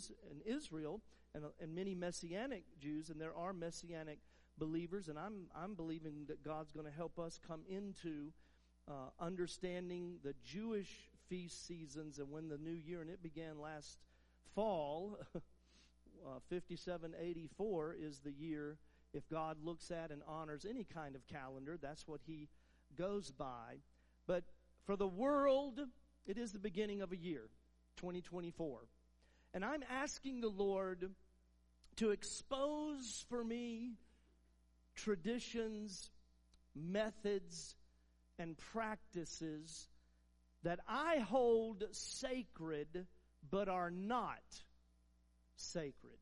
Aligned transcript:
Jews 0.00 0.12
in 0.30 0.40
Israel 0.52 1.00
and, 1.34 1.44
and 1.60 1.74
many 1.74 1.94
Messianic 1.94 2.64
Jews, 2.80 3.10
and 3.10 3.20
there 3.20 3.36
are 3.36 3.52
Messianic 3.52 4.18
believers, 4.58 5.08
and 5.08 5.18
I'm, 5.18 5.46
I'm 5.54 5.74
believing 5.74 6.24
that 6.28 6.44
God's 6.44 6.72
going 6.72 6.86
to 6.86 6.92
help 6.92 7.18
us 7.18 7.38
come 7.46 7.62
into 7.68 8.32
uh, 8.88 9.10
understanding 9.20 10.16
the 10.24 10.34
Jewish 10.44 11.10
feast 11.28 11.66
seasons 11.66 12.18
and 12.18 12.30
when 12.30 12.48
the 12.48 12.58
new 12.58 12.72
year, 12.72 13.00
and 13.00 13.10
it 13.10 13.22
began 13.22 13.60
last 13.60 13.98
fall, 14.54 15.18
uh, 15.36 16.40
5784 16.50 17.96
is 18.00 18.20
the 18.20 18.32
year. 18.32 18.78
If 19.12 19.28
God 19.28 19.56
looks 19.62 19.90
at 19.90 20.10
and 20.10 20.22
honors 20.26 20.66
any 20.68 20.84
kind 20.84 21.14
of 21.14 21.26
calendar, 21.26 21.78
that's 21.80 22.06
what 22.06 22.20
he 22.26 22.48
goes 22.96 23.30
by. 23.30 23.78
But 24.26 24.44
for 24.84 24.96
the 24.96 25.06
world, 25.06 25.80
it 26.26 26.38
is 26.38 26.52
the 26.52 26.58
beginning 26.58 27.02
of 27.02 27.12
a 27.12 27.16
year, 27.16 27.48
2024. 27.96 28.86
And 29.52 29.64
I'm 29.64 29.82
asking 29.90 30.40
the 30.40 30.48
Lord 30.48 31.10
to 31.96 32.10
expose 32.10 33.24
for 33.28 33.42
me 33.42 33.94
traditions, 34.94 36.10
methods, 36.74 37.74
and 38.38 38.56
practices 38.72 39.88
that 40.62 40.80
I 40.88 41.18
hold 41.18 41.84
sacred 41.90 43.06
but 43.50 43.68
are 43.68 43.90
not 43.90 44.42
sacred. 45.56 46.18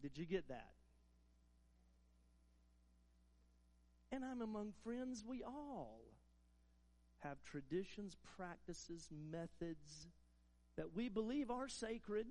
Did 0.00 0.16
you 0.16 0.26
get 0.26 0.48
that? 0.48 0.72
And 4.12 4.24
I'm 4.24 4.40
among 4.40 4.72
friends, 4.84 5.24
we 5.26 5.42
all 5.42 6.00
have 7.20 7.42
traditions, 7.42 8.16
practices, 8.36 9.08
methods 9.30 10.06
that 10.78 10.94
we 10.94 11.08
believe 11.08 11.50
are 11.50 11.68
sacred, 11.68 12.26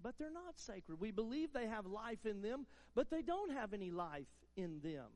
but 0.00 0.14
they're 0.18 0.30
not 0.30 0.58
sacred. 0.58 1.00
We 1.00 1.10
believe 1.10 1.52
they 1.52 1.66
have 1.66 1.86
life 1.86 2.26
in 2.26 2.42
them, 2.42 2.66
but 2.94 3.10
they 3.10 3.22
don't 3.22 3.52
have 3.52 3.72
any 3.72 3.90
life 3.90 4.28
in 4.56 4.80
them. 4.80 5.08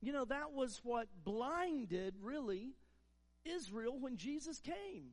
You 0.00 0.12
know, 0.12 0.24
that 0.24 0.52
was 0.52 0.80
what 0.84 1.08
blinded, 1.24 2.14
really, 2.22 2.70
Israel 3.44 3.98
when 3.98 4.16
Jesus 4.16 4.60
came. 4.60 5.10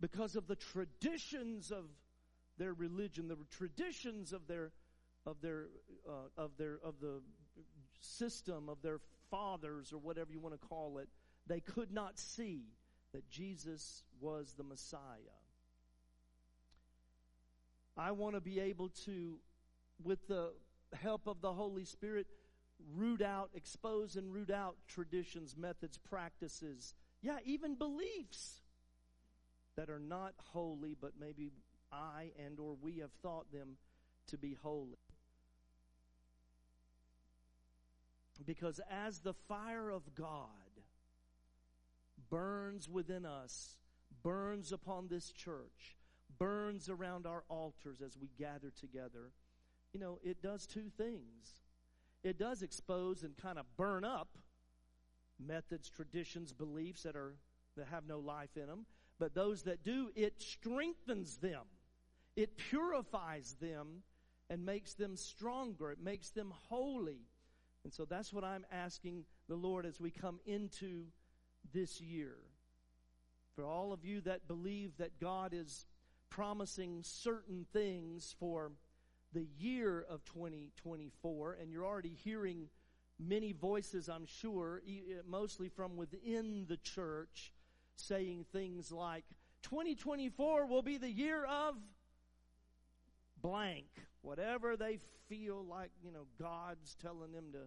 Because 0.00 0.36
of 0.36 0.46
the 0.46 0.56
traditions 0.56 1.70
of 1.70 1.84
their 2.56 2.72
religion, 2.72 3.28
the 3.28 3.36
traditions 3.50 4.32
of 4.32 4.46
their 4.46 4.72
of 5.26 5.40
their 5.42 5.66
uh, 6.08 6.42
of 6.42 6.52
their 6.56 6.78
of 6.82 6.94
the 7.00 7.20
system 8.00 8.68
of 8.68 8.80
their 8.80 9.00
fathers 9.30 9.92
or 9.92 9.98
whatever 9.98 10.32
you 10.32 10.40
want 10.40 10.58
to 10.58 10.66
call 10.66 10.98
it, 10.98 11.08
they 11.46 11.60
could 11.60 11.92
not 11.92 12.18
see 12.18 12.62
that 13.12 13.28
Jesus 13.28 14.02
was 14.20 14.54
the 14.56 14.64
Messiah. 14.64 15.38
I 17.96 18.12
want 18.12 18.34
to 18.34 18.40
be 18.40 18.60
able 18.60 18.90
to, 19.06 19.38
with 20.02 20.28
the 20.28 20.52
help 20.94 21.26
of 21.26 21.40
the 21.40 21.52
Holy 21.52 21.84
Spirit, 21.84 22.26
root 22.94 23.22
out, 23.22 23.50
expose 23.54 24.16
and 24.16 24.32
root 24.32 24.50
out 24.50 24.76
traditions, 24.86 25.56
methods, 25.56 25.98
practices, 25.98 26.94
yeah, 27.22 27.38
even 27.44 27.74
beliefs 27.74 28.60
that 29.76 29.90
are 29.90 29.98
not 29.98 30.34
holy, 30.36 30.96
but 31.00 31.12
maybe 31.18 31.50
I 31.92 32.30
and 32.44 32.58
or 32.60 32.76
we 32.80 32.98
have 32.98 33.12
thought 33.22 33.50
them 33.52 33.76
to 34.28 34.38
be 34.38 34.56
holy. 34.62 34.98
Because 38.46 38.80
as 38.88 39.18
the 39.18 39.34
fire 39.34 39.90
of 39.90 40.14
God 40.14 40.67
burns 42.30 42.88
within 42.88 43.24
us, 43.24 43.76
burns 44.22 44.72
upon 44.72 45.08
this 45.08 45.30
church, 45.30 45.96
burns 46.38 46.88
around 46.88 47.26
our 47.26 47.44
altars 47.48 48.00
as 48.00 48.16
we 48.16 48.30
gather 48.38 48.70
together, 48.70 49.32
you 49.92 50.00
know, 50.00 50.18
it 50.22 50.42
does 50.42 50.66
two 50.66 50.90
things. 50.96 51.62
It 52.22 52.38
does 52.38 52.62
expose 52.62 53.22
and 53.22 53.36
kind 53.36 53.58
of 53.58 53.64
burn 53.76 54.04
up 54.04 54.28
methods, 55.38 55.88
traditions, 55.88 56.52
beliefs 56.52 57.04
that 57.04 57.16
are 57.16 57.36
that 57.76 57.86
have 57.88 58.06
no 58.06 58.18
life 58.18 58.56
in 58.56 58.66
them, 58.66 58.86
but 59.18 59.34
those 59.34 59.62
that 59.62 59.82
do, 59.82 60.10
it 60.14 60.40
strengthens 60.40 61.36
them. 61.36 61.62
It 62.36 62.56
purifies 62.56 63.56
them 63.60 64.02
and 64.50 64.64
makes 64.64 64.94
them 64.94 65.16
stronger. 65.16 65.90
It 65.92 66.02
makes 66.02 66.30
them 66.30 66.52
holy. 66.68 67.20
And 67.84 67.92
so 67.92 68.04
that's 68.04 68.32
what 68.32 68.44
I'm 68.44 68.66
asking 68.70 69.24
the 69.48 69.54
Lord 69.54 69.86
as 69.86 70.00
we 70.00 70.10
come 70.10 70.40
into 70.44 71.04
this 71.72 72.00
year. 72.00 72.36
For 73.54 73.64
all 73.64 73.92
of 73.92 74.04
you 74.04 74.20
that 74.22 74.46
believe 74.46 74.96
that 74.98 75.18
God 75.20 75.52
is 75.52 75.86
promising 76.30 77.00
certain 77.02 77.66
things 77.72 78.34
for 78.38 78.72
the 79.32 79.46
year 79.58 80.04
of 80.08 80.24
2024, 80.24 81.58
and 81.60 81.70
you're 81.70 81.84
already 81.84 82.14
hearing 82.24 82.68
many 83.18 83.52
voices, 83.52 84.08
I'm 84.08 84.26
sure, 84.26 84.80
mostly 85.28 85.68
from 85.68 85.96
within 85.96 86.66
the 86.68 86.76
church, 86.76 87.52
saying 87.96 88.46
things 88.52 88.92
like, 88.92 89.24
2024 89.62 90.66
will 90.66 90.82
be 90.82 90.98
the 90.98 91.10
year 91.10 91.44
of 91.44 91.74
blank. 93.42 93.86
Whatever 94.22 94.76
they 94.76 94.98
feel 95.28 95.64
like, 95.64 95.90
you 96.02 96.12
know, 96.12 96.26
God's 96.40 96.94
telling 96.94 97.32
them 97.32 97.46
to, 97.52 97.58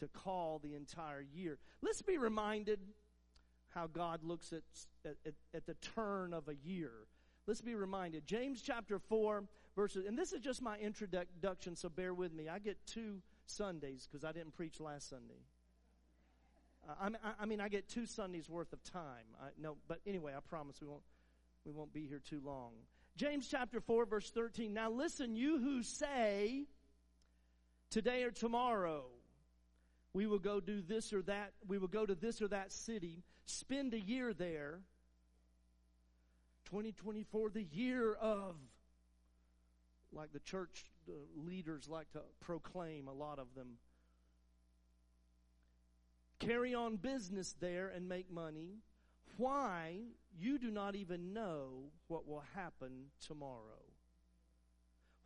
to 0.00 0.08
call 0.08 0.58
the 0.58 0.74
entire 0.74 1.24
year. 1.32 1.58
Let's 1.82 2.02
be 2.02 2.18
reminded 2.18 2.80
how 3.68 3.86
God 3.86 4.24
looks 4.24 4.52
at, 4.52 4.62
at, 5.04 5.34
at 5.54 5.66
the 5.66 5.74
turn 5.74 6.34
of 6.34 6.48
a 6.48 6.54
year. 6.54 6.90
Let's 7.46 7.60
be 7.60 7.74
reminded. 7.74 8.26
James 8.26 8.62
chapter 8.62 8.98
4, 8.98 9.44
verses, 9.74 10.06
and 10.06 10.18
this 10.18 10.32
is 10.32 10.40
just 10.40 10.60
my 10.60 10.76
introduction, 10.78 11.76
so 11.76 11.88
bear 11.88 12.12
with 12.12 12.32
me. 12.32 12.48
I 12.48 12.58
get 12.58 12.76
two 12.86 13.22
Sundays 13.46 14.06
because 14.10 14.24
I 14.24 14.32
didn't 14.32 14.54
preach 14.54 14.80
last 14.80 15.08
Sunday. 15.08 15.42
I, 16.88 17.10
I, 17.40 17.46
mean, 17.46 17.60
I 17.60 17.68
get 17.68 17.88
two 17.88 18.06
Sundays 18.06 18.48
worth 18.48 18.72
of 18.72 18.82
time. 18.82 19.26
I, 19.40 19.48
no, 19.60 19.76
but 19.86 20.00
anyway, 20.06 20.32
I 20.36 20.40
promise 20.40 20.80
we 20.80 20.88
won't, 20.88 21.02
we 21.64 21.72
won't 21.72 21.92
be 21.92 22.06
here 22.06 22.20
too 22.20 22.40
long. 22.44 22.72
James 23.16 23.48
chapter 23.48 23.80
4, 23.80 24.06
verse 24.06 24.30
13. 24.30 24.72
Now 24.72 24.90
listen, 24.90 25.36
you 25.36 25.58
who 25.58 25.82
say, 25.82 26.64
today 27.90 28.22
or 28.22 28.30
tomorrow, 28.30 29.04
we 30.12 30.26
will 30.26 30.38
go 30.38 30.60
do 30.60 30.82
this 30.82 31.12
or 31.12 31.22
that, 31.22 31.52
we 31.66 31.78
will 31.78 31.88
go 31.88 32.04
to 32.04 32.14
this 32.14 32.42
or 32.42 32.48
that 32.48 32.72
city, 32.72 33.22
spend 33.44 33.94
a 33.94 34.00
year 34.00 34.32
there. 34.32 34.80
2024, 36.66 37.50
the 37.50 37.62
year 37.62 38.14
of, 38.14 38.56
like 40.12 40.32
the 40.32 40.40
church 40.40 40.84
leaders 41.36 41.88
like 41.88 42.10
to 42.12 42.20
proclaim, 42.40 43.08
a 43.08 43.12
lot 43.12 43.38
of 43.38 43.46
them. 43.54 43.78
Carry 46.38 46.74
on 46.74 46.96
business 46.96 47.54
there 47.60 47.88
and 47.88 48.08
make 48.08 48.30
money. 48.30 48.78
Why? 49.36 49.98
You 50.38 50.58
do 50.58 50.70
not 50.70 50.96
even 50.96 51.32
know 51.32 51.90
what 52.08 52.26
will 52.26 52.44
happen 52.54 53.06
tomorrow. 53.26 53.84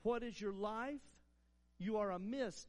What 0.02 0.22
is 0.22 0.40
your 0.40 0.52
life? 0.52 1.00
You 1.78 1.98
are 1.98 2.10
a 2.10 2.18
mist 2.18 2.68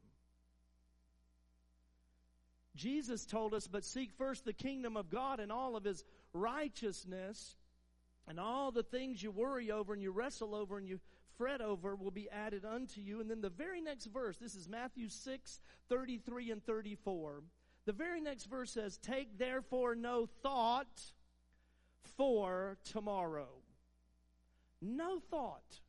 Jesus 2.75 3.25
told 3.25 3.53
us, 3.53 3.67
but 3.67 3.83
seek 3.83 4.11
first 4.13 4.45
the 4.45 4.53
kingdom 4.53 4.95
of 4.95 5.09
God 5.09 5.39
and 5.39 5.51
all 5.51 5.75
of 5.75 5.83
his 5.83 6.03
righteousness, 6.33 7.57
and 8.27 8.39
all 8.39 8.71
the 8.71 8.83
things 8.83 9.21
you 9.21 9.31
worry 9.31 9.71
over 9.71 9.93
and 9.93 10.01
you 10.01 10.11
wrestle 10.11 10.55
over 10.55 10.77
and 10.77 10.87
you 10.87 10.99
fret 11.37 11.59
over 11.59 11.95
will 11.95 12.11
be 12.11 12.29
added 12.29 12.63
unto 12.65 13.01
you. 13.01 13.19
And 13.19 13.29
then 13.29 13.41
the 13.41 13.49
very 13.49 13.81
next 13.81 14.05
verse, 14.05 14.37
this 14.37 14.55
is 14.55 14.69
Matthew 14.69 15.09
6, 15.09 15.59
33 15.89 16.51
and 16.51 16.63
34. 16.63 17.41
The 17.85 17.93
very 17.93 18.21
next 18.21 18.45
verse 18.45 18.71
says, 18.71 18.97
Take 18.97 19.37
therefore 19.37 19.95
no 19.95 20.27
thought 20.43 21.01
for 22.15 22.77
tomorrow. 22.83 23.49
No 24.81 25.19
thought. 25.19 25.79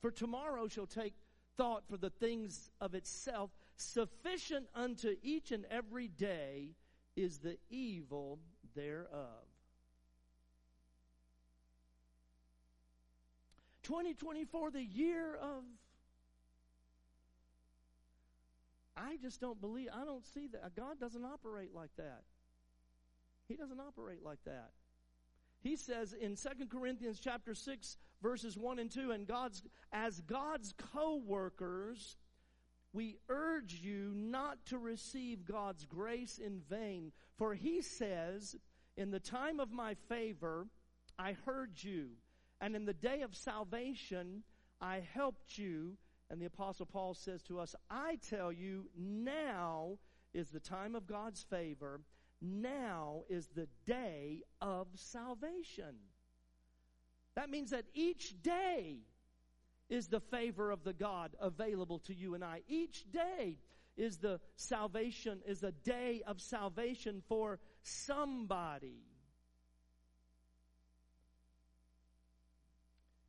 For 0.00 0.10
tomorrow 0.10 0.68
shall 0.68 0.86
take 0.86 1.14
thought 1.56 1.84
for 1.88 1.96
the 1.96 2.10
things 2.10 2.70
of 2.80 2.94
itself. 2.94 3.50
Sufficient 3.76 4.66
unto 4.74 5.16
each 5.22 5.50
and 5.50 5.64
every 5.70 6.08
day 6.08 6.74
is 7.16 7.38
the 7.38 7.58
evil 7.70 8.38
thereof. 8.74 9.44
2024, 13.84 14.70
the 14.70 14.82
year 14.82 15.36
of. 15.36 15.62
I 18.96 19.16
just 19.20 19.40
don't 19.40 19.60
believe, 19.60 19.88
I 19.92 20.04
don't 20.04 20.24
see 20.24 20.46
that. 20.52 20.76
God 20.76 21.00
doesn't 21.00 21.24
operate 21.24 21.74
like 21.74 21.90
that. 21.96 22.22
He 23.48 23.56
doesn't 23.56 23.80
operate 23.80 24.22
like 24.24 24.42
that. 24.46 24.70
He 25.60 25.76
says 25.76 26.12
in 26.12 26.36
2 26.36 26.66
Corinthians 26.70 27.18
chapter 27.18 27.54
6 27.54 27.96
verses 28.22 28.56
1 28.56 28.78
and 28.78 28.90
2 28.90 29.10
and 29.10 29.26
God's 29.26 29.62
as 29.92 30.20
God's 30.20 30.74
co-workers 30.92 32.16
we 32.94 33.18
urge 33.28 33.74
you 33.82 34.12
not 34.14 34.64
to 34.66 34.78
receive 34.78 35.44
God's 35.44 35.84
grace 35.84 36.38
in 36.38 36.60
vain 36.70 37.12
for 37.36 37.54
he 37.54 37.82
says 37.82 38.56
in 38.96 39.10
the 39.10 39.20
time 39.20 39.60
of 39.60 39.70
my 39.70 39.94
favor 40.08 40.66
I 41.18 41.36
heard 41.44 41.82
you 41.82 42.10
and 42.60 42.74
in 42.74 42.86
the 42.86 42.94
day 42.94 43.20
of 43.20 43.36
salvation 43.36 44.44
I 44.80 45.02
helped 45.12 45.58
you 45.58 45.98
and 46.30 46.40
the 46.40 46.46
apostle 46.46 46.86
Paul 46.86 47.14
says 47.14 47.42
to 47.42 47.58
us 47.58 47.74
I 47.90 48.18
tell 48.28 48.52
you 48.52 48.86
now 48.96 49.98
is 50.32 50.48
the 50.48 50.60
time 50.60 50.94
of 50.94 51.06
God's 51.06 51.42
favor 51.42 52.00
now 52.40 53.22
is 53.28 53.48
the 53.48 53.68
day 53.86 54.42
of 54.60 54.88
salvation. 54.94 55.96
That 57.36 57.50
means 57.50 57.70
that 57.70 57.86
each 57.94 58.40
day 58.42 58.98
is 59.88 60.08
the 60.08 60.20
favor 60.20 60.70
of 60.70 60.84
the 60.84 60.92
God 60.92 61.36
available 61.40 61.98
to 62.00 62.14
you 62.14 62.34
and 62.34 62.42
I. 62.42 62.62
Each 62.68 63.04
day 63.10 63.58
is 63.96 64.18
the 64.18 64.40
salvation, 64.56 65.40
is 65.46 65.62
a 65.62 65.72
day 65.72 66.22
of 66.26 66.40
salvation 66.40 67.22
for 67.28 67.60
somebody. 67.82 69.02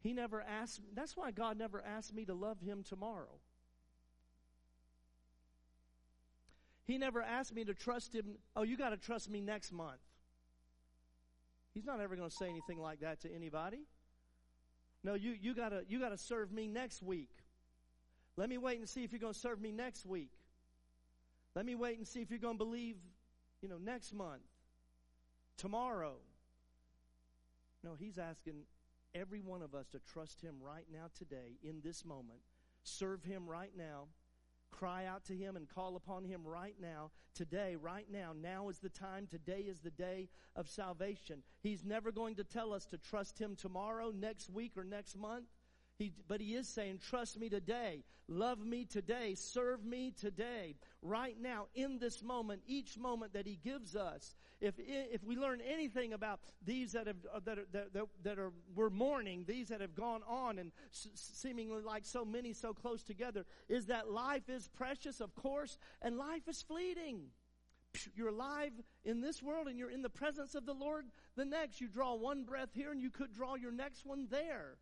He 0.01 0.13
never 0.13 0.41
asked, 0.41 0.81
that's 0.93 1.17
why 1.17 1.31
God 1.31 1.57
never 1.57 1.83
asked 1.83 2.13
me 2.13 2.25
to 2.25 2.33
love 2.33 2.61
him 2.61 2.83
tomorrow. 2.83 3.39
He 6.85 6.99
never 6.99 7.21
asked 7.21 7.53
me 7.55 7.65
to 7.65 7.73
trust 7.73 8.13
him. 8.13 8.37
Oh, 8.55 8.61
you 8.61 8.77
got 8.77 8.89
to 8.89 8.97
trust 8.97 9.29
me 9.29 9.41
next 9.41 9.71
month. 9.71 9.99
He's 11.73 11.85
not 11.85 11.99
ever 11.99 12.15
going 12.15 12.29
to 12.29 12.35
say 12.35 12.47
anything 12.47 12.79
like 12.79 12.99
that 12.99 13.21
to 13.21 13.33
anybody. 13.33 13.79
No, 15.05 15.13
you, 15.13 15.35
you 15.39 15.53
gotta, 15.53 15.83
you 15.87 15.99
gotta 15.99 16.17
serve 16.17 16.51
me 16.51 16.67
next 16.67 17.03
week. 17.03 17.29
Let 18.37 18.49
me 18.49 18.57
wait 18.57 18.79
and 18.79 18.89
see 18.89 19.03
if 19.03 19.11
you're 19.11 19.21
to 19.35 19.39
serve 19.39 19.61
me 19.61 19.71
next 19.71 20.03
week. 20.03 20.31
Let 21.55 21.63
me 21.63 21.75
wait 21.75 21.99
and 21.99 22.07
see 22.07 22.21
if 22.21 22.31
you're 22.31 22.39
to 22.57 22.63
believe, 22.63 22.95
you 23.61 23.69
know, 23.69 23.77
next 23.77 24.15
month, 24.15 24.41
tomorrow. 25.57 26.15
No, 27.83 27.91
he's 27.93 28.17
asking 28.17 28.63
every 29.13 29.41
one 29.41 29.61
of 29.61 29.75
us 29.75 29.85
to 29.89 29.99
trust 29.99 30.41
him 30.41 30.55
right 30.59 30.87
now, 30.91 31.05
today, 31.15 31.59
in 31.61 31.81
this 31.83 32.03
moment. 32.03 32.39
Serve 32.81 33.23
him 33.23 33.47
right 33.47 33.71
now 33.77 34.07
cry 34.77 35.05
out 35.05 35.23
to 35.25 35.33
Him 35.33 35.55
and 35.55 35.67
call 35.69 35.95
upon 35.95 36.25
Him 36.25 36.41
right 36.45 36.75
now, 36.81 37.11
today, 37.33 37.75
right 37.75 38.07
now. 38.11 38.33
Now 38.39 38.69
is 38.69 38.79
the 38.79 38.89
time. 38.89 39.27
Today 39.27 39.61
is 39.61 39.79
the 39.79 39.91
day 39.91 40.29
of 40.55 40.69
salvation. 40.69 41.43
He's 41.61 41.83
never 41.83 42.11
going 42.11 42.35
to 42.35 42.43
tell 42.43 42.73
us 42.73 42.85
to 42.87 42.97
trust 42.97 43.39
Him 43.39 43.55
tomorrow, 43.55 44.11
next 44.11 44.49
week, 44.49 44.73
or 44.77 44.83
next 44.83 45.17
month. 45.17 45.45
He, 45.97 46.11
but 46.27 46.41
he 46.41 46.55
is 46.55 46.67
saying, 46.67 46.99
trust 47.09 47.39
me 47.39 47.47
today, 47.47 48.03
love 48.27 48.59
me 48.59 48.83
today, 48.83 49.33
serve 49.33 49.85
me 49.85 50.11
today, 50.11 50.75
right 51.01 51.37
now, 51.39 51.67
in 51.73 51.99
this 51.99 52.21
moment, 52.21 52.63
each 52.67 52.97
moment 52.97 53.31
that 53.31 53.47
he 53.47 53.57
gives 53.63 53.95
us. 53.95 54.35
If, 54.59 54.73
if 54.77 55.23
we 55.23 55.37
learn 55.37 55.61
anything 55.61 56.11
about 56.11 56.41
these 56.65 56.91
that 56.91 57.07
have, 57.07 57.15
uh, 57.33 57.39
that 57.45 57.59
are, 57.59 57.65
that, 57.71 58.07
that 58.23 58.39
are, 58.39 58.51
we're 58.75 58.89
mourning, 58.89 59.45
these 59.47 59.69
that 59.69 59.79
have 59.79 59.95
gone 59.95 60.21
on 60.27 60.59
and 60.59 60.73
seemingly 60.91 61.81
like 61.81 62.03
so 62.03 62.25
many 62.25 62.51
so 62.51 62.73
close 62.73 63.01
together, 63.01 63.45
is 63.69 63.85
that 63.85 64.09
life 64.09 64.49
is 64.49 64.67
precious, 64.67 65.21
of 65.21 65.33
course, 65.33 65.77
and 66.01 66.17
life 66.17 66.47
is 66.49 66.61
fleeting. 66.61 67.27
You're 68.13 68.27
alive 68.27 68.73
in 69.05 69.21
this 69.21 69.41
world 69.41 69.67
and 69.67 69.79
you're 69.79 69.89
in 69.89 70.01
the 70.01 70.09
presence 70.09 70.55
of 70.55 70.65
the 70.65 70.73
Lord 70.73 71.05
the 71.37 71.45
next. 71.45 71.79
You 71.79 71.87
draw 71.87 72.15
one 72.15 72.43
breath 72.43 72.71
here 72.73 72.91
and 72.91 73.01
you 73.01 73.09
could 73.09 73.33
draw 73.33 73.55
your 73.55 73.71
next 73.71 74.05
one 74.05 74.27
there. 74.29 74.75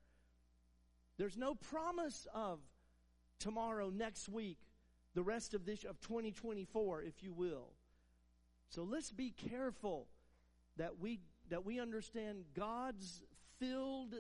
There's 1.18 1.38
no 1.38 1.56
promise 1.56 2.28
of 2.34 2.60
tomorrow, 3.40 3.90
next 3.90 4.30
week, 4.30 4.58
the 5.14 5.24
rest 5.24 5.54
of 5.54 5.66
this 5.66 5.84
of 5.84 6.00
2024, 6.02 7.04
if 7.04 7.22
you 7.22 7.34
will. 7.34 7.70
So 8.70 8.84
let's 8.84 9.12
be 9.12 9.32
careful 9.32 10.08
that 10.78 11.00
we 11.00 11.20
that 11.50 11.66
we 11.66 11.80
understand 11.80 12.46
God's 12.56 13.22
filled 13.60 14.16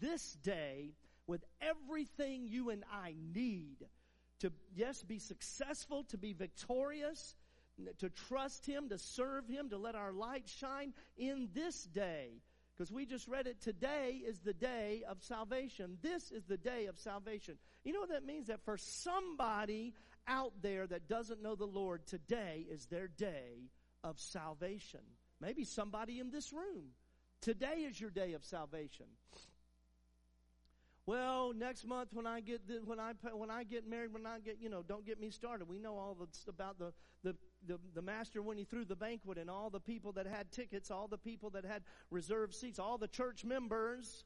this 0.00 0.34
day 0.42 0.92
with 1.26 1.44
everything 1.62 2.46
you 2.46 2.70
and 2.70 2.84
I 2.92 3.14
need 3.34 3.86
to 4.40 4.52
yes 4.74 5.02
be 5.02 5.18
successful, 5.18 6.04
to 6.04 6.18
be 6.18 6.34
victorious, 6.34 7.36
to 7.98 8.10
trust 8.10 8.66
him, 8.66 8.88
to 8.90 8.98
serve 8.98 9.48
him, 9.48 9.70
to 9.70 9.78
let 9.78 9.94
our 9.94 10.12
light 10.12 10.46
shine 10.46 10.92
in 11.16 11.48
this 11.54 11.84
day. 11.84 12.42
Because 12.76 12.90
we 12.90 13.06
just 13.06 13.28
read 13.28 13.46
it. 13.46 13.60
Today 13.60 14.20
is 14.26 14.40
the 14.40 14.52
day 14.52 15.04
of 15.08 15.22
salvation. 15.22 15.96
This 16.02 16.32
is 16.32 16.44
the 16.44 16.56
day 16.56 16.86
of 16.86 16.98
salvation. 16.98 17.56
You 17.84 17.92
know 17.92 18.00
what 18.00 18.10
that 18.10 18.26
means? 18.26 18.48
That 18.48 18.64
for 18.64 18.76
somebody 18.76 19.94
out 20.26 20.52
there 20.60 20.86
that 20.86 21.08
doesn't 21.08 21.42
know 21.42 21.54
the 21.54 21.66
Lord, 21.66 22.06
today 22.06 22.66
is 22.68 22.86
their 22.86 23.06
day 23.06 23.70
of 24.02 24.18
salvation. 24.18 25.00
Maybe 25.40 25.64
somebody 25.64 26.18
in 26.18 26.30
this 26.30 26.52
room. 26.52 26.86
Today 27.40 27.84
is 27.86 28.00
your 28.00 28.10
day 28.10 28.32
of 28.32 28.44
salvation. 28.44 29.06
Well, 31.06 31.52
next 31.54 31.86
month 31.86 32.08
when 32.12 32.26
I 32.26 32.40
get 32.40 32.66
the, 32.66 32.80
when 32.84 32.98
I 32.98 33.12
when 33.34 33.50
I 33.50 33.64
get 33.64 33.86
married, 33.86 34.14
when 34.14 34.24
I 34.24 34.38
get 34.38 34.56
you 34.58 34.70
know, 34.70 34.82
don't 34.82 35.04
get 35.04 35.20
me 35.20 35.28
started. 35.30 35.68
We 35.68 35.78
know 35.78 35.98
all 35.98 36.16
the, 36.18 36.26
about 36.48 36.78
the, 36.78 36.94
the 37.22 37.36
the 37.66 37.78
the 37.94 38.02
master 38.02 38.42
when 38.42 38.56
he 38.56 38.64
threw 38.64 38.84
the 38.84 38.96
banquet 38.96 39.38
and 39.38 39.50
all 39.50 39.70
the 39.70 39.80
people 39.80 40.12
that 40.12 40.26
had 40.26 40.50
tickets, 40.52 40.90
all 40.90 41.08
the 41.08 41.18
people 41.18 41.50
that 41.50 41.64
had 41.64 41.82
reserved 42.10 42.54
seats, 42.54 42.78
all 42.78 42.98
the 42.98 43.08
church 43.08 43.44
members. 43.44 44.24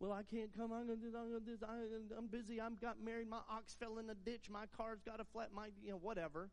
Well, 0.00 0.12
I 0.12 0.22
can't 0.22 0.52
come. 0.56 0.72
I'm 0.72 0.86
gonna 0.86 0.96
do. 0.96 1.12
I'm, 1.16 1.32
gonna 1.32 1.40
do, 1.40 2.14
I'm 2.18 2.26
busy. 2.26 2.60
I've 2.60 2.80
got 2.80 3.02
married. 3.02 3.28
My 3.28 3.40
ox 3.48 3.74
fell 3.74 3.98
in 3.98 4.10
a 4.10 4.14
ditch. 4.14 4.50
My 4.50 4.64
car's 4.76 5.00
got 5.00 5.20
a 5.20 5.24
flat. 5.24 5.50
My 5.54 5.68
you 5.82 5.90
know 5.90 5.98
whatever. 5.98 6.50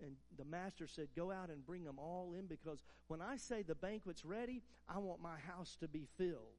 And 0.00 0.12
the 0.36 0.44
master 0.44 0.86
said, 0.86 1.08
Go 1.16 1.30
out 1.32 1.50
and 1.50 1.66
bring 1.66 1.84
them 1.84 1.98
all 1.98 2.34
in 2.38 2.46
because 2.46 2.82
when 3.08 3.20
I 3.20 3.36
say 3.36 3.62
the 3.62 3.74
banquet's 3.74 4.24
ready, 4.24 4.62
I 4.88 4.98
want 4.98 5.20
my 5.20 5.36
house 5.38 5.76
to 5.80 5.88
be 5.88 6.06
filled. 6.16 6.58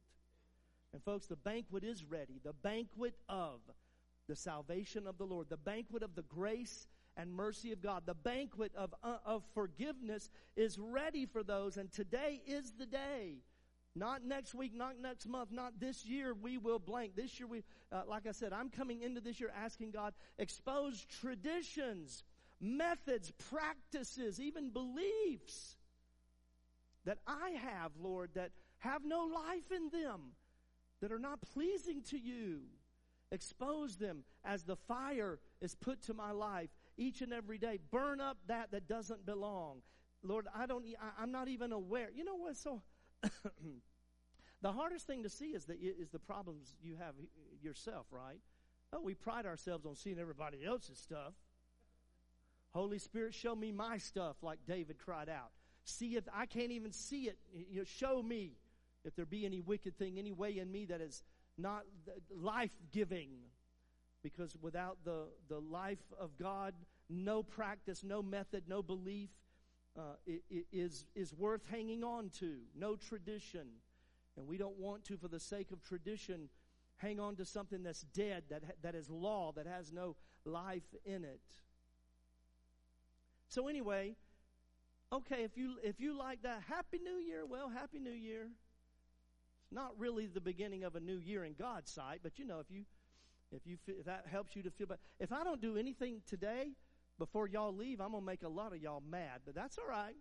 And 0.94 1.03
folks, 1.03 1.27
the 1.27 1.36
banquet 1.36 1.83
is 1.83 2.03
ready. 2.03 2.39
The 2.44 2.53
banquet 2.53 3.15
of 3.30 3.59
the 4.27 4.36
salvation 4.36 5.08
of 5.08 5.17
the 5.17 5.25
Lord, 5.25 5.48
the 5.50 5.58
banquet 5.58 6.03
of 6.03 6.15
the 6.15 6.24
grace 6.24 6.88
and 7.19 7.33
mercy 7.33 7.73
of 7.73 7.81
God, 7.81 8.03
the 8.05 8.13
banquet 8.13 8.71
of, 8.75 8.95
uh, 9.03 9.17
of 9.25 9.43
forgiveness 9.53 10.29
is 10.55 10.79
ready 10.79 11.25
for 11.25 11.43
those. 11.43 11.75
And 11.75 11.91
today 11.91 12.41
is 12.47 12.71
the 12.79 12.85
day. 12.85 13.39
Not 13.93 14.23
next 14.23 14.55
week, 14.55 14.73
not 14.73 14.93
next 15.01 15.27
month, 15.27 15.51
not 15.51 15.81
this 15.81 16.05
year. 16.05 16.33
We 16.33 16.57
will 16.57 16.79
blank. 16.79 17.17
This 17.17 17.38
year, 17.38 17.47
we, 17.47 17.63
uh, 17.91 18.03
like 18.07 18.25
I 18.25 18.31
said, 18.31 18.53
I'm 18.53 18.69
coming 18.69 19.01
into 19.01 19.19
this 19.19 19.38
year 19.38 19.51
asking 19.53 19.91
God, 19.91 20.13
expose 20.38 21.05
traditions, 21.19 22.23
methods, 22.61 23.33
practices, 23.49 24.39
even 24.39 24.69
beliefs 24.69 25.75
that 27.03 27.17
I 27.27 27.49
have, 27.61 27.91
Lord, 27.99 28.29
that 28.35 28.51
have 28.77 29.03
no 29.03 29.25
life 29.25 29.71
in 29.75 29.89
them 29.89 30.31
that 31.01 31.11
are 31.11 31.19
not 31.19 31.41
pleasing 31.41 32.01
to 32.03 32.17
you. 32.17 32.61
Expose 33.31 33.97
them 33.97 34.23
as 34.45 34.63
the 34.63 34.75
fire 34.75 35.39
is 35.59 35.75
put 35.75 36.01
to 36.03 36.13
my 36.13 36.31
life 36.31 36.69
each 37.00 37.22
and 37.22 37.34
every 37.34 37.58
day. 37.58 37.79
Burn 37.91 38.20
up 38.20 38.38
that 38.48 38.72
that 38.72 38.88
doesn't 38.88 39.25
belong. 39.25 39.82
Lord, 40.22 40.48
I 40.53 40.65
don't, 40.65 40.86
I, 41.18 41.24
am 41.24 41.32
not 41.32 41.48
even 41.48 41.72
aware. 41.72 42.10
You 42.13 42.25
know 42.25 42.36
what? 42.36 42.58
So, 42.58 42.82
the 44.62 44.72
hardest 44.72 45.08
thing 45.08 45.24
to 45.24 45.29
see 45.29 45.51
is 45.51 45.65
the, 45.65 45.74
is 45.75 46.10
the 46.10 46.20
problems 46.20 46.75
you 46.82 46.96
have 46.98 47.15
yourself, 47.62 48.08
right? 48.12 48.39
Oh, 48.91 49.01
we 49.01 49.13
pride 49.13 49.46
ourselves 49.46 49.86
on 49.86 49.96
seeing 49.96 50.20
everybody 50.20 50.65
else's 50.65 50.98
stuff. 50.98 51.34
Holy 52.74 53.00
Spirit, 53.00 53.34
show 53.34 53.56
me 53.56 53.72
my 53.72 53.98
stuff, 53.98 54.38
like 54.41 54.60
David 54.68 54.98
cried 55.00 55.29
out. 55.29 55.51
See 55.86 56.15
if 56.18 56.25
I 56.34 56.46
can't 56.46 56.72
even 56.72 56.91
see 56.91 57.24
it. 57.24 57.38
You 57.53 57.79
know, 57.79 57.84
show 57.84 58.22
me 58.22 58.58
if 59.06 59.15
there 59.15 59.25
be 59.25 59.46
any 59.46 59.62
wicked 59.62 59.98
thing, 59.98 60.20
any 60.20 60.32
way 60.32 60.60
in 60.60 60.72
me 60.72 60.86
that 60.86 61.01
is 61.01 61.24
not 61.58 61.84
uh, 62.08 62.12
life 62.36 62.72
giving. 62.91 63.29
Because 64.23 64.55
without 64.61 64.97
the, 65.05 65.27
the 65.47 65.59
life 65.59 66.03
of 66.19 66.38
God, 66.38 66.73
no 67.09 67.41
practice, 67.41 68.03
no 68.03 68.21
method, 68.21 68.63
no 68.67 68.83
belief 68.83 69.29
uh, 69.97 70.15
is, 70.71 71.05
is 71.15 71.33
worth 71.33 71.61
hanging 71.69 72.03
on 72.03 72.29
to. 72.39 72.57
No 72.77 72.95
tradition. 72.95 73.67
And 74.38 74.47
we 74.47 74.57
don't 74.57 74.77
want 74.77 75.03
to, 75.05 75.17
for 75.17 75.27
the 75.27 75.39
sake 75.39 75.71
of 75.71 75.81
tradition, 75.81 76.49
hang 76.97 77.19
on 77.19 77.35
to 77.38 77.45
something 77.45 77.83
that's 77.83 78.01
dead, 78.01 78.43
that, 78.49 78.63
that 78.81 78.95
is 78.95 79.09
law, 79.09 79.51
that 79.55 79.65
has 79.65 79.91
no 79.91 80.15
life 80.45 80.95
in 81.05 81.23
it. 81.23 81.41
So, 83.47 83.67
anyway, 83.67 84.15
okay, 85.11 85.43
if 85.43 85.57
you, 85.57 85.77
if 85.83 85.99
you 85.99 86.17
like 86.17 86.43
that, 86.43 86.63
Happy 86.67 86.99
New 86.99 87.17
Year, 87.17 87.45
well, 87.45 87.69
Happy 87.69 87.99
New 87.99 88.11
Year. 88.11 88.47
It's 89.63 89.71
not 89.71 89.93
really 89.97 90.27
the 90.27 90.41
beginning 90.41 90.83
of 90.83 90.95
a 90.95 90.99
new 90.99 91.17
year 91.17 91.43
in 91.43 91.53
God's 91.53 91.91
sight, 91.91 92.19
but 92.21 92.38
you 92.38 92.45
know, 92.45 92.59
if 92.59 92.67
you 92.69 92.83
if 93.51 93.65
you 93.65 93.77
if 93.88 94.06
that 94.06 94.25
helps 94.29 94.56
you 94.56 94.63
to 94.63 94.72
feel 94.72 94.88
better. 94.88 95.00
If 95.20 95.32
I 95.32 95.44
don't 95.44 95.62
do 95.62 95.77
anything 95.77 96.22
today 96.27 96.72
before 97.18 97.48
y'all 97.48 97.75
leave, 97.75 98.00
I'm 98.00 98.12
gonna 98.12 98.25
make 98.25 98.44
a 98.44 98.50
lot 98.50 98.74
of 98.74 98.82
y'all 98.82 99.03
mad, 99.08 99.41
but 99.46 99.56
that's 99.56 99.77
all 99.77 99.88
right. 99.88 100.15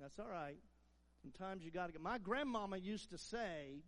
That's 0.00 0.18
all 0.18 0.28
right. 0.28 0.58
Sometimes 1.20 1.64
you 1.64 1.70
got 1.70 1.86
to 1.86 1.92
get. 1.92 2.00
My 2.00 2.18
grandmama 2.18 2.78
used 2.78 3.10
to 3.10 3.18
say, 3.18 3.82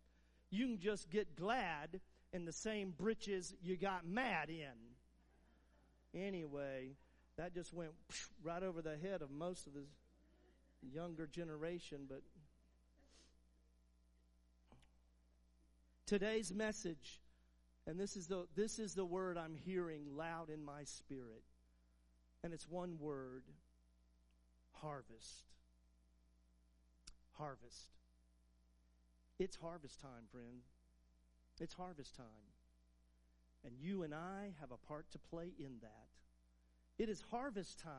"You 0.51 0.67
can 0.67 0.79
just 0.79 1.11
get 1.11 1.37
glad 1.37 2.01
in 2.33 2.45
the 2.45 2.53
same 2.53 2.91
britches 2.91 3.55
you 3.63 3.77
got 3.77 4.07
mad 4.07 4.51
in." 4.51 4.95
Anyway, 6.15 6.97
that 7.37 7.55
just 7.55 7.73
went 7.73 7.93
right 8.43 8.63
over 8.63 8.83
the 8.83 8.97
head 8.97 9.23
of 9.23 9.31
most 9.31 9.67
of 9.67 9.73
the 9.73 9.85
younger 10.93 11.27
generation, 11.27 12.07
but 12.09 12.23
today's 16.07 16.53
message 16.53 17.24
and 17.87 18.01
this 18.01 18.17
is 18.17 18.27
the 18.27 18.47
this 18.55 18.79
is 18.79 18.95
the 18.95 19.05
word 19.05 19.37
I'm 19.37 19.55
hearing 19.55 20.17
loud 20.17 20.49
in 20.51 20.65
my 20.65 20.85
spirit. 20.85 21.43
And 22.43 22.53
it's 22.53 22.69
one 22.69 22.99
word. 22.99 23.43
Harvest. 24.73 25.45
Harvest. 27.33 27.89
It's 29.39 29.57
harvest 29.57 30.01
time, 30.01 30.29
friend. 30.31 30.63
It's 31.61 31.75
harvest 31.75 32.15
time. 32.17 32.27
And 33.65 33.75
you 33.81 34.03
and 34.03 34.15
I 34.15 34.53
have 34.61 34.71
a 34.71 34.87
part 34.87 35.11
to 35.13 35.19
play 35.19 35.53
in 35.59 35.79
that. 35.81 37.03
It 37.03 37.09
is 37.09 37.23
harvest 37.31 37.81
time. 37.81 37.93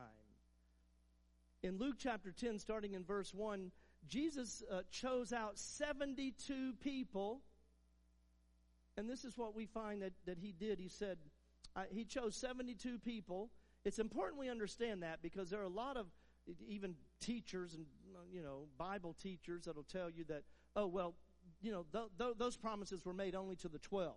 In 1.62 1.78
Luke 1.78 1.96
chapter 1.98 2.30
10, 2.30 2.58
starting 2.58 2.94
in 2.94 3.04
verse 3.04 3.34
1, 3.34 3.72
Jesus 4.06 4.62
uh, 4.70 4.82
chose 4.90 5.32
out 5.32 5.58
72 5.58 6.74
people 6.80 7.40
and 8.96 9.08
this 9.08 9.24
is 9.24 9.36
what 9.36 9.54
we 9.54 9.66
find 9.66 10.02
that, 10.02 10.12
that 10.26 10.38
he 10.38 10.52
did. 10.52 10.78
He 10.78 10.88
said, 10.88 11.18
uh, 11.74 11.82
he 11.90 12.04
chose 12.04 12.34
72 12.36 12.98
people. 12.98 13.50
It's 13.84 13.98
important 13.98 14.40
we 14.40 14.48
understand 14.48 15.02
that 15.02 15.22
because 15.22 15.50
there 15.50 15.60
are 15.60 15.64
a 15.64 15.68
lot 15.68 15.96
of 15.96 16.06
even 16.66 16.94
teachers 17.20 17.74
and, 17.74 17.84
you 18.32 18.42
know, 18.42 18.66
Bible 18.78 19.14
teachers 19.20 19.64
that'll 19.64 19.82
tell 19.82 20.10
you 20.10 20.24
that, 20.24 20.42
oh, 20.74 20.86
well, 20.86 21.14
you 21.60 21.72
know, 21.72 21.84
th- 21.92 22.10
th- 22.18 22.34
those 22.38 22.56
promises 22.56 23.04
were 23.04 23.12
made 23.12 23.34
only 23.34 23.56
to 23.56 23.68
the 23.68 23.78
12. 23.78 24.14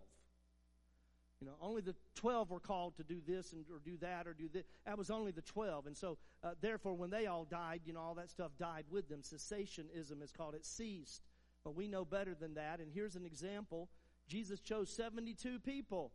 You 1.41 1.47
know, 1.47 1.53
only 1.61 1.81
the 1.81 1.95
12 2.15 2.49
were 2.49 2.59
called 2.59 2.97
to 2.97 3.03
do 3.03 3.21
this 3.25 3.53
and, 3.53 3.63
or 3.71 3.79
do 3.83 3.97
that 4.01 4.27
or 4.27 4.33
do 4.33 4.49
this. 4.51 4.63
That 4.85 4.97
was 4.97 5.09
only 5.09 5.31
the 5.31 5.41
12. 5.41 5.87
And 5.87 5.95
so, 5.95 6.17
uh, 6.43 6.51
therefore, 6.59 6.95
when 6.95 7.09
they 7.09 7.27
all 7.27 7.45
died, 7.45 7.81
you 7.85 7.93
know, 7.93 8.01
all 8.01 8.15
that 8.15 8.29
stuff 8.29 8.51
died 8.59 8.83
with 8.89 9.07
them. 9.07 9.21
Cessationism 9.21 10.21
is 10.21 10.31
called. 10.31 10.53
It 10.53 10.65
ceased. 10.65 11.21
But 11.63 11.75
we 11.75 11.87
know 11.87 12.03
better 12.03 12.35
than 12.35 12.55
that. 12.55 12.79
And 12.79 12.91
here's 12.91 13.15
an 13.15 13.25
example 13.25 13.89
Jesus 14.29 14.61
chose 14.61 14.89
72 14.89 15.59
people. 15.59 16.13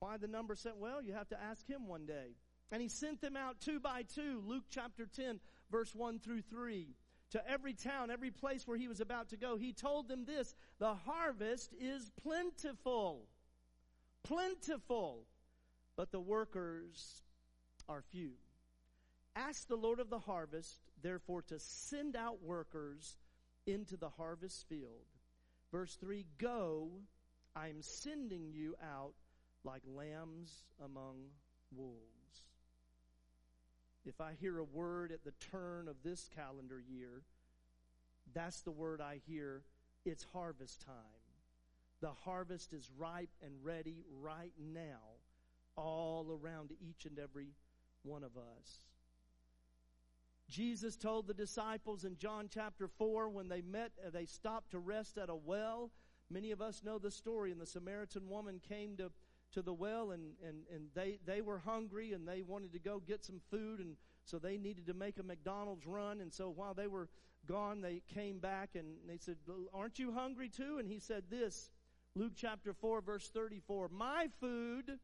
Why 0.00 0.16
the 0.16 0.28
number 0.28 0.54
sent? 0.54 0.78
Well, 0.78 1.00
you 1.00 1.12
have 1.14 1.28
to 1.28 1.40
ask 1.40 1.66
him 1.66 1.86
one 1.86 2.06
day. 2.06 2.34
And 2.70 2.82
he 2.82 2.88
sent 2.88 3.20
them 3.20 3.36
out 3.36 3.60
two 3.60 3.78
by 3.78 4.02
two. 4.02 4.42
Luke 4.46 4.64
chapter 4.68 5.06
10, 5.06 5.38
verse 5.70 5.94
1 5.94 6.18
through 6.18 6.42
3. 6.42 6.88
To 7.30 7.48
every 7.48 7.72
town, 7.72 8.10
every 8.10 8.30
place 8.30 8.66
where 8.66 8.76
he 8.76 8.88
was 8.88 9.00
about 9.00 9.30
to 9.30 9.36
go, 9.36 9.56
he 9.56 9.72
told 9.72 10.08
them 10.08 10.24
this 10.24 10.54
The 10.78 10.94
harvest 10.94 11.72
is 11.80 12.10
plentiful. 12.22 13.28
Plentiful. 14.24 15.24
But 15.96 16.10
the 16.10 16.20
workers 16.20 17.22
are 17.88 18.02
few. 18.10 18.32
Ask 19.36 19.68
the 19.68 19.76
Lord 19.76 20.00
of 20.00 20.10
the 20.10 20.18
harvest, 20.18 20.80
therefore, 21.02 21.42
to 21.42 21.58
send 21.58 22.16
out 22.16 22.42
workers 22.42 23.16
into 23.66 23.96
the 23.96 24.10
harvest 24.10 24.68
field. 24.68 25.06
Verse 25.70 25.96
3 25.96 26.26
Go 26.38 26.90
I'm 27.54 27.82
sending 27.82 28.50
you 28.52 28.74
out 28.82 29.14
like 29.64 29.82
lambs 29.86 30.64
among 30.84 31.16
wolves. 31.74 31.98
If 34.04 34.20
I 34.20 34.32
hear 34.40 34.58
a 34.58 34.64
word 34.64 35.12
at 35.12 35.24
the 35.24 35.34
turn 35.50 35.86
of 35.86 35.96
this 36.02 36.28
calendar 36.34 36.80
year, 36.80 37.22
that's 38.34 38.62
the 38.62 38.70
word 38.70 39.00
I 39.00 39.20
hear. 39.26 39.62
It's 40.04 40.26
harvest 40.32 40.80
time. 40.80 40.96
The 42.00 42.10
harvest 42.24 42.72
is 42.72 42.90
ripe 42.98 43.30
and 43.44 43.52
ready 43.62 44.02
right 44.20 44.52
now, 44.58 45.20
all 45.76 46.36
around 46.42 46.72
each 46.80 47.06
and 47.06 47.18
every 47.18 47.54
one 48.02 48.24
of 48.24 48.36
us. 48.36 48.86
Jesus 50.48 50.96
told 50.96 51.28
the 51.28 51.34
disciples 51.34 52.04
in 52.04 52.16
John 52.16 52.48
chapter 52.52 52.88
4 52.88 53.28
when 53.28 53.48
they 53.48 53.62
met, 53.62 53.92
they 54.12 54.26
stopped 54.26 54.72
to 54.72 54.78
rest 54.78 55.16
at 55.16 55.30
a 55.30 55.34
well 55.36 55.92
Many 56.32 56.50
of 56.50 56.62
us 56.62 56.82
know 56.84 56.98
the 56.98 57.10
story, 57.10 57.52
and 57.52 57.60
the 57.60 57.66
Samaritan 57.66 58.28
woman 58.28 58.60
came 58.68 58.96
to, 58.96 59.10
to 59.52 59.62
the 59.62 59.72
well, 59.72 60.12
and, 60.12 60.32
and, 60.46 60.64
and 60.72 60.86
they, 60.94 61.18
they 61.26 61.40
were 61.40 61.58
hungry, 61.58 62.12
and 62.12 62.26
they 62.26 62.42
wanted 62.42 62.72
to 62.72 62.78
go 62.78 63.00
get 63.06 63.24
some 63.24 63.40
food, 63.50 63.80
and 63.80 63.96
so 64.24 64.38
they 64.38 64.56
needed 64.56 64.86
to 64.86 64.94
make 64.94 65.18
a 65.18 65.22
McDonald's 65.22 65.86
run. 65.86 66.20
And 66.20 66.32
so 66.32 66.48
while 66.48 66.74
they 66.74 66.86
were 66.86 67.08
gone, 67.46 67.80
they 67.80 68.02
came 68.14 68.38
back, 68.38 68.70
and 68.74 68.86
they 69.06 69.18
said, 69.18 69.36
Aren't 69.74 69.98
you 69.98 70.12
hungry 70.12 70.48
too? 70.48 70.78
And 70.78 70.88
he 70.88 70.98
said 70.98 71.24
this, 71.30 71.70
Luke 72.14 72.32
chapter 72.36 72.72
4, 72.72 73.00
verse 73.00 73.28
34, 73.28 73.88
My 73.88 74.28
food, 74.40 74.98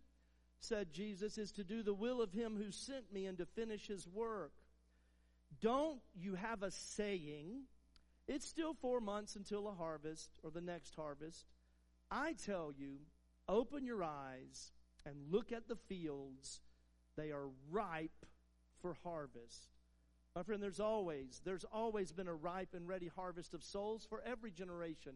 said 0.60 0.92
Jesus, 0.92 1.38
is 1.38 1.52
to 1.52 1.64
do 1.64 1.82
the 1.82 1.94
will 1.94 2.20
of 2.20 2.32
him 2.32 2.56
who 2.56 2.70
sent 2.70 3.12
me 3.12 3.26
and 3.26 3.38
to 3.38 3.46
finish 3.46 3.86
his 3.86 4.06
work. 4.06 4.52
Don't 5.60 6.00
you 6.14 6.34
have 6.34 6.62
a 6.62 6.70
saying, 6.70 7.62
it's 8.28 8.46
still 8.46 8.74
four 8.74 9.00
months 9.00 9.36
until 9.36 9.66
a 9.68 9.72
harvest 9.72 10.38
or 10.44 10.50
the 10.50 10.60
next 10.60 10.94
harvest. 10.94 11.46
I 12.10 12.34
tell 12.34 12.72
you, 12.76 12.98
open 13.48 13.86
your 13.86 14.04
eyes 14.04 14.72
and 15.06 15.16
look 15.30 15.50
at 15.50 15.66
the 15.66 15.76
fields. 15.76 16.60
They 17.16 17.32
are 17.32 17.48
ripe 17.70 18.26
for 18.80 18.96
harvest. 19.02 19.68
My 20.36 20.42
friend, 20.42 20.62
there's 20.62 20.78
always, 20.78 21.40
there's 21.44 21.64
always 21.72 22.12
been 22.12 22.28
a 22.28 22.34
ripe 22.34 22.74
and 22.74 22.86
ready 22.86 23.10
harvest 23.14 23.54
of 23.54 23.64
souls 23.64 24.06
for 24.08 24.22
every 24.24 24.50
generation. 24.50 25.14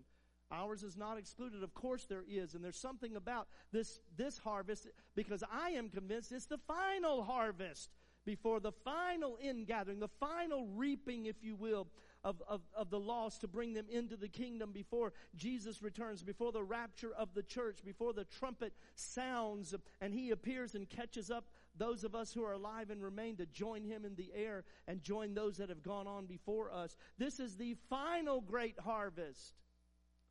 Ours 0.51 0.83
is 0.83 0.97
not 0.97 1.17
excluded. 1.17 1.63
Of 1.63 1.75
course 1.75 2.07
there 2.07 2.25
is. 2.29 2.55
And 2.55 2.65
there's 2.65 2.79
something 2.79 3.17
about 3.17 3.49
this, 3.73 4.01
this 4.17 4.39
harvest 4.39 4.89
because 5.15 5.45
I 5.51 5.71
am 5.71 5.89
convinced 5.89 6.33
it's 6.33 6.47
the 6.47 6.59
final 6.59 7.23
harvest 7.23 7.91
before 8.25 8.61
the 8.61 8.73
final 8.73 9.39
ingathering, 9.43 9.99
the 9.99 10.09
final 10.21 10.67
reaping, 10.67 11.27
if 11.27 11.37
you 11.43 11.57
will, 11.57 11.89
of, 12.25 12.43
of, 12.49 12.61
of 12.75 12.91
the 12.91 13.01
lost 13.01 13.41
to 13.41 13.49
bring 13.49 13.75
them 13.75 13.87
into 13.91 14.17
the 14.17 14.29
kingdom 14.29 14.73
before 14.73 15.13
Jesus 15.37 15.83
returns, 15.83 16.23
before 16.23 16.53
the 16.53 16.63
rapture 16.63 17.13
of 17.13 17.35
the 17.35 17.43
church, 17.43 17.79
before 17.85 18.13
the 18.13 18.25
trumpet 18.25 18.73
sounds 18.95 19.75
and 20.01 20.15
he 20.15 20.31
appears 20.31 20.75
and 20.75 20.89
catches 20.89 21.31
up 21.31 21.47
those 21.77 22.05
of 22.05 22.15
us 22.15 22.33
who 22.33 22.45
are 22.45 22.53
alive 22.53 22.91
and 22.91 23.03
remain 23.03 23.37
to 23.37 23.47
join 23.47 23.85
him 23.85 24.05
in 24.05 24.15
the 24.15 24.31
air 24.35 24.65
and 24.87 25.03
join 25.03 25.35
those 25.35 25.57
that 25.57 25.69
have 25.69 25.83
gone 25.83 26.07
on 26.07 26.27
before 26.27 26.71
us. 26.71 26.97
This 27.19 27.41
is 27.41 27.57
the 27.57 27.77
final 27.89 28.41
great 28.41 28.79
harvest 28.79 29.55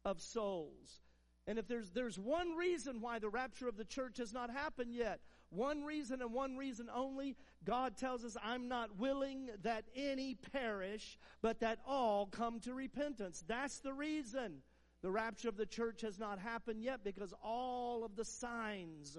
of 0.06 0.22
souls. 0.22 1.02
And 1.48 1.58
if 1.58 1.68
there's, 1.68 1.90
there's 1.90 2.20
one 2.20 2.56
reason 2.56 3.02
why 3.02 3.20
the 3.20 3.30
rapture 3.30 3.68
of 3.68 3.78
the 3.78 3.86
church 3.86 4.18
has 4.18 4.32
not 4.32 4.52
happened 4.52 4.94
yet, 4.94 5.20
one 5.52 5.84
reason 5.84 6.22
and 6.22 6.34
one 6.34 6.58
reason 6.58 6.90
only. 6.94 7.36
God 7.64 7.98
tells 7.98 8.26
us, 8.26 8.36
I'm 8.44 8.68
not 8.68 8.98
willing 8.98 9.50
that 9.64 9.86
any 9.96 10.36
perish, 10.36 11.20
but 11.42 11.60
that 11.60 11.80
all 11.86 12.26
come 12.26 12.60
to 12.62 12.74
repentance. 12.74 13.44
That's 13.48 13.80
the 13.80 13.94
reason 13.94 14.64
the 15.02 15.12
rapture 15.12 15.50
of 15.50 15.58
the 15.58 15.66
church 15.66 16.02
has 16.02 16.18
not 16.18 16.40
happened 16.40 16.84
yet 16.84 17.04
because 17.04 17.34
all 17.44 18.04
of 18.04 18.16
the 18.16 18.26
signs 18.26 19.18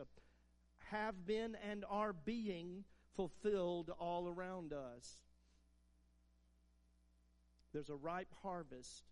have 0.90 1.26
been 1.26 1.56
and 1.70 1.84
are 1.88 2.12
being 2.12 2.84
fulfilled 3.14 3.90
all 3.98 4.28
around 4.28 4.72
us. 4.72 5.16
There's 7.72 7.90
a 7.90 7.96
ripe 7.96 8.32
harvest, 8.42 9.04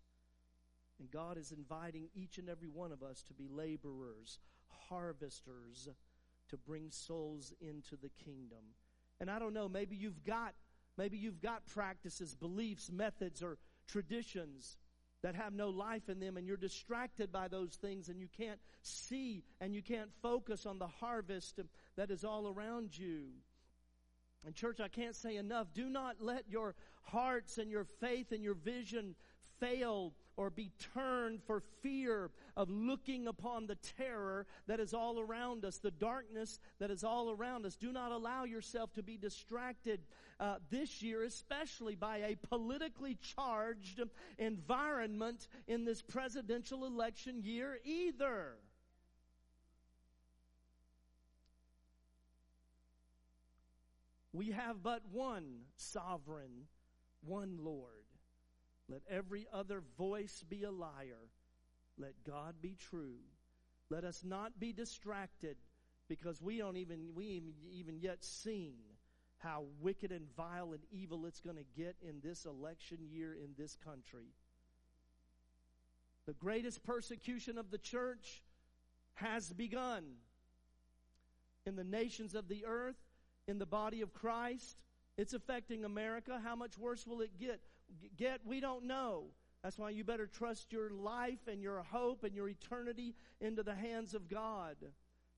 and 0.99 1.09
God 1.09 1.37
is 1.37 1.51
inviting 1.51 2.09
each 2.15 2.37
and 2.37 2.47
every 2.47 2.69
one 2.69 2.91
of 2.91 3.03
us 3.03 3.23
to 3.23 3.33
be 3.33 3.47
laborers, 3.47 4.39
harvesters 4.89 5.89
to 6.51 6.57
bring 6.57 6.89
souls 6.89 7.53
into 7.59 7.95
the 7.95 8.11
kingdom. 8.23 8.75
And 9.19 9.29
I 9.29 9.39
don't 9.39 9.53
know, 9.53 9.67
maybe 9.67 9.95
you've 9.95 10.23
got 10.23 10.53
maybe 10.97 11.17
you've 11.17 11.41
got 11.41 11.65
practices, 11.65 12.35
beliefs, 12.35 12.91
methods 12.91 13.41
or 13.41 13.57
traditions 13.87 14.77
that 15.23 15.35
have 15.35 15.53
no 15.53 15.69
life 15.69 16.09
in 16.09 16.19
them 16.19 16.37
and 16.37 16.47
you're 16.47 16.57
distracted 16.57 17.31
by 17.31 17.47
those 17.47 17.75
things 17.75 18.09
and 18.09 18.19
you 18.19 18.27
can't 18.37 18.59
see 18.81 19.43
and 19.59 19.73
you 19.73 19.81
can't 19.81 20.09
focus 20.21 20.65
on 20.65 20.79
the 20.79 20.87
harvest 20.87 21.59
that 21.95 22.11
is 22.11 22.23
all 22.23 22.47
around 22.47 22.97
you. 22.97 23.25
And 24.45 24.55
church, 24.55 24.79
I 24.79 24.87
can't 24.87 25.15
say 25.15 25.35
enough. 25.35 25.67
Do 25.73 25.87
not 25.87 26.15
let 26.19 26.49
your 26.49 26.75
hearts 27.03 27.57
and 27.57 27.69
your 27.69 27.85
faith 27.99 28.31
and 28.31 28.43
your 28.43 28.55
vision 28.55 29.15
fail 29.59 30.13
or 30.41 30.49
be 30.49 30.71
turned 30.95 31.39
for 31.43 31.61
fear 31.83 32.31
of 32.57 32.67
looking 32.67 33.27
upon 33.27 33.67
the 33.67 33.77
terror 33.95 34.47
that 34.65 34.79
is 34.79 34.91
all 34.91 35.19
around 35.19 35.63
us, 35.63 35.77
the 35.77 35.91
darkness 35.91 36.59
that 36.79 36.89
is 36.89 37.03
all 37.03 37.29
around 37.29 37.63
us. 37.63 37.75
Do 37.75 37.91
not 37.91 38.11
allow 38.11 38.45
yourself 38.45 38.91
to 38.93 39.03
be 39.03 39.17
distracted 39.17 39.99
uh, 40.39 40.55
this 40.71 41.03
year, 41.03 41.23
especially 41.25 41.93
by 41.93 42.17
a 42.17 42.35
politically 42.47 43.19
charged 43.35 44.01
environment 44.39 45.47
in 45.67 45.85
this 45.85 46.01
presidential 46.01 46.87
election 46.87 47.43
year 47.43 47.77
either. 47.85 48.53
We 54.33 54.49
have 54.53 54.81
but 54.81 55.03
one 55.11 55.65
sovereign, 55.75 56.65
one 57.23 57.59
Lord. 57.61 58.00
Let 58.91 59.01
every 59.09 59.47
other 59.53 59.81
voice 59.97 60.43
be 60.49 60.63
a 60.63 60.71
liar. 60.71 61.29
Let 61.97 62.13
God 62.27 62.55
be 62.61 62.75
true. 62.89 63.19
Let 63.89 64.03
us 64.03 64.21
not 64.25 64.59
be 64.59 64.73
distracted 64.73 65.55
because 66.09 66.41
we 66.41 66.57
don't 66.57 66.75
even, 66.75 67.11
we 67.15 67.41
even 67.71 67.99
yet 67.99 68.21
seen 68.23 68.73
how 69.37 69.63
wicked 69.79 70.11
and 70.11 70.27
vile 70.35 70.73
and 70.73 70.83
evil 70.91 71.25
it's 71.25 71.39
going 71.39 71.55
to 71.55 71.81
get 71.81 71.95
in 72.07 72.19
this 72.21 72.45
election 72.45 72.97
year 73.09 73.33
in 73.33 73.51
this 73.57 73.77
country. 73.77 74.27
The 76.27 76.33
greatest 76.33 76.83
persecution 76.83 77.57
of 77.57 77.71
the 77.71 77.77
church 77.77 78.43
has 79.15 79.51
begun 79.53 80.03
in 81.65 81.75
the 81.75 81.83
nations 81.83 82.35
of 82.35 82.49
the 82.49 82.65
earth 82.65 82.97
in 83.47 83.57
the 83.57 83.65
body 83.65 84.01
of 84.01 84.13
Christ. 84.13 84.77
It's 85.17 85.33
affecting 85.33 85.85
America. 85.85 86.41
How 86.43 86.55
much 86.55 86.77
worse 86.77 87.07
will 87.07 87.21
it 87.21 87.39
get? 87.39 87.61
Get, 88.17 88.41
we 88.45 88.59
don't 88.59 88.85
know. 88.85 89.25
That's 89.63 89.77
why 89.77 89.91
you 89.91 90.03
better 90.03 90.25
trust 90.25 90.71
your 90.71 90.89
life 90.89 91.47
and 91.47 91.61
your 91.61 91.83
hope 91.83 92.23
and 92.23 92.35
your 92.35 92.49
eternity 92.49 93.13
into 93.39 93.63
the 93.63 93.75
hands 93.75 94.13
of 94.13 94.27
God. 94.27 94.75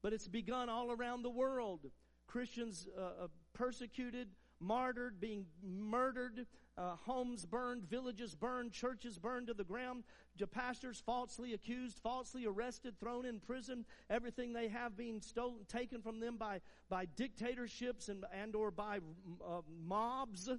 But 0.01 0.13
it's 0.13 0.27
begun 0.27 0.69
all 0.69 0.91
around 0.91 1.23
the 1.23 1.29
world. 1.29 1.89
Christians 2.27 2.87
uh, 2.97 3.23
uh 3.23 3.27
persecuted, 3.53 4.29
martyred, 4.59 5.19
being 5.19 5.45
murdered, 5.61 6.47
uh, 6.77 6.95
homes 7.05 7.45
burned, 7.45 7.83
villages 7.83 8.33
burned, 8.33 8.71
churches 8.71 9.19
burned 9.19 9.47
to 9.47 9.53
the 9.53 9.63
ground, 9.63 10.03
pastors 10.51 11.01
falsely 11.05 11.53
accused, 11.53 11.99
falsely 11.99 12.45
arrested, 12.45 12.99
thrown 12.99 13.25
in 13.25 13.39
prison, 13.39 13.85
everything 14.09 14.53
they 14.53 14.67
have 14.67 14.97
being 14.97 15.21
stolen, 15.21 15.59
taken 15.67 16.01
from 16.01 16.19
them 16.19 16.37
by, 16.37 16.59
by 16.89 17.05
dictatorships 17.15 18.09
and, 18.09 18.25
and 18.33 18.55
or 18.55 18.71
by 18.71 18.97
uh, 19.45 19.61
mobs 19.85 20.49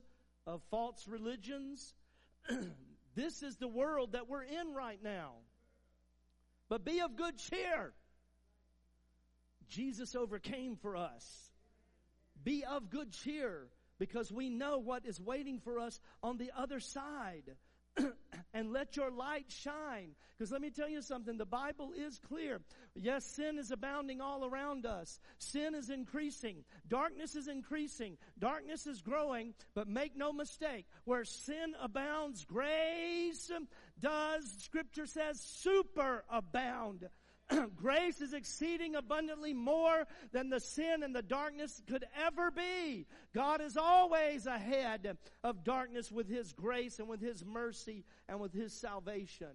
of 0.47 0.63
false 0.71 1.07
religions. 1.09 1.95
this 3.15 3.43
is 3.43 3.57
the 3.57 3.69
world 3.69 4.13
that 4.13 4.29
we're 4.29 4.43
in 4.43 4.75
right 4.75 5.03
now. 5.03 5.33
But 6.69 6.85
be 6.85 7.01
of 7.01 7.17
good 7.17 7.39
cheer. 7.39 7.93
Jesus 9.69 10.15
overcame 10.15 10.77
for 10.77 10.97
us. 10.97 11.51
Be 12.43 12.65
of 12.65 12.91
good 12.91 13.13
cheer 13.13 13.69
because 13.99 14.31
we 14.33 14.51
know 14.51 14.79
what 14.79 15.07
is 15.07 15.21
waiting 15.21 15.61
for 15.61 15.79
us 15.79 15.99
on 16.23 16.37
the 16.37 16.51
other 16.57 16.81
side. 16.81 17.57
and 18.55 18.73
let 18.73 18.97
your 18.97 19.11
light 19.11 19.47
shine. 19.49 20.15
Because 20.37 20.51
let 20.51 20.61
me 20.61 20.71
tell 20.71 20.89
you 20.89 21.01
something, 21.01 21.37
the 21.37 21.45
Bible 21.45 21.93
is 21.97 22.19
clear. 22.19 22.61
Yes, 22.95 23.25
sin 23.25 23.59
is 23.59 23.71
abounding 23.71 24.21
all 24.21 24.45
around 24.45 24.85
us. 24.85 25.21
Sin 25.39 25.75
is 25.75 25.91
increasing. 25.91 26.65
Darkness 26.89 27.37
is 27.37 27.49
increasing. 27.49 28.17
Darkness 28.39 28.87
is 28.87 29.01
growing, 29.01 29.55
but 29.75 29.89
make 29.89 30.17
no 30.17 30.33
mistake, 30.33 30.87
where 31.05 31.25
sin 31.25 31.75
abounds, 31.81 32.45
grace 32.45 33.51
does, 34.01 34.45
scripture 34.59 35.07
says, 35.07 35.41
super 35.41 36.25
abound. 36.29 37.09
grace 37.77 38.21
is 38.21 38.33
exceeding 38.33 38.95
abundantly 38.95 39.53
more 39.53 40.07
than 40.33 40.51
the 40.51 40.61
sin 40.61 41.03
and 41.03 41.15
the 41.15 41.23
darkness 41.23 41.83
could 41.87 42.05
ever 42.27 42.51
be. 42.51 43.07
God 43.35 43.61
is 43.61 43.77
always 43.77 44.47
ahead 44.47 45.17
of 45.43 45.65
darkness 45.65 46.11
with 46.11 46.29
His 46.29 46.53
grace 46.53 46.99
and 46.99 47.09
with 47.09 47.21
His 47.21 47.45
mercy 47.45 48.05
and 48.29 48.41
with 48.41 48.53
His 48.53 48.73
salvation. 48.73 49.49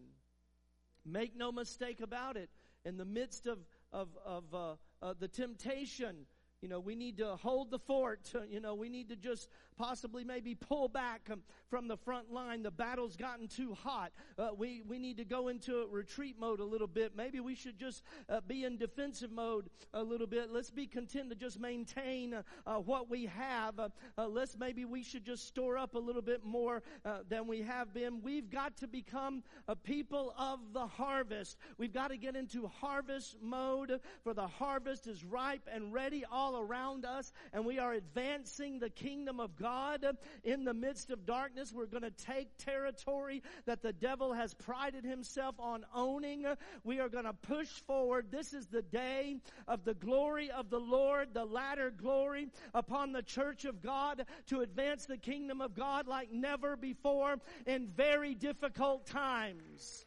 Make 1.05 1.35
no 1.35 1.51
mistake 1.51 2.01
about 2.01 2.37
it. 2.37 2.49
In 2.85 2.97
the 2.97 3.05
midst 3.05 3.47
of, 3.47 3.59
of, 3.91 4.09
of 4.25 4.43
uh, 4.53 4.75
uh, 5.01 5.13
the 5.19 5.27
temptation, 5.27 6.25
you 6.61 6.67
know, 6.67 6.79
we 6.79 6.95
need 6.95 7.17
to 7.17 7.35
hold 7.35 7.71
the 7.71 7.79
fort. 7.79 8.31
You 8.49 8.59
know, 8.59 8.75
we 8.75 8.89
need 8.89 9.09
to 9.09 9.15
just 9.15 9.49
possibly 9.79 10.25
maybe 10.25 10.53
pull 10.53 10.89
back 10.89 11.21
um, 11.31 11.41
from 11.69 11.87
the 11.87 11.95
front 11.95 12.31
line. 12.31 12.61
The 12.61 12.71
battle's 12.71 13.15
gotten 13.15 13.47
too 13.47 13.73
hot. 13.73 14.11
Uh, 14.37 14.49
we, 14.55 14.81
we 14.87 14.99
need 14.99 15.17
to 15.17 15.25
go 15.25 15.47
into 15.47 15.87
retreat 15.89 16.35
mode 16.37 16.59
a 16.59 16.65
little 16.65 16.87
bit. 16.87 17.13
Maybe 17.15 17.39
we 17.39 17.55
should 17.55 17.79
just 17.79 18.03
uh, 18.27 18.41
be 18.45 18.65
in 18.65 18.77
defensive 18.77 19.31
mode 19.31 19.69
a 19.93 20.03
little 20.03 20.27
bit. 20.27 20.51
Let's 20.51 20.69
be 20.69 20.85
content 20.85 21.29
to 21.29 21.35
just 21.35 21.59
maintain 21.59 22.35
uh, 22.67 22.75
what 22.75 23.09
we 23.09 23.25
have. 23.27 23.79
Uh, 23.79 23.89
uh, 24.17 24.27
let's 24.27 24.57
maybe 24.57 24.83
we 24.83 25.01
should 25.01 25.23
just 25.23 25.47
store 25.47 25.77
up 25.77 25.95
a 25.95 25.99
little 25.99 26.21
bit 26.21 26.43
more 26.43 26.83
uh, 27.05 27.19
than 27.29 27.47
we 27.47 27.61
have 27.61 27.93
been. 27.93 28.21
We've 28.21 28.49
got 28.49 28.75
to 28.77 28.87
become 28.87 29.43
a 29.69 29.75
people 29.77 30.33
of 30.37 30.59
the 30.73 30.87
harvest. 30.87 31.57
We've 31.77 31.93
got 31.93 32.09
to 32.09 32.17
get 32.17 32.35
into 32.35 32.67
harvest 32.67 33.37
mode 33.41 34.01
for 34.23 34.33
the 34.33 34.47
harvest 34.47 35.07
is 35.07 35.23
ripe 35.23 35.69
and 35.71 35.93
ready 35.93 36.25
all 36.29 36.59
around 36.59 37.05
us 37.05 37.31
and 37.53 37.65
we 37.65 37.79
are 37.79 37.93
advancing 37.93 38.79
the 38.79 38.89
kingdom 38.89 39.39
of 39.39 39.55
God 39.55 39.68
God 39.69 40.17
in 40.43 40.63
the 40.63 40.73
midst 40.73 41.11
of 41.11 41.25
darkness. 41.25 41.71
We're 41.71 41.85
going 41.85 42.03
to 42.03 42.11
take 42.11 42.57
territory 42.57 43.43
that 43.65 43.81
the 43.81 43.93
devil 43.93 44.33
has 44.33 44.53
prided 44.53 45.03
himself 45.03 45.55
on 45.59 45.85
owning. 45.93 46.45
We 46.83 46.99
are 46.99 47.09
going 47.09 47.25
to 47.25 47.33
push 47.33 47.67
forward. 47.67 48.27
This 48.31 48.53
is 48.53 48.67
the 48.67 48.81
day 48.81 49.37
of 49.67 49.85
the 49.85 49.93
glory 49.93 50.49
of 50.49 50.69
the 50.69 50.79
Lord, 50.79 51.33
the 51.33 51.45
latter 51.45 51.91
glory 51.91 52.47
upon 52.73 53.11
the 53.11 53.21
church 53.21 53.65
of 53.65 53.81
God 53.81 54.25
to 54.47 54.61
advance 54.61 55.05
the 55.05 55.17
kingdom 55.17 55.61
of 55.61 55.75
God 55.75 56.07
like 56.07 56.31
never 56.31 56.75
before 56.75 57.37
in 57.67 57.87
very 57.87 58.33
difficult 58.33 59.05
times. 59.05 60.05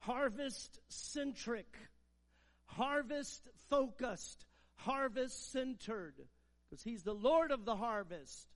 Harvest 0.00 0.78
centric, 0.88 1.78
harvest 2.66 3.48
focused, 3.70 4.44
harvest 4.76 5.52
centered 5.52 6.14
because 6.68 6.82
he's 6.82 7.02
the 7.02 7.14
Lord 7.14 7.50
of 7.50 7.64
the 7.64 7.76
harvest 7.76 8.48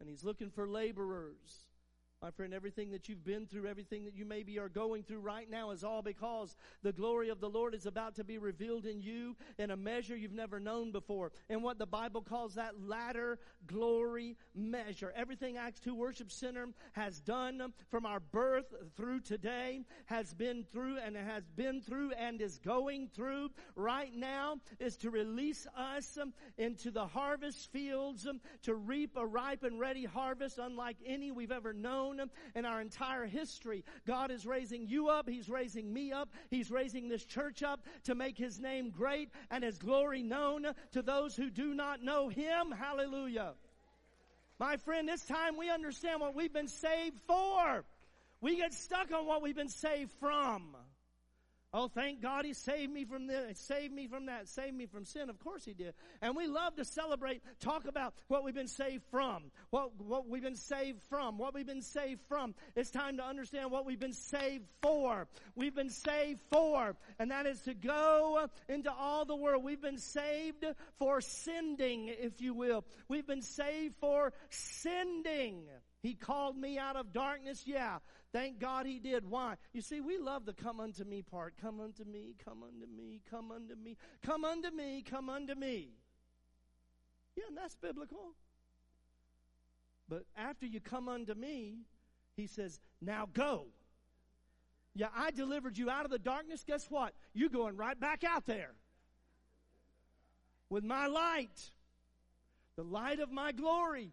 and 0.00 0.08
he's 0.08 0.24
looking 0.24 0.50
for 0.50 0.68
laborers. 0.68 1.64
My 2.22 2.30
friend, 2.30 2.54
everything 2.54 2.92
that 2.92 3.08
you've 3.08 3.24
been 3.24 3.46
through, 3.46 3.66
everything 3.66 4.04
that 4.04 4.14
you 4.14 4.24
maybe 4.24 4.56
are 4.60 4.68
going 4.68 5.02
through 5.02 5.18
right 5.18 5.50
now 5.50 5.72
is 5.72 5.82
all 5.82 6.02
because 6.02 6.56
the 6.84 6.92
glory 6.92 7.30
of 7.30 7.40
the 7.40 7.48
Lord 7.50 7.74
is 7.74 7.84
about 7.84 8.14
to 8.14 8.22
be 8.22 8.38
revealed 8.38 8.86
in 8.86 9.02
you 9.02 9.34
in 9.58 9.72
a 9.72 9.76
measure 9.76 10.16
you've 10.16 10.30
never 10.30 10.60
known 10.60 10.92
before. 10.92 11.32
And 11.50 11.64
what 11.64 11.80
the 11.80 11.86
Bible 11.86 12.22
calls 12.22 12.54
that 12.54 12.74
latter 12.86 13.40
glory 13.66 14.36
measure. 14.54 15.12
Everything 15.16 15.56
Acts 15.56 15.80
2 15.80 15.96
Worship 15.96 16.30
Center 16.30 16.68
has 16.92 17.20
done 17.20 17.72
from 17.90 18.06
our 18.06 18.20
birth 18.20 18.72
through 18.96 19.22
today 19.22 19.80
has 20.06 20.32
been 20.32 20.62
through 20.70 20.98
and 20.98 21.16
has 21.16 21.42
been 21.56 21.80
through 21.80 22.12
and 22.12 22.40
is 22.40 22.58
going 22.58 23.08
through 23.08 23.50
right 23.74 24.14
now 24.14 24.58
is 24.78 24.96
to 24.98 25.10
release 25.10 25.66
us 25.76 26.16
into 26.56 26.92
the 26.92 27.06
harvest 27.06 27.72
fields 27.72 28.28
to 28.62 28.74
reap 28.76 29.16
a 29.16 29.26
ripe 29.26 29.64
and 29.64 29.80
ready 29.80 30.04
harvest 30.04 30.58
unlike 30.58 30.98
any 31.04 31.32
we've 31.32 31.50
ever 31.50 31.72
known 31.72 32.11
known 32.16 32.30
in 32.54 32.64
our 32.64 32.80
entire 32.80 33.26
history. 33.26 33.84
God 34.06 34.30
is 34.30 34.46
raising 34.46 34.86
you 34.86 35.08
up. 35.08 35.28
He's 35.28 35.48
raising 35.48 35.92
me 35.92 36.12
up. 36.12 36.30
He's 36.50 36.70
raising 36.70 37.08
this 37.08 37.24
church 37.24 37.62
up 37.62 37.84
to 38.04 38.14
make 38.14 38.38
His 38.38 38.58
name 38.58 38.90
great 38.90 39.30
and 39.50 39.64
His 39.64 39.78
glory 39.78 40.22
known 40.22 40.66
to 40.92 41.02
those 41.02 41.36
who 41.36 41.50
do 41.50 41.74
not 41.74 42.02
know 42.02 42.28
Him. 42.28 42.70
Hallelujah. 42.70 43.54
My 44.58 44.76
friend, 44.76 45.08
this 45.08 45.24
time 45.24 45.56
we 45.56 45.70
understand 45.70 46.20
what 46.20 46.34
we've 46.34 46.52
been 46.52 46.68
saved 46.68 47.18
for. 47.26 47.84
We 48.40 48.56
get 48.56 48.74
stuck 48.74 49.12
on 49.12 49.26
what 49.26 49.42
we've 49.42 49.56
been 49.56 49.68
saved 49.68 50.12
from. 50.20 50.76
Oh, 51.74 51.88
thank 51.88 52.20
God 52.20 52.44
he 52.44 52.52
saved 52.52 52.92
me 52.92 53.06
from 53.06 53.26
this, 53.26 53.58
saved 53.58 53.94
me 53.94 54.06
from 54.06 54.26
that, 54.26 54.46
saved 54.46 54.76
me 54.76 54.84
from 54.84 55.06
sin. 55.06 55.30
Of 55.30 55.38
course 55.40 55.64
he 55.64 55.72
did. 55.72 55.94
And 56.20 56.36
we 56.36 56.46
love 56.46 56.76
to 56.76 56.84
celebrate, 56.84 57.40
talk 57.60 57.86
about 57.88 58.12
what 58.28 58.44
we've 58.44 58.54
been 58.54 58.68
saved 58.68 59.02
from, 59.10 59.44
what, 59.70 59.98
what 59.98 60.28
we've 60.28 60.42
been 60.42 60.54
saved 60.54 61.00
from, 61.08 61.38
what 61.38 61.54
we've 61.54 61.66
been 61.66 61.80
saved 61.80 62.20
from. 62.28 62.54
It's 62.76 62.90
time 62.90 63.16
to 63.16 63.24
understand 63.24 63.70
what 63.70 63.86
we've 63.86 63.98
been 63.98 64.12
saved 64.12 64.66
for. 64.82 65.26
We've 65.54 65.74
been 65.74 65.88
saved 65.88 66.40
for, 66.50 66.94
and 67.18 67.30
that 67.30 67.46
is 67.46 67.60
to 67.62 67.72
go 67.72 68.46
into 68.68 68.92
all 68.92 69.24
the 69.24 69.36
world. 69.36 69.64
We've 69.64 69.80
been 69.80 69.98
saved 69.98 70.66
for 70.98 71.22
sending, 71.22 72.08
if 72.08 72.42
you 72.42 72.52
will. 72.52 72.84
We've 73.08 73.26
been 73.26 73.40
saved 73.40 73.94
for 73.98 74.34
sending. 74.50 75.62
He 76.02 76.14
called 76.14 76.56
me 76.56 76.78
out 76.78 76.96
of 76.96 77.12
darkness, 77.12 77.62
yeah. 77.64 77.98
Thank 78.32 78.58
God 78.58 78.86
he 78.86 78.98
did. 78.98 79.28
Why? 79.28 79.56
You 79.72 79.82
see, 79.82 80.00
we 80.00 80.16
love 80.18 80.46
the 80.46 80.54
come 80.54 80.80
unto 80.80 81.04
me 81.04 81.22
part. 81.22 81.54
Come 81.60 81.80
unto 81.80 82.04
me, 82.04 82.34
come 82.42 82.62
unto 82.62 82.86
me, 82.86 83.20
come 83.30 83.50
unto 83.50 83.76
me, 83.76 83.96
come 84.22 84.44
unto 84.44 84.70
me, 84.70 85.02
come 85.02 85.28
unto 85.28 85.54
me. 85.54 85.90
Yeah, 87.36 87.44
and 87.48 87.56
that's 87.56 87.76
biblical. 87.76 88.34
But 90.08 90.24
after 90.36 90.66
you 90.66 90.80
come 90.80 91.08
unto 91.08 91.34
me, 91.34 91.80
he 92.36 92.46
says, 92.46 92.80
now 93.00 93.28
go. 93.32 93.66
Yeah, 94.94 95.08
I 95.14 95.30
delivered 95.30 95.76
you 95.78 95.90
out 95.90 96.04
of 96.04 96.10
the 96.10 96.18
darkness. 96.18 96.64
Guess 96.66 96.90
what? 96.90 97.14
You're 97.34 97.48
going 97.48 97.76
right 97.76 97.98
back 97.98 98.24
out 98.24 98.46
there 98.46 98.72
with 100.68 100.84
my 100.84 101.06
light, 101.06 101.70
the 102.76 102.82
light 102.82 103.20
of 103.20 103.30
my 103.30 103.52
glory 103.52 104.12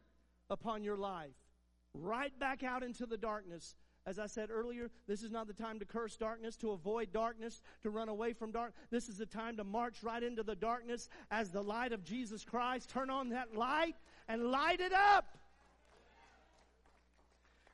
upon 0.49 0.83
your 0.83 0.97
life, 0.97 1.35
right 1.93 2.37
back 2.37 2.63
out 2.63 2.83
into 2.83 3.05
the 3.05 3.17
darkness. 3.17 3.75
As 4.09 4.17
I 4.17 4.25
said 4.25 4.49
earlier, 4.49 4.89
this 5.07 5.21
is 5.21 5.29
not 5.29 5.45
the 5.45 5.53
time 5.53 5.77
to 5.77 5.85
curse 5.85 6.17
darkness, 6.17 6.57
to 6.57 6.71
avoid 6.71 7.13
darkness, 7.13 7.61
to 7.83 7.91
run 7.91 8.09
away 8.09 8.33
from 8.33 8.51
dark. 8.51 8.73
This 8.89 9.07
is 9.07 9.19
the 9.19 9.27
time 9.27 9.57
to 9.57 9.63
march 9.63 9.97
right 10.01 10.23
into 10.23 10.41
the 10.41 10.55
darkness 10.55 11.09
as 11.29 11.51
the 11.51 11.61
light 11.61 11.91
of 11.91 12.03
Jesus 12.03 12.43
Christ. 12.43 12.89
Turn 12.89 13.11
on 13.11 13.29
that 13.29 13.55
light 13.55 13.93
and 14.27 14.49
light 14.49 14.79
it 14.79 14.93
up. 14.93 15.37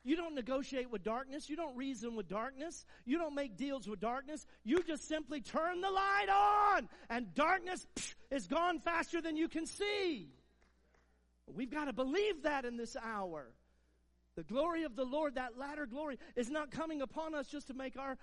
You 0.04 0.14
don't 0.14 0.34
negotiate 0.34 0.90
with 0.90 1.02
darkness. 1.02 1.48
You 1.48 1.56
don't 1.56 1.74
reason 1.74 2.14
with 2.16 2.28
darkness. 2.28 2.84
You 3.06 3.16
don't 3.16 3.34
make 3.34 3.56
deals 3.56 3.88
with 3.88 4.00
darkness. 4.00 4.46
You 4.62 4.82
just 4.82 5.08
simply 5.08 5.40
turn 5.40 5.80
the 5.80 5.90
light 5.90 6.28
on 6.28 6.90
and 7.08 7.34
darkness 7.34 7.86
psh, 7.96 8.14
is 8.30 8.46
gone 8.46 8.80
faster 8.80 9.22
than 9.22 9.38
you 9.38 9.48
can 9.48 9.64
see. 9.64 10.28
We've 11.46 11.70
got 11.70 11.86
to 11.86 11.94
believe 11.94 12.42
that 12.42 12.66
in 12.66 12.76
this 12.76 12.94
hour. 13.02 13.46
The 14.36 14.42
glory 14.42 14.84
of 14.84 14.96
the 14.96 15.04
Lord, 15.04 15.36
that 15.36 15.56
latter 15.56 15.86
glory, 15.86 16.18
is 16.36 16.50
not 16.50 16.70
coming 16.70 17.00
upon 17.00 17.34
us 17.34 17.46
just 17.46 17.68
to 17.68 17.74
make 17.74 17.96
our 17.96 18.18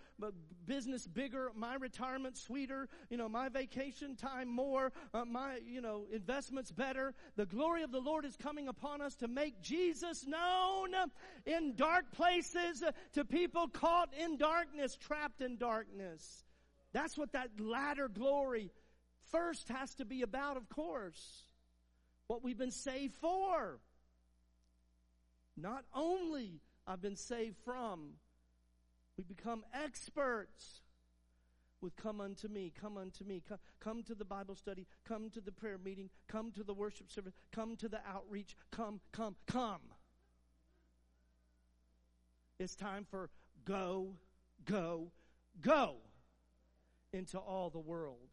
business 0.68 1.08
bigger, 1.08 1.52
my 1.56 1.74
retirement 1.74 2.38
sweeter, 2.38 2.88
you 3.10 3.18
know, 3.18 3.28
my 3.28 3.50
vacation 3.50 4.16
time 4.16 4.48
more, 4.48 4.92
uh, 5.16 5.26
my, 5.26 5.58
you 5.66 5.82
know, 5.82 6.06
investments 6.14 6.72
better. 6.72 7.16
The 7.36 7.48
glory 7.48 7.82
of 7.82 7.92
the 7.92 8.00
Lord 8.00 8.26
is 8.26 8.38
coming 8.38 8.68
upon 8.68 9.02
us 9.02 9.16
to 9.16 9.28
make 9.28 9.60
Jesus 9.64 10.24
known 10.28 10.92
in 11.48 11.74
dark 11.76 12.12
places 12.12 12.84
to 13.14 13.26
people 13.26 13.68
caught 13.68 14.14
in 14.14 14.38
darkness, 14.38 14.96
trapped 14.96 15.42
in 15.42 15.58
darkness. 15.58 16.46
That's 16.94 17.18
what 17.18 17.32
that 17.32 17.50
latter 17.60 18.08
glory 18.08 18.70
first 19.32 19.68
has 19.70 19.96
to 19.96 20.06
be 20.06 20.22
about, 20.22 20.58
of 20.58 20.70
course. 20.70 21.44
What 22.28 22.44
we've 22.44 22.58
been 22.58 22.70
saved 22.70 23.16
for. 23.16 23.80
Not 25.56 25.86
only 25.94 26.62
I've 26.88 27.02
been 27.02 27.16
saved 27.16 27.58
from, 27.64 28.14
we 29.18 29.24
become 29.24 29.64
experts 29.74 30.82
with 31.82 31.96
come 31.96 32.22
unto 32.22 32.48
me, 32.48 32.72
come 32.80 32.98
unto 32.98 33.24
me, 33.24 33.44
come, 33.48 33.60
come 33.80 34.04
to 34.04 34.16
the 34.16 34.26
Bible 34.26 34.56
study, 34.56 34.88
come 35.06 35.30
to 35.32 35.42
the 35.42 35.52
prayer 35.52 35.78
meeting, 35.78 36.10
come 36.28 36.52
to 36.52 36.64
the 36.64 36.74
worship 36.74 37.12
service, 37.12 37.34
come 37.52 37.76
to 37.76 37.90
the 37.90 38.00
outreach, 38.08 38.56
come, 38.72 39.02
come, 39.12 39.36
come. 39.46 39.82
It's 42.58 42.76
time 42.76 43.06
for 43.10 43.30
go, 43.66 44.14
go, 44.66 45.12
go 45.62 45.96
into 47.12 47.38
all 47.38 47.70
the 47.70 47.80
world. 47.80 48.30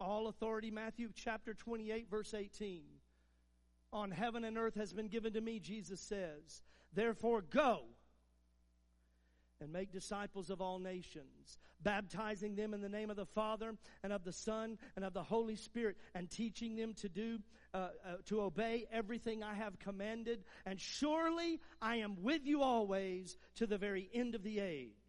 All 0.00 0.28
authority, 0.28 0.70
Matthew 0.70 1.10
chapter 1.14 1.52
28, 1.52 2.08
verse 2.10 2.32
18 2.32 2.82
on 3.92 4.10
heaven 4.10 4.44
and 4.44 4.56
earth 4.58 4.74
has 4.76 4.92
been 4.92 5.08
given 5.08 5.32
to 5.32 5.40
me, 5.40 5.58
Jesus 5.58 6.00
says. 6.00 6.62
Therefore, 6.92 7.42
go 7.42 7.84
and 9.60 9.72
make 9.72 9.92
disciples 9.92 10.50
of 10.50 10.60
all 10.60 10.78
nations, 10.78 11.58
baptizing 11.82 12.54
them 12.54 12.72
in 12.72 12.80
the 12.80 12.88
name 12.88 13.10
of 13.10 13.16
the 13.16 13.26
Father 13.26 13.74
and 14.02 14.12
of 14.12 14.24
the 14.24 14.32
Son 14.32 14.78
and 14.96 15.04
of 15.04 15.12
the 15.12 15.22
Holy 15.22 15.56
Spirit, 15.56 15.96
and 16.14 16.30
teaching 16.30 16.76
them 16.76 16.94
to 16.94 17.08
do, 17.08 17.38
uh, 17.74 17.76
uh, 17.76 17.88
to 18.26 18.40
obey 18.40 18.86
everything 18.90 19.42
I 19.42 19.54
have 19.54 19.78
commanded. 19.78 20.44
And 20.64 20.80
surely 20.80 21.60
I 21.80 21.96
am 21.96 22.22
with 22.22 22.46
you 22.46 22.62
always 22.62 23.36
to 23.56 23.66
the 23.66 23.78
very 23.78 24.08
end 24.14 24.34
of 24.34 24.42
the 24.42 24.60
age. 24.60 24.99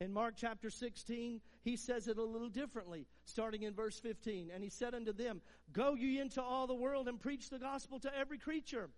In 0.00 0.12
Mark 0.12 0.34
chapter 0.36 0.70
16, 0.70 1.40
he 1.62 1.76
says 1.76 2.08
it 2.08 2.18
a 2.18 2.24
little 2.24 2.48
differently, 2.48 3.06
starting 3.24 3.62
in 3.62 3.74
verse 3.74 3.98
15. 4.00 4.50
And 4.52 4.62
he 4.62 4.70
said 4.70 4.94
unto 4.94 5.12
them, 5.12 5.40
Go 5.72 5.94
ye 5.94 6.18
into 6.18 6.42
all 6.42 6.66
the 6.66 6.74
world 6.74 7.08
and 7.08 7.20
preach 7.20 7.48
the 7.48 7.58
gospel 7.58 8.00
to 8.00 8.16
every 8.16 8.38
creature. 8.38 8.90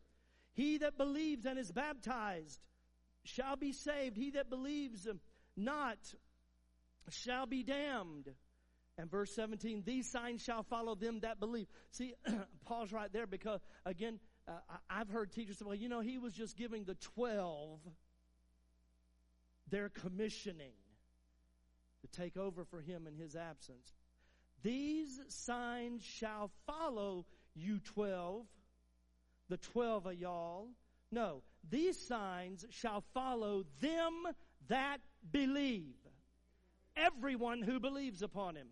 He 0.54 0.78
that 0.78 0.96
believes 0.96 1.44
and 1.44 1.58
is 1.58 1.70
baptized 1.70 2.60
shall 3.24 3.56
be 3.56 3.72
saved. 3.72 4.16
He 4.16 4.30
that 4.30 4.48
believes 4.48 5.06
not 5.54 5.98
shall 7.10 7.46
be 7.46 7.62
damned. 7.62 8.30
And 8.98 9.10
verse 9.10 9.34
17, 9.34 9.82
these 9.84 10.10
signs 10.10 10.42
shall 10.42 10.62
follow 10.62 10.94
them 10.94 11.20
that 11.20 11.38
believe. 11.38 11.66
See, 11.90 12.14
pause 12.64 12.90
right 12.92 13.12
there 13.12 13.26
because, 13.26 13.60
again, 13.84 14.18
uh, 14.48 14.52
I've 14.88 15.10
heard 15.10 15.30
teachers 15.30 15.58
say, 15.58 15.66
well, 15.66 15.74
you 15.74 15.90
know, 15.90 16.00
he 16.00 16.16
was 16.16 16.32
just 16.32 16.56
giving 16.56 16.84
the 16.84 16.94
12 16.94 17.80
their 19.68 19.90
commissioning 19.90 20.72
to 22.06 22.20
take 22.20 22.36
over 22.36 22.64
for 22.64 22.80
him 22.80 23.06
in 23.06 23.14
his 23.14 23.36
absence. 23.36 23.92
These 24.62 25.20
signs 25.28 26.02
shall 26.02 26.50
follow 26.66 27.26
you 27.54 27.78
twelve, 27.80 28.46
the 29.48 29.56
twelve 29.56 30.06
of 30.06 30.14
y'all. 30.14 30.68
No, 31.12 31.42
these 31.68 31.98
signs 31.98 32.64
shall 32.70 33.04
follow 33.14 33.64
them 33.80 34.24
that 34.68 34.98
believe. 35.30 35.94
Everyone 36.96 37.62
who 37.62 37.78
believes 37.78 38.22
upon 38.22 38.56
him. 38.56 38.68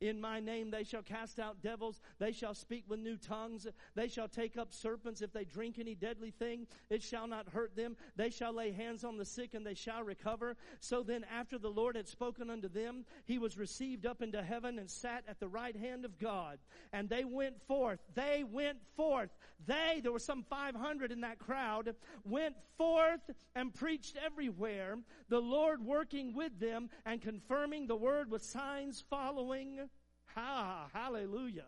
In 0.00 0.20
my 0.20 0.40
name 0.40 0.70
they 0.70 0.84
shall 0.84 1.02
cast 1.02 1.38
out 1.38 1.62
devils. 1.62 2.00
They 2.18 2.32
shall 2.32 2.54
speak 2.54 2.84
with 2.86 3.00
new 3.00 3.16
tongues. 3.16 3.66
They 3.94 4.08
shall 4.08 4.28
take 4.28 4.58
up 4.58 4.74
serpents. 4.74 5.22
If 5.22 5.32
they 5.32 5.44
drink 5.44 5.78
any 5.78 5.94
deadly 5.94 6.30
thing, 6.30 6.66
it 6.90 7.02
shall 7.02 7.26
not 7.26 7.48
hurt 7.48 7.74
them. 7.76 7.96
They 8.14 8.30
shall 8.30 8.52
lay 8.52 8.72
hands 8.72 9.04
on 9.04 9.16
the 9.16 9.24
sick 9.24 9.54
and 9.54 9.66
they 9.66 9.74
shall 9.74 10.02
recover. 10.02 10.56
So 10.80 11.02
then 11.02 11.24
after 11.34 11.58
the 11.58 11.70
Lord 11.70 11.96
had 11.96 12.08
spoken 12.08 12.50
unto 12.50 12.68
them, 12.68 13.04
he 13.24 13.38
was 13.38 13.56
received 13.56 14.04
up 14.04 14.20
into 14.20 14.42
heaven 14.42 14.78
and 14.78 14.90
sat 14.90 15.24
at 15.28 15.40
the 15.40 15.48
right 15.48 15.76
hand 15.76 16.04
of 16.04 16.18
God. 16.18 16.58
And 16.92 17.08
they 17.08 17.24
went 17.24 17.62
forth. 17.66 18.00
They 18.14 18.44
went 18.44 18.78
forth. 18.96 19.30
They, 19.64 20.00
there 20.02 20.12
were 20.12 20.18
some 20.18 20.42
500 20.42 21.10
in 21.10 21.22
that 21.22 21.38
crowd, 21.38 21.94
went 22.24 22.56
forth 22.76 23.20
and 23.54 23.74
preached 23.74 24.16
everywhere. 24.24 24.98
The 25.28 25.40
Lord 25.40 25.84
working 25.84 26.34
with 26.34 26.58
them 26.60 26.90
and 27.04 27.20
confirming 27.20 27.86
the 27.86 27.96
word 27.96 28.30
with 28.30 28.42
signs 28.42 29.02
following. 29.08 29.88
Ha, 30.34 30.88
hallelujah. 30.92 31.64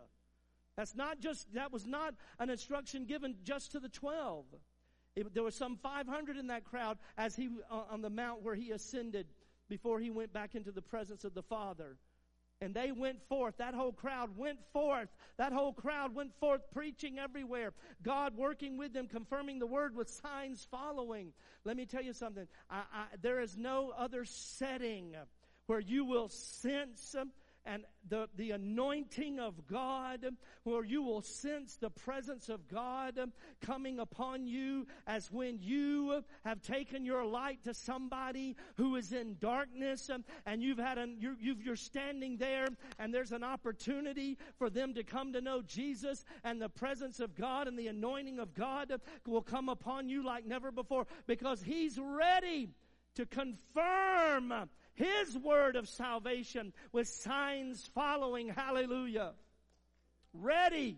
That's 0.77 0.95
not 0.95 1.19
just, 1.19 1.53
that 1.55 1.73
was 1.73 1.85
not 1.85 2.13
an 2.39 2.49
instruction 2.49 3.05
given 3.05 3.35
just 3.43 3.71
to 3.73 3.79
the 3.79 3.89
12. 3.89 4.45
It, 5.15 5.33
there 5.33 5.43
were 5.43 5.51
some 5.51 5.75
500 5.75 6.37
in 6.37 6.47
that 6.47 6.63
crowd 6.63 6.99
as 7.17 7.35
he, 7.35 7.49
uh, 7.69 7.81
on 7.89 8.01
the 8.01 8.09
mount 8.09 8.43
where 8.43 8.55
he 8.55 8.71
ascended 8.71 9.27
before 9.67 9.99
he 9.99 10.09
went 10.09 10.31
back 10.31 10.55
into 10.55 10.71
the 10.71 10.81
presence 10.81 11.25
of 11.25 11.33
the 11.33 11.43
Father. 11.43 11.97
And 12.61 12.73
they 12.73 12.91
went 12.91 13.21
forth. 13.29 13.55
That 13.57 13.73
whole 13.73 13.93
crowd 13.93 14.37
went 14.37 14.59
forth. 14.73 15.07
That 15.37 15.53
whole 15.53 15.71
crowd 15.71 16.13
went 16.13 16.37
forth 16.39 16.61
preaching 16.73 17.17
everywhere. 17.17 17.73
God 18.03 18.35
working 18.35 18.77
with 18.77 18.91
them, 18.91 19.07
confirming 19.07 19.59
the 19.59 19.67
word 19.67 19.95
with 19.95 20.09
signs 20.09 20.67
following. 20.69 21.31
Let 21.63 21.77
me 21.77 21.85
tell 21.85 22.01
you 22.01 22.11
something. 22.11 22.47
I, 22.69 22.79
I, 22.93 23.05
there 23.21 23.39
is 23.39 23.55
no 23.55 23.93
other 23.97 24.25
setting 24.25 25.15
where 25.67 25.79
you 25.79 26.03
will 26.03 26.27
sense 26.27 27.15
and 27.69 27.85
the, 28.09 28.27
the 28.35 28.51
anointing 28.51 29.39
of 29.39 29.67
God, 29.67 30.25
where 30.63 30.83
you 30.83 31.03
will 31.03 31.21
sense 31.21 31.75
the 31.75 31.91
presence 31.91 32.49
of 32.49 32.67
God 32.67 33.19
coming 33.61 33.99
upon 33.99 34.47
you 34.47 34.87
as 35.05 35.31
when 35.31 35.59
you 35.61 36.23
have 36.43 36.63
taken 36.63 37.05
your 37.05 37.23
light 37.23 37.63
to 37.65 37.73
somebody 37.75 38.55
who 38.77 38.95
is 38.95 39.11
in 39.11 39.37
darkness 39.39 40.09
and 40.47 40.63
you've 40.63 40.79
had 40.79 40.97
an, 40.97 41.17
you're, 41.19 41.35
you're 41.39 41.75
standing 41.75 42.37
there 42.37 42.69
and 42.97 43.13
there's 43.13 43.31
an 43.31 43.43
opportunity 43.43 44.37
for 44.57 44.71
them 44.71 44.95
to 44.95 45.03
come 45.03 45.31
to 45.33 45.41
know 45.41 45.61
Jesus 45.61 46.25
and 46.43 46.59
the 46.59 46.69
presence 46.69 47.19
of 47.19 47.35
God 47.35 47.67
and 47.67 47.77
the 47.77 47.87
anointing 47.87 48.39
of 48.39 48.55
God 48.55 48.91
will 49.27 49.43
come 49.43 49.69
upon 49.69 50.09
you 50.09 50.25
like 50.25 50.45
never 50.45 50.71
before 50.71 51.05
because 51.27 51.61
He's 51.61 51.99
ready 51.99 52.69
to 53.15 53.25
confirm 53.27 54.69
his 54.99 55.37
word 55.37 55.77
of 55.77 55.87
salvation 55.87 56.73
with 56.91 57.07
signs 57.07 57.89
following. 57.95 58.49
Hallelujah. 58.49 59.31
Ready. 60.33 60.97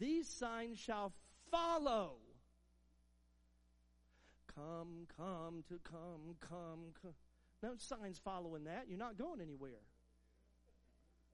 These 0.00 0.28
signs 0.28 0.78
shall 0.78 1.12
follow. 1.52 2.14
Come, 4.52 5.06
come 5.16 5.62
to 5.68 5.78
come, 5.84 6.36
come, 6.40 6.92
come. 7.00 7.14
No 7.62 7.74
signs 7.78 8.20
following 8.22 8.64
that. 8.64 8.86
You're 8.88 8.98
not 8.98 9.16
going 9.16 9.40
anywhere. 9.40 9.70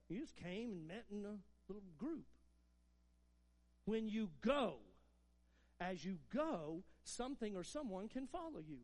You 0.07 0.19
just 0.19 0.35
came 0.35 0.71
and 0.71 0.87
met 0.87 1.05
in 1.11 1.25
a 1.25 1.37
little 1.67 1.89
group. 1.97 2.25
When 3.85 4.07
you 4.07 4.29
go, 4.41 4.75
as 5.79 6.05
you 6.05 6.19
go, 6.31 6.83
something 7.03 7.55
or 7.55 7.63
someone 7.63 8.07
can 8.07 8.27
follow 8.27 8.59
you. 8.59 8.79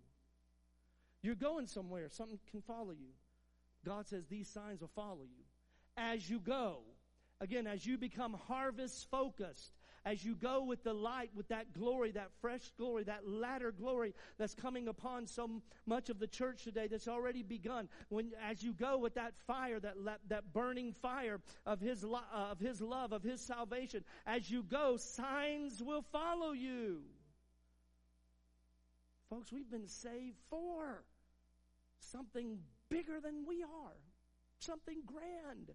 You're 1.21 1.35
going 1.35 1.67
somewhere, 1.67 2.09
something 2.09 2.39
can 2.51 2.61
follow 2.61 2.91
you. 2.91 3.13
God 3.85 4.07
says 4.07 4.25
these 4.27 4.47
signs 4.47 4.81
will 4.81 4.91
follow 4.95 5.23
you. 5.23 5.43
as 5.97 6.29
you 6.29 6.39
go. 6.39 6.79
Again, 7.39 7.67
as 7.67 7.85
you 7.85 7.97
become 7.97 8.33
harvest 8.47 9.09
focused, 9.11 9.73
as 10.05 10.23
you 10.23 10.35
go 10.35 10.63
with 10.63 10.83
the 10.83 10.93
light, 10.93 11.29
with 11.35 11.47
that 11.49 11.73
glory, 11.73 12.11
that 12.11 12.31
fresh 12.41 12.71
glory, 12.77 13.03
that 13.03 13.27
latter 13.27 13.71
glory 13.71 14.13
that's 14.39 14.55
coming 14.55 14.87
upon 14.87 15.27
so 15.27 15.61
much 15.85 16.09
of 16.09 16.17
the 16.17 16.27
church 16.27 16.63
today 16.63 16.87
that's 16.87 17.07
already 17.07 17.43
begun. 17.43 17.89
When, 18.09 18.31
as 18.49 18.63
you 18.63 18.73
go 18.73 18.97
with 18.97 19.15
that 19.15 19.33
fire, 19.45 19.79
that, 19.81 19.95
that 20.29 20.53
burning 20.53 20.93
fire 20.93 21.41
of 21.65 21.79
His, 21.79 22.03
uh, 22.03 22.17
of 22.33 22.59
His 22.59 22.81
love, 22.81 23.11
of 23.11 23.21
His 23.21 23.41
salvation, 23.41 24.03
as 24.25 24.49
you 24.49 24.63
go, 24.63 24.97
signs 24.97 25.83
will 25.83 26.05
follow 26.11 26.53
you. 26.53 27.01
Folks, 29.29 29.51
we've 29.51 29.69
been 29.69 29.87
saved 29.87 30.37
for 30.49 31.03
something 31.99 32.59
bigger 32.89 33.19
than 33.19 33.45
we 33.47 33.63
are, 33.63 33.97
something 34.59 34.99
grand. 35.05 35.71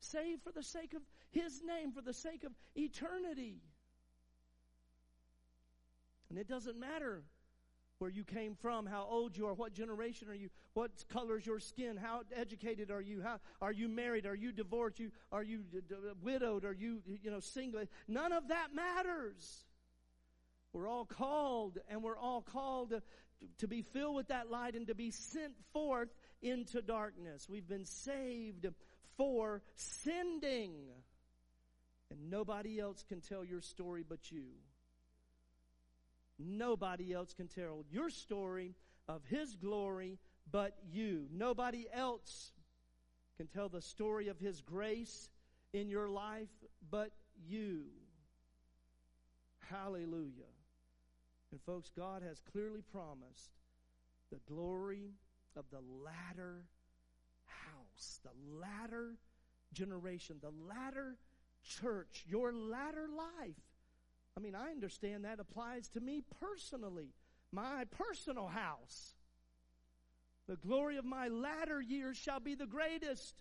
Saved 0.00 0.42
for 0.42 0.52
the 0.52 0.62
sake 0.62 0.94
of 0.94 1.02
His 1.30 1.62
name, 1.62 1.92
for 1.92 2.02
the 2.02 2.12
sake 2.12 2.44
of 2.44 2.52
eternity. 2.74 3.62
And 6.30 6.38
it 6.38 6.48
doesn't 6.48 6.78
matter 6.78 7.22
where 7.98 8.10
you 8.10 8.24
came 8.24 8.54
from, 8.54 8.86
how 8.86 9.06
old 9.08 9.36
you 9.36 9.46
are, 9.46 9.54
what 9.54 9.72
generation 9.72 10.28
are 10.28 10.34
you, 10.34 10.50
what 10.74 10.90
color 11.08 11.38
is 11.38 11.46
your 11.46 11.60
skin, 11.60 11.96
how 11.96 12.22
educated 12.34 12.90
are 12.90 13.00
you, 13.00 13.22
how 13.22 13.38
are 13.62 13.72
you 13.72 13.88
married, 13.88 14.26
are 14.26 14.34
you 14.34 14.50
divorced, 14.52 14.98
you 14.98 15.10
are 15.30 15.42
you 15.42 15.58
d- 15.58 15.78
d- 15.88 15.94
widowed, 16.22 16.64
are 16.64 16.72
you 16.72 17.00
you 17.22 17.30
know 17.30 17.40
single? 17.40 17.84
None 18.08 18.32
of 18.32 18.48
that 18.48 18.74
matters. 18.74 19.64
We're 20.74 20.88
all 20.88 21.06
called, 21.06 21.78
and 21.88 22.02
we're 22.02 22.18
all 22.18 22.42
called 22.42 22.90
to, 22.90 23.00
to 23.58 23.68
be 23.68 23.82
filled 23.82 24.16
with 24.16 24.28
that 24.28 24.50
light 24.50 24.74
and 24.74 24.88
to 24.88 24.94
be 24.94 25.12
sent 25.12 25.54
forth 25.72 26.08
into 26.42 26.82
darkness. 26.82 27.48
We've 27.48 27.66
been 27.66 27.86
saved 27.86 28.66
for 29.16 29.62
sending, 29.76 30.72
and 32.10 32.28
nobody 32.28 32.80
else 32.80 33.04
can 33.08 33.20
tell 33.20 33.44
your 33.44 33.60
story 33.60 34.04
but 34.06 34.32
you. 34.32 34.46
Nobody 36.40 37.12
else 37.12 37.32
can 37.34 37.46
tell 37.46 37.84
your 37.88 38.10
story 38.10 38.74
of 39.08 39.22
His 39.26 39.54
glory 39.54 40.18
but 40.50 40.74
you. 40.92 41.26
Nobody 41.32 41.86
else 41.94 42.50
can 43.36 43.46
tell 43.46 43.68
the 43.68 43.80
story 43.80 44.26
of 44.26 44.40
His 44.40 44.60
grace 44.60 45.28
in 45.72 45.88
your 45.88 46.08
life 46.08 46.48
but 46.90 47.10
you. 47.46 47.84
Hallelujah. 49.70 50.53
And 51.54 51.62
folks, 51.62 51.88
God 51.96 52.24
has 52.26 52.42
clearly 52.52 52.82
promised 52.82 53.52
the 54.32 54.40
glory 54.52 55.12
of 55.56 55.64
the 55.70 55.78
latter 56.04 56.64
house, 57.46 58.18
the 58.24 58.58
latter 58.60 59.14
generation, 59.72 60.40
the 60.42 60.50
latter 60.68 61.14
church, 61.62 62.24
your 62.28 62.52
latter 62.52 63.06
life 63.16 63.62
I 64.36 64.40
mean, 64.40 64.54
I 64.54 64.70
understand 64.70 65.24
that 65.24 65.38
applies 65.38 65.88
to 65.90 66.00
me 66.00 66.22
personally, 66.40 67.14
my 67.52 67.84
personal 67.84 68.48
house. 68.48 69.14
The 70.48 70.56
glory 70.56 70.96
of 70.96 71.04
my 71.04 71.28
latter 71.28 71.80
years 71.80 72.16
shall 72.16 72.40
be 72.40 72.54
the 72.54 72.66
greatest 72.66 73.34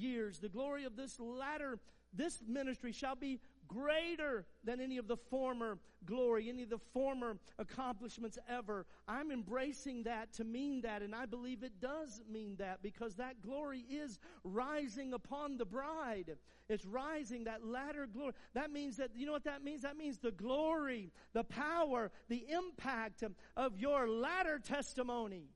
years. 0.00 0.38
The 0.38 0.48
glory 0.48 0.84
of 0.84 0.96
this 0.96 1.18
latter, 1.20 1.78
this 2.12 2.42
ministry 2.46 2.92
shall 2.92 3.16
be 3.16 3.40
greater 3.68 4.44
than 4.64 4.80
any 4.80 4.98
of 4.98 5.06
the 5.06 5.16
former 5.16 5.78
glory, 6.04 6.48
any 6.48 6.64
of 6.64 6.70
the 6.70 6.80
former 6.92 7.36
accomplishments 7.58 8.38
ever. 8.48 8.86
I'm 9.06 9.30
embracing 9.30 10.04
that 10.04 10.32
to 10.34 10.44
mean 10.44 10.80
that, 10.80 11.02
and 11.02 11.14
I 11.14 11.26
believe 11.26 11.62
it 11.62 11.80
does 11.80 12.20
mean 12.28 12.56
that 12.58 12.82
because 12.82 13.14
that 13.16 13.40
glory 13.42 13.84
is 13.88 14.18
rising 14.42 15.12
upon 15.12 15.56
the 15.56 15.64
bride. 15.64 16.36
It's 16.68 16.84
rising, 16.84 17.44
that 17.44 17.64
latter 17.64 18.06
glory. 18.06 18.32
That 18.54 18.72
means 18.72 18.96
that, 18.96 19.10
you 19.14 19.26
know 19.26 19.32
what 19.32 19.44
that 19.44 19.62
means? 19.62 19.82
That 19.82 19.96
means 19.96 20.18
the 20.18 20.32
glory, 20.32 21.12
the 21.32 21.44
power, 21.44 22.10
the 22.28 22.44
impact 22.50 23.22
of 23.56 23.78
your 23.78 24.08
latter 24.08 24.58
testimony. 24.58 25.50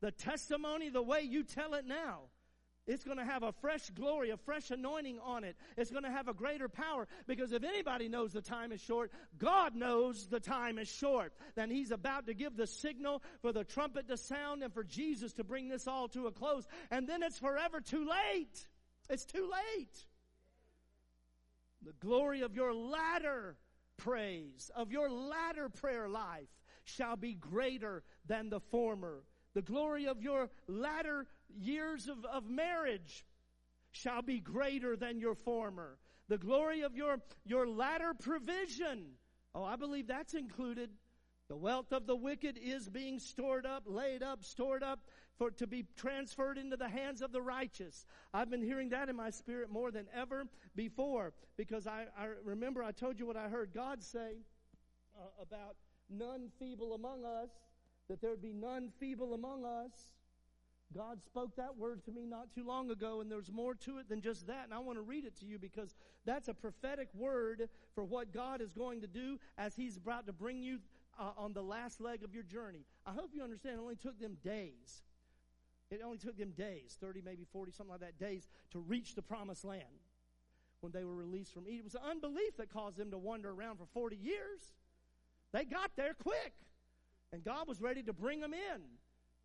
The 0.00 0.10
testimony, 0.10 0.88
the 0.88 1.02
way 1.02 1.22
you 1.22 1.42
tell 1.42 1.74
it 1.74 1.86
now 1.86 2.24
it's 2.86 3.02
going 3.02 3.18
to 3.18 3.24
have 3.24 3.42
a 3.42 3.52
fresh 3.52 3.90
glory, 3.90 4.30
a 4.30 4.36
fresh 4.36 4.70
anointing 4.70 5.18
on 5.24 5.42
it. 5.42 5.56
It's 5.76 5.90
going 5.90 6.04
to 6.04 6.10
have 6.10 6.28
a 6.28 6.34
greater 6.34 6.68
power 6.68 7.08
because 7.26 7.52
if 7.52 7.64
anybody 7.64 8.08
knows 8.08 8.32
the 8.32 8.40
time 8.40 8.70
is 8.70 8.80
short, 8.80 9.10
God 9.38 9.74
knows 9.74 10.28
the 10.28 10.38
time 10.38 10.78
is 10.78 10.88
short. 10.88 11.32
Then 11.56 11.68
He's 11.68 11.90
about 11.90 12.26
to 12.26 12.34
give 12.34 12.56
the 12.56 12.66
signal 12.66 13.22
for 13.42 13.52
the 13.52 13.64
trumpet 13.64 14.06
to 14.08 14.16
sound 14.16 14.62
and 14.62 14.72
for 14.72 14.84
Jesus 14.84 15.32
to 15.34 15.44
bring 15.44 15.68
this 15.68 15.88
all 15.88 16.06
to 16.08 16.28
a 16.28 16.32
close. 16.32 16.66
And 16.90 17.08
then 17.08 17.22
it's 17.24 17.38
forever 17.38 17.80
too 17.80 18.08
late. 18.08 18.66
It's 19.10 19.24
too 19.24 19.50
late. 19.50 20.04
The 21.82 21.94
glory 22.00 22.42
of 22.42 22.54
your 22.54 22.72
latter 22.72 23.56
praise, 23.96 24.70
of 24.74 24.92
your 24.92 25.10
latter 25.10 25.68
prayer 25.68 26.08
life 26.08 26.48
shall 26.84 27.16
be 27.16 27.34
greater 27.34 28.04
than 28.26 28.48
the 28.48 28.60
former. 28.60 29.24
The 29.54 29.62
glory 29.62 30.06
of 30.06 30.22
your 30.22 30.50
latter 30.68 31.26
years 31.58 32.08
of, 32.08 32.24
of 32.24 32.48
marriage 32.48 33.24
shall 33.92 34.22
be 34.22 34.40
greater 34.40 34.96
than 34.96 35.18
your 35.18 35.34
former. 35.34 35.98
The 36.28 36.38
glory 36.38 36.82
of 36.82 36.96
your, 36.96 37.18
your 37.44 37.68
latter 37.68 38.12
provision. 38.14 39.12
Oh, 39.54 39.64
I 39.64 39.76
believe 39.76 40.06
that's 40.06 40.34
included. 40.34 40.90
The 41.48 41.56
wealth 41.56 41.92
of 41.92 42.06
the 42.06 42.16
wicked 42.16 42.58
is 42.60 42.88
being 42.88 43.20
stored 43.20 43.64
up, 43.64 43.84
laid 43.86 44.22
up, 44.22 44.44
stored 44.44 44.82
up 44.82 45.00
for 45.38 45.50
to 45.52 45.66
be 45.66 45.86
transferred 45.96 46.58
into 46.58 46.76
the 46.76 46.88
hands 46.88 47.22
of 47.22 47.30
the 47.30 47.40
righteous. 47.40 48.04
I've 48.34 48.50
been 48.50 48.62
hearing 48.62 48.88
that 48.88 49.08
in 49.08 49.16
my 49.16 49.30
spirit 49.30 49.70
more 49.70 49.92
than 49.92 50.06
ever 50.12 50.46
before 50.74 51.32
because 51.56 51.86
I, 51.86 52.06
I 52.18 52.28
remember 52.44 52.82
I 52.82 52.90
told 52.90 53.18
you 53.18 53.26
what 53.26 53.36
I 53.36 53.48
heard 53.48 53.70
God 53.72 54.02
say 54.02 54.38
uh, 55.16 55.42
about 55.42 55.76
none 56.10 56.48
feeble 56.58 56.94
among 56.94 57.24
us, 57.24 57.50
that 58.08 58.20
there'd 58.20 58.42
be 58.42 58.52
none 58.52 58.90
feeble 58.98 59.34
among 59.34 59.64
us. 59.64 59.92
God 60.94 61.22
spoke 61.24 61.56
that 61.56 61.76
word 61.76 62.04
to 62.04 62.12
me 62.12 62.26
not 62.26 62.52
too 62.54 62.64
long 62.64 62.90
ago, 62.90 63.20
and 63.20 63.30
there's 63.30 63.50
more 63.50 63.74
to 63.74 63.98
it 63.98 64.08
than 64.08 64.20
just 64.20 64.46
that. 64.46 64.64
And 64.64 64.72
I 64.72 64.78
want 64.78 64.98
to 64.98 65.02
read 65.02 65.24
it 65.24 65.36
to 65.40 65.46
you 65.46 65.58
because 65.58 65.94
that's 66.24 66.48
a 66.48 66.54
prophetic 66.54 67.08
word 67.14 67.68
for 67.94 68.04
what 68.04 68.32
God 68.32 68.60
is 68.60 68.72
going 68.72 69.00
to 69.00 69.06
do 69.06 69.38
as 69.58 69.74
He's 69.74 69.96
about 69.96 70.26
to 70.26 70.32
bring 70.32 70.62
you 70.62 70.78
uh, 71.18 71.30
on 71.36 71.52
the 71.52 71.62
last 71.62 72.00
leg 72.00 72.22
of 72.22 72.32
your 72.32 72.44
journey. 72.44 72.84
I 73.06 73.12
hope 73.12 73.30
you 73.34 73.42
understand 73.42 73.76
it 73.76 73.80
only 73.80 73.96
took 73.96 74.18
them 74.20 74.36
days. 74.44 75.02
It 75.90 76.00
only 76.04 76.18
took 76.18 76.36
them 76.36 76.50
days, 76.50 76.96
30, 77.00 77.22
maybe 77.24 77.44
40, 77.52 77.72
something 77.72 77.92
like 77.92 78.00
that, 78.00 78.18
days 78.18 78.48
to 78.72 78.80
reach 78.80 79.14
the 79.14 79.22
promised 79.22 79.64
land 79.64 79.82
when 80.80 80.92
they 80.92 81.04
were 81.04 81.14
released 81.14 81.54
from 81.54 81.68
Egypt. 81.68 81.86
It 81.94 82.00
was 82.00 82.10
unbelief 82.10 82.56
that 82.58 82.72
caused 82.72 82.96
them 82.96 83.10
to 83.12 83.18
wander 83.18 83.50
around 83.50 83.78
for 83.78 83.86
40 83.94 84.16
years. 84.16 84.74
They 85.52 85.64
got 85.64 85.92
there 85.96 86.14
quick, 86.14 86.52
and 87.32 87.44
God 87.44 87.68
was 87.68 87.80
ready 87.80 88.02
to 88.02 88.12
bring 88.12 88.40
them 88.40 88.52
in. 88.52 88.82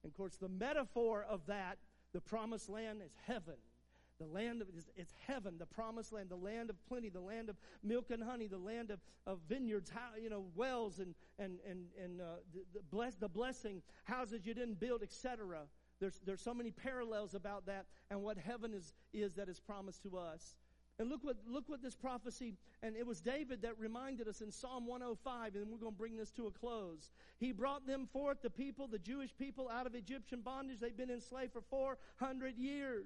And 0.03 0.11
of 0.11 0.17
course, 0.17 0.35
the 0.35 0.49
metaphor 0.49 1.25
of 1.29 1.45
that, 1.47 1.77
the 2.13 2.21
promised 2.21 2.69
land, 2.69 3.01
is 3.05 3.13
heaven. 3.25 3.55
The 4.19 4.27
land 4.27 4.61
of 4.61 4.67
it's 4.95 5.13
heaven, 5.25 5.55
the 5.57 5.65
promised 5.65 6.13
land, 6.13 6.29
the 6.29 6.35
land 6.35 6.69
of 6.69 6.75
plenty, 6.87 7.09
the 7.09 7.19
land 7.19 7.49
of 7.49 7.55
milk 7.81 8.11
and 8.11 8.21
honey, 8.21 8.45
the 8.45 8.57
land 8.57 8.91
of, 8.91 8.99
of 9.25 9.39
vineyards, 9.49 9.91
you 10.21 10.29
know, 10.29 10.45
wells 10.55 10.99
and 10.99 11.15
and 11.39 11.57
and 11.67 11.85
and 11.99 12.21
uh, 12.21 12.25
the, 12.53 12.59
the, 12.75 12.79
bless, 12.91 13.15
the 13.15 13.27
blessing, 13.27 13.81
houses 14.03 14.45
you 14.45 14.53
didn't 14.53 14.79
build, 14.79 15.01
etc. 15.01 15.61
There's 15.99 16.19
there's 16.23 16.41
so 16.41 16.53
many 16.53 16.69
parallels 16.69 17.33
about 17.33 17.65
that 17.65 17.87
and 18.11 18.21
what 18.21 18.37
heaven 18.37 18.75
is 18.75 18.93
is 19.11 19.33
that 19.35 19.49
is 19.49 19.59
promised 19.59 20.03
to 20.03 20.17
us. 20.17 20.55
And 21.01 21.09
look 21.09 21.23
what, 21.23 21.37
look 21.47 21.67
what 21.67 21.81
this 21.81 21.95
prophecy, 21.95 22.53
and 22.83 22.95
it 22.95 23.07
was 23.07 23.21
David 23.21 23.63
that 23.63 23.79
reminded 23.79 24.27
us 24.27 24.41
in 24.41 24.51
Psalm 24.51 24.85
105, 24.85 25.55
and 25.55 25.67
we're 25.67 25.79
going 25.79 25.93
to 25.93 25.97
bring 25.97 26.15
this 26.15 26.29
to 26.33 26.45
a 26.45 26.51
close. 26.51 27.09
He 27.39 27.51
brought 27.51 27.87
them 27.87 28.07
forth, 28.13 28.43
the 28.43 28.51
people, 28.51 28.87
the 28.87 28.99
Jewish 28.99 29.35
people, 29.35 29.67
out 29.67 29.87
of 29.87 29.95
Egyptian 29.95 30.41
bondage. 30.41 30.79
They've 30.79 30.95
been 30.95 31.09
enslaved 31.09 31.53
for 31.53 31.63
400 31.71 32.55
years. 32.55 33.05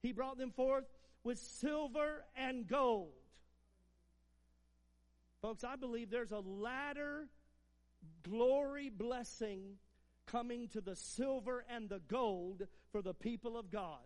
He 0.00 0.12
brought 0.12 0.38
them 0.38 0.52
forth 0.52 0.86
with 1.22 1.38
silver 1.38 2.24
and 2.34 2.66
gold. 2.66 3.12
Folks, 5.42 5.64
I 5.64 5.76
believe 5.76 6.08
there's 6.08 6.32
a 6.32 6.40
latter 6.40 7.28
glory 8.22 8.88
blessing 8.88 9.76
coming 10.26 10.66
to 10.68 10.80
the 10.80 10.96
silver 10.96 11.62
and 11.68 11.90
the 11.90 12.00
gold 12.08 12.66
for 12.90 13.02
the 13.02 13.12
people 13.12 13.58
of 13.58 13.70
God. 13.70 13.98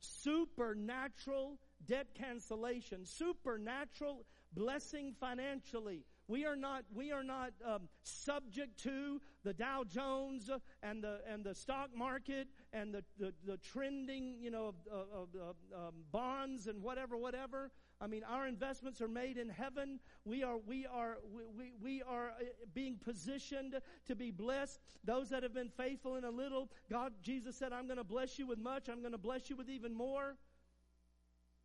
Supernatural 0.00 1.58
debt 1.86 2.08
cancellation, 2.14 3.04
supernatural 3.04 4.24
blessing 4.52 5.14
financially. 5.18 6.04
We 6.28 6.46
are 6.46 6.54
not, 6.54 6.84
we 6.94 7.10
are 7.10 7.24
not 7.24 7.52
um, 7.66 7.88
subject 8.04 8.80
to 8.84 9.20
the 9.42 9.52
Dow 9.52 9.82
Jones 9.82 10.48
and 10.80 11.02
the, 11.02 11.20
and 11.28 11.42
the 11.42 11.54
stock 11.56 11.90
market 11.96 12.46
and 12.72 12.94
the, 12.94 13.02
the, 13.18 13.32
the 13.44 13.56
trending, 13.56 14.36
you 14.40 14.52
know, 14.52 14.68
of, 14.68 14.74
of, 14.92 15.28
of 15.34 15.56
um, 15.74 15.94
bonds 16.12 16.68
and 16.68 16.80
whatever, 16.82 17.16
whatever. 17.16 17.72
I 18.00 18.06
mean, 18.06 18.22
our 18.24 18.46
investments 18.46 19.00
are 19.00 19.08
made 19.08 19.38
in 19.38 19.48
heaven. 19.48 19.98
We 20.24 20.44
are, 20.44 20.56
we 20.56 20.86
are, 20.86 21.18
we, 21.34 21.42
we, 21.46 21.72
we 21.82 22.02
are 22.02 22.28
uh, 22.28 22.44
being 22.74 22.96
positioned 22.96 23.80
to 24.06 24.14
be 24.14 24.30
blessed. 24.30 24.78
Those 25.04 25.30
that 25.30 25.42
have 25.42 25.52
been 25.52 25.68
faithful 25.68 26.14
in 26.14 26.24
a 26.24 26.30
little, 26.30 26.70
God, 26.88 27.12
Jesus 27.22 27.56
said, 27.56 27.72
I'm 27.72 27.86
going 27.86 27.98
to 27.98 28.04
bless 28.04 28.38
you 28.38 28.46
with 28.46 28.58
much. 28.58 28.88
I'm 28.88 29.00
going 29.00 29.12
to 29.12 29.18
bless 29.18 29.50
you 29.50 29.56
with 29.56 29.68
even 29.68 29.92
more. 29.92 30.36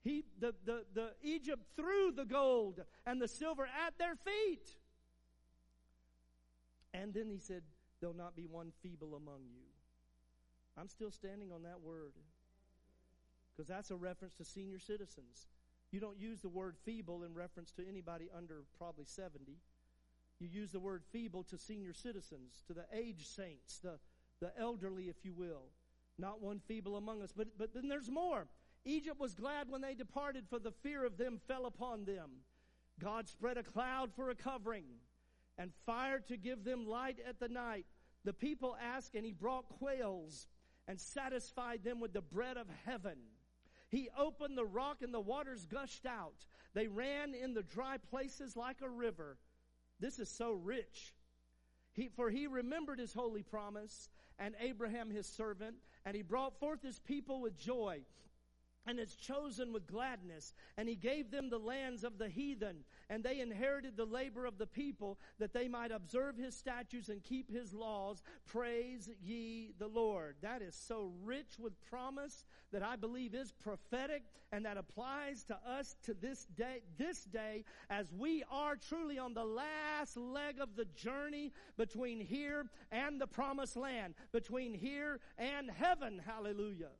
He, 0.05 0.23
the, 0.39 0.53
the, 0.65 0.83
the 0.93 1.09
Egypt 1.23 1.63
threw 1.75 2.11
the 2.15 2.25
gold 2.25 2.79
and 3.07 3.19
the 3.19 3.27
silver 3.27 3.63
at 3.63 3.97
their 3.97 4.15
feet. 4.15 4.69
And 6.93 7.11
then 7.11 7.27
he 7.27 7.39
said, 7.39 7.63
There'll 7.99 8.15
not 8.15 8.35
be 8.35 8.45
one 8.45 8.71
feeble 8.83 9.15
among 9.15 9.39
you. 9.51 9.65
I'm 10.77 10.89
still 10.89 11.09
standing 11.09 11.51
on 11.51 11.63
that 11.63 11.81
word 11.81 12.11
because 13.55 13.67
that's 13.67 13.89
a 13.89 13.95
reference 13.95 14.35
to 14.35 14.45
senior 14.45 14.79
citizens. 14.79 15.47
You 15.91 15.99
don't 15.99 16.19
use 16.19 16.41
the 16.41 16.49
word 16.49 16.75
feeble 16.85 17.23
in 17.23 17.33
reference 17.33 17.71
to 17.71 17.87
anybody 17.87 18.29
under 18.37 18.63
probably 18.77 19.05
70. 19.05 19.53
You 20.39 20.47
use 20.47 20.71
the 20.71 20.79
word 20.79 21.03
feeble 21.11 21.43
to 21.45 21.57
senior 21.57 21.93
citizens, 21.93 22.61
to 22.67 22.73
the 22.73 22.85
aged 22.93 23.25
saints, 23.25 23.79
the, 23.81 23.97
the 24.41 24.51
elderly, 24.59 25.05
if 25.05 25.23
you 25.23 25.33
will. 25.33 25.63
Not 26.19 26.41
one 26.41 26.59
feeble 26.67 26.97
among 26.97 27.23
us. 27.23 27.33
But, 27.35 27.47
but 27.57 27.73
then 27.73 27.87
there's 27.87 28.09
more. 28.11 28.45
Egypt 28.85 29.19
was 29.19 29.33
glad 29.33 29.69
when 29.69 29.81
they 29.81 29.95
departed, 29.95 30.45
for 30.47 30.59
the 30.59 30.71
fear 30.71 31.03
of 31.03 31.17
them 31.17 31.39
fell 31.47 31.65
upon 31.65 32.05
them. 32.05 32.29
God 32.99 33.27
spread 33.27 33.57
a 33.57 33.63
cloud 33.63 34.11
for 34.15 34.29
a 34.29 34.35
covering 34.35 34.85
and 35.57 35.71
fire 35.85 36.19
to 36.27 36.37
give 36.37 36.63
them 36.63 36.87
light 36.87 37.17
at 37.27 37.39
the 37.39 37.47
night. 37.47 37.85
The 38.23 38.33
people 38.33 38.77
asked, 38.81 39.15
and 39.15 39.25
he 39.25 39.33
brought 39.33 39.67
quails 39.69 40.47
and 40.87 40.99
satisfied 40.99 41.83
them 41.83 41.99
with 41.99 42.13
the 42.13 42.21
bread 42.21 42.57
of 42.57 42.67
heaven. 42.85 43.17
He 43.89 44.09
opened 44.17 44.57
the 44.57 44.65
rock 44.65 45.01
and 45.01 45.13
the 45.13 45.19
waters 45.19 45.65
gushed 45.65 46.05
out. 46.05 46.45
They 46.73 46.87
ran 46.87 47.33
in 47.33 47.53
the 47.53 47.63
dry 47.63 47.97
places 47.97 48.55
like 48.55 48.81
a 48.81 48.89
river. 48.89 49.37
This 49.99 50.19
is 50.19 50.29
so 50.29 50.51
rich. 50.51 51.13
He, 51.93 52.09
for 52.09 52.29
he 52.29 52.47
remembered 52.47 52.99
his 52.99 53.13
holy 53.13 53.43
promise 53.43 54.09
and 54.37 54.53
Abraham 54.59 55.09
his 55.09 55.25
servant, 55.25 55.77
and 56.05 56.15
he 56.15 56.21
brought 56.21 56.59
forth 56.59 56.83
his 56.83 56.99
people 56.99 57.41
with 57.41 57.57
joy 57.57 58.01
and 58.87 58.99
is 58.99 59.15
chosen 59.15 59.73
with 59.73 59.87
gladness. 59.87 60.53
And 60.77 60.87
he 60.87 60.95
gave 60.95 61.31
them 61.31 61.49
the 61.49 61.57
lands 61.57 62.03
of 62.03 62.17
the 62.17 62.29
heathen, 62.29 62.83
and 63.09 63.23
they 63.23 63.39
inherited 63.39 63.97
the 63.97 64.05
labor 64.05 64.45
of 64.45 64.57
the 64.57 64.67
people, 64.67 65.19
that 65.39 65.53
they 65.53 65.67
might 65.67 65.91
observe 65.91 66.37
his 66.37 66.55
statutes 66.55 67.09
and 67.09 67.23
keep 67.23 67.51
his 67.51 67.73
laws. 67.73 68.21
Praise 68.45 69.09
ye 69.21 69.73
the 69.79 69.87
Lord. 69.87 70.35
That 70.41 70.61
is 70.61 70.75
so 70.75 71.11
rich 71.23 71.57
with 71.59 71.73
promise 71.89 72.45
that 72.71 72.83
I 72.83 72.95
believe 72.95 73.33
is 73.33 73.51
prophetic, 73.51 74.23
and 74.51 74.65
that 74.65 74.77
applies 74.77 75.43
to 75.45 75.57
us 75.67 75.95
to 76.03 76.13
this 76.13 76.45
day, 76.57 76.81
this 76.97 77.25
day, 77.25 77.63
as 77.89 78.11
we 78.11 78.43
are 78.51 78.75
truly 78.75 79.17
on 79.17 79.33
the 79.33 79.43
last 79.43 80.17
leg 80.17 80.59
of 80.59 80.75
the 80.75 80.85
journey 80.95 81.51
between 81.77 82.19
here 82.19 82.65
and 82.91 83.19
the 83.19 83.27
promised 83.27 83.75
land, 83.75 84.13
between 84.31 84.73
here 84.73 85.19
and 85.37 85.69
heaven. 85.69 86.21
Hallelujah. 86.25 86.91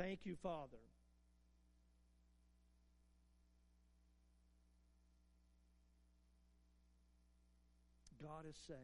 Thank 0.00 0.20
you, 0.24 0.34
Father. 0.42 0.78
God 8.22 8.46
is 8.48 8.56
saying, 8.66 8.78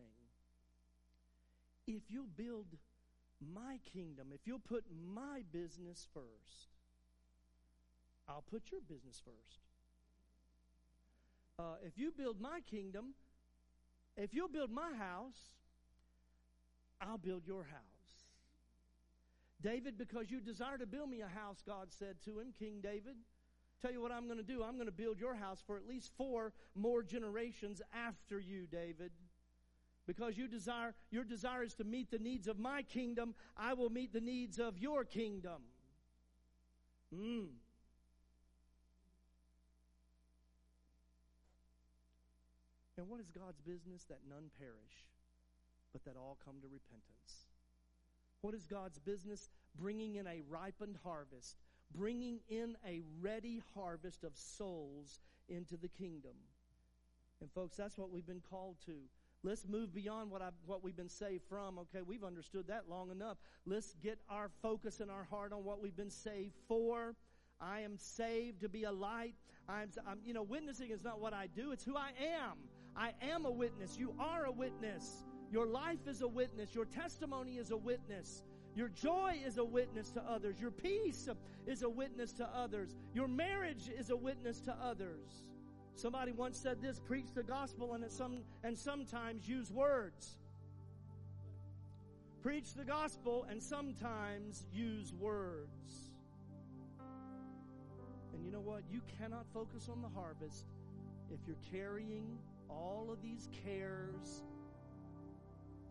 if 1.87 2.02
you'll 2.11 2.26
build 2.37 2.66
my 3.40 3.79
kingdom, 3.94 4.26
if 4.35 4.40
you'll 4.44 4.59
put 4.59 4.85
my 4.90 5.40
business 5.52 6.07
first, 6.12 6.74
I'll 8.29 8.44
put 8.50 8.64
your 8.70 8.83
business 8.83 9.22
first. 9.24 9.61
Uh, 11.59 11.76
if 11.83 11.96
you 11.96 12.12
build 12.14 12.42
my 12.42 12.61
kingdom, 12.70 13.14
if 14.18 14.35
you'll 14.35 14.48
build 14.48 14.70
my 14.70 14.92
house, 14.98 15.55
I'll 17.00 17.16
build 17.16 17.46
your 17.46 17.64
house. 17.64 17.95
David, 19.62 19.97
because 19.99 20.31
you 20.31 20.40
desire 20.40 20.79
to 20.79 20.87
build 20.87 21.09
me 21.09 21.23
a 21.23 21.29
house, 21.29 21.62
God 21.66 21.88
said 21.90 22.16
to 22.25 22.38
him, 22.38 22.53
King 22.59 22.81
David, 22.83 23.16
tell 23.81 23.90
you 23.90 24.01
what 24.01 24.12
I'm 24.12 24.27
going 24.27 24.38
to 24.38 24.45
do. 24.45 24.62
I'm 24.62 24.75
going 24.75 24.87
to 24.87 24.92
build 24.92 25.19
your 25.19 25.35
house 25.35 25.62
for 25.66 25.77
at 25.77 25.87
least 25.87 26.12
four 26.16 26.53
more 26.75 27.03
generations 27.03 27.81
after 27.95 28.38
you, 28.38 28.66
David. 28.71 29.12
Because 30.07 30.37
you 30.37 30.47
desire, 30.47 30.95
your 31.11 31.25
desire 31.25 31.64
is 31.64 31.75
to 31.75 31.85
meet 31.85 32.11
the 32.11 32.19
needs 32.19 32.47
of 32.47 32.59
my 32.59 32.83
kingdom, 32.83 33.35
I 33.57 33.75
will 33.75 33.90
meet 33.90 34.12
the 34.12 34.21
needs 34.21 34.59
of 34.59 34.79
your 34.79 35.05
kingdom. 35.05 35.62
Mm. 37.14 37.47
And 42.99 43.09
what 43.09 43.21
is 43.21 43.31
God's 43.31 43.61
business? 43.61 44.05
That 44.09 44.21
none 44.29 44.51
perish, 44.59 45.05
but 45.92 46.05
that 46.05 46.16
all 46.16 46.38
come 46.45 46.57
to 46.62 46.69
repentance. 46.69 47.47
What 48.40 48.55
is 48.55 48.66
God's 48.66 48.99
business? 48.99 49.49
Bringing 49.79 50.16
in 50.16 50.27
a 50.27 50.42
ripened 50.49 50.96
harvest, 51.05 51.57
bringing 51.94 52.40
in 52.49 52.77
a 52.87 53.03
ready 53.20 53.62
harvest 53.75 54.25
of 54.25 54.37
souls 54.37 55.20
into 55.49 55.77
the 55.77 55.88
kingdom. 55.88 56.33
And 57.40 57.51
folks, 57.53 57.77
that's 57.77 57.99
what 57.99 58.11
we've 58.11 58.27
been 58.27 58.42
called 58.51 58.77
to. 58.87 58.94
Let's 59.42 59.66
move 59.68 59.94
beyond 59.94 60.31
what 60.31 60.42
I 60.42 60.49
what 60.64 60.83
we've 60.83 60.96
been 60.96 61.09
saved 61.09 61.44
from. 61.49 61.79
Okay, 61.79 62.01
we've 62.03 62.25
understood 62.25 62.66
that 62.68 62.88
long 62.88 63.11
enough. 63.11 63.37
Let's 63.64 63.94
get 64.03 64.18
our 64.29 64.51
focus 64.62 65.01
and 65.01 65.11
our 65.11 65.25
heart 65.25 65.53
on 65.53 65.62
what 65.62 65.81
we've 65.81 65.96
been 65.96 66.11
saved 66.11 66.55
for. 66.66 67.14
I 67.61 67.81
am 67.81 67.96
saved 67.96 68.62
to 68.62 68.68
be 68.68 68.85
a 68.85 68.92
light. 68.92 69.35
I'm, 69.68 69.90
I'm, 70.07 70.18
you 70.25 70.35
know, 70.35 70.42
witnessing 70.42 70.90
is 70.90 71.05
not 71.05 71.20
what 71.20 71.33
I 71.33 71.49
do; 71.55 71.72
it's 71.72 71.85
who 71.85 71.96
I 71.96 72.11
am. 72.42 72.59
I 72.96 73.12
am 73.22 73.44
a 73.44 73.51
witness. 73.51 73.96
You 73.99 74.14
are 74.18 74.46
a 74.46 74.53
witness. 74.53 75.25
Your 75.50 75.66
life 75.66 76.06
is 76.06 76.22
a 76.22 76.28
witness. 76.28 76.74
Your 76.74 76.85
testimony 76.85 77.56
is 77.56 77.70
a 77.70 77.76
witness. 77.76 78.42
Your 78.74 78.88
joy 78.88 79.40
is 79.44 79.56
a 79.59 79.64
witness 79.64 80.11
to 80.11 80.22
others. 80.22 80.61
Your 80.61 80.70
peace 80.70 81.28
is 81.66 81.82
a 81.82 81.88
witness 81.88 82.32
to 82.35 82.44
others. 82.44 82.94
Your 83.14 83.28
marriage 83.28 83.88
is 83.88 84.11
a 84.11 84.16
witness 84.16 84.61
to 84.62 84.72
others. 84.82 85.44
Somebody 85.94 86.32
once 86.32 86.59
said 86.59 86.82
this, 86.82 86.98
preach 86.98 87.32
the 87.35 87.42
gospel 87.42 87.94
and 87.94 88.11
some 88.11 88.42
and 88.62 88.76
sometimes 88.76 89.48
use 89.48 89.70
words. 89.70 90.37
Preach 92.42 92.74
the 92.74 92.85
gospel 92.85 93.46
and 93.48 93.62
sometimes 93.62 94.66
use 94.72 95.14
words. 95.14 96.12
And 98.35 98.44
you 98.44 98.52
know 98.52 98.61
what? 98.61 98.82
You 98.90 99.00
cannot 99.18 99.46
focus 99.54 99.88
on 99.90 100.02
the 100.02 100.09
harvest 100.09 100.66
if 101.30 101.40
you're 101.46 101.56
carrying 101.72 102.38
all 102.68 103.09
of 103.11 103.22
these 103.22 103.48
cares 103.64 104.44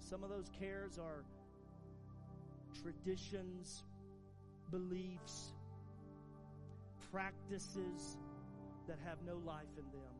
some 0.05 0.23
of 0.23 0.29
those 0.29 0.49
cares 0.59 0.99
are 0.99 1.23
traditions, 2.83 3.83
beliefs, 4.69 5.53
practices 7.11 8.17
that 8.87 8.99
have 9.03 9.17
no 9.25 9.37
life 9.45 9.73
in 9.77 9.85
them. 9.85 10.15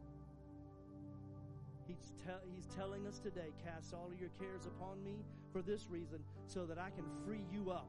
He's, 1.88 2.14
te- 2.26 2.50
he's 2.56 2.66
telling 2.76 3.06
us 3.06 3.20
today, 3.20 3.54
cast 3.64 3.94
all 3.94 4.10
of 4.12 4.20
your 4.20 4.32
cares 4.40 4.66
upon 4.66 5.04
me 5.04 5.24
for 5.54 5.62
this 5.62 5.88
reason, 5.88 6.18
so 6.48 6.66
that 6.66 6.80
I 6.80 6.90
can 6.90 7.06
free 7.24 7.46
you 7.54 7.70
up 7.70 7.88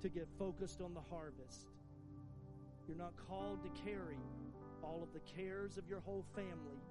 to 0.00 0.08
get 0.08 0.26
focused 0.40 0.80
on 0.80 0.92
the 0.92 1.00
harvest. 1.08 1.68
You're 2.88 2.96
not 2.96 3.12
called 3.28 3.60
to 3.62 3.82
carry 3.84 4.18
all 4.82 5.00
of 5.04 5.12
the 5.12 5.20
cares 5.40 5.78
of 5.78 5.88
your 5.88 6.00
whole 6.00 6.24
family, 6.34 6.82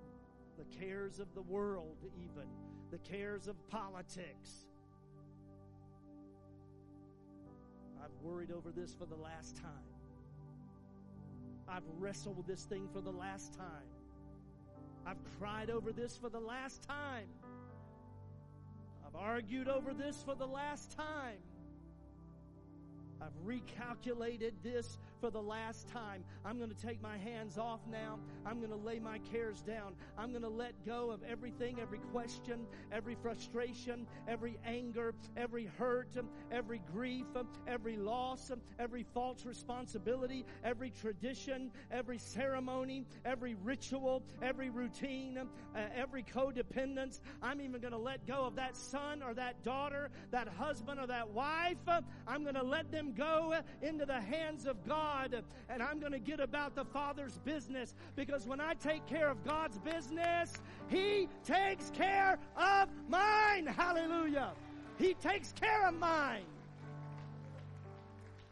the 0.58 0.80
cares 0.80 1.20
of 1.20 1.28
the 1.36 1.41
world, 1.41 1.98
even 2.15 2.48
the 2.92 2.98
cares 3.00 3.48
of 3.48 3.56
politics. 3.70 4.66
I've 8.04 8.12
worried 8.22 8.52
over 8.52 8.72
this 8.72 8.94
for 8.94 9.06
the 9.06 9.16
last 9.16 9.56
time. 9.56 9.72
I've 11.70 11.84
wrestled 11.98 12.38
with 12.38 12.48
this 12.48 12.66
thing 12.66 12.90
for 12.92 13.00
the 13.00 13.12
last 13.12 13.54
time. 13.54 13.88
I've 15.06 15.24
cried 15.40 15.70
over 15.70 15.94
this 15.94 16.18
for 16.18 16.30
the 16.30 16.40
last 16.40 16.84
time. 16.84 17.28
I've 19.06 19.16
argued 19.16 19.70
over 19.70 19.94
this 19.94 20.22
for 20.22 20.36
the 20.36 20.46
last 20.46 20.92
time. 20.92 21.40
I've 23.22 23.46
recalculated 23.46 24.52
this 24.64 24.98
for 25.22 25.30
the 25.30 25.42
last 25.42 25.88
time. 25.88 26.24
I'm 26.44 26.58
going 26.58 26.72
to 26.72 26.76
take 26.88 27.02
my 27.02 27.18
hands 27.18 27.60
off 27.60 27.82
now. 27.90 28.18
I'm 28.44 28.58
going 28.58 28.72
to 28.72 28.88
lay 28.88 28.98
my 28.98 29.20
cares 29.20 29.62
down. 29.62 29.94
I'm 30.18 30.32
going 30.32 30.42
to 30.42 30.50
let 30.50 30.74
go 30.84 31.12
of 31.12 31.22
everything, 31.24 31.78
every 31.80 32.00
question, 32.12 32.66
every 32.92 33.16
frustration, 33.16 34.08
every 34.28 34.58
anger, 34.66 35.14
every 35.38 35.70
hurt, 35.78 36.18
every 36.52 36.82
grief, 36.92 37.28
every 37.68 37.98
loss, 37.98 38.52
every 38.80 39.04
false 39.14 39.45
responsibility, 39.45 40.43
every 40.64 40.89
tradition, 40.89 41.72
every 41.91 42.18
ceremony, 42.18 43.06
every 43.24 43.56
ritual, 43.64 44.24
every 44.41 44.72
routine, 44.72 45.38
uh, 45.38 45.80
every 45.95 46.24
codependence. 46.24 47.20
I'm 47.43 47.62
even 47.62 47.80
going 47.80 47.93
to 47.93 48.00
let 48.00 48.26
go 48.26 48.45
of 48.45 48.56
that 48.56 48.76
son 48.76 49.22
or 49.22 49.36
that 49.36 49.64
daughter, 49.64 50.10
that 50.32 50.48
husband 50.48 51.00
or 51.00 51.06
that 51.08 51.30
wife. 51.30 51.78
I'm 52.28 52.41
going 52.41 52.56
to 52.56 52.64
let 52.64 52.91
them 52.91 53.14
go 53.14 53.54
into 53.84 54.08
the 54.08 54.20
hands 54.20 54.66
of 54.66 54.84
God 54.88 55.11
God 55.12 55.43
and 55.70 55.84
I'm 55.84 55.99
going 55.99 56.12
to 56.12 56.20
get 56.20 56.39
about 56.39 56.76
the 56.76 56.86
Father's 56.86 57.38
business 57.39 57.93
because 58.16 58.47
when 58.47 58.59
I 58.59 58.74
take 58.76 59.05
care 59.05 59.30
of 59.30 59.43
God's 59.43 59.78
business, 59.80 60.53
He 60.89 61.28
takes 61.43 61.89
care 61.91 62.38
of 62.55 62.89
mine. 63.09 63.68
Hallelujah. 63.68 64.51
He 64.97 65.14
takes 65.16 65.51
care 65.53 65.88
of 65.88 65.95
mine. 65.95 66.45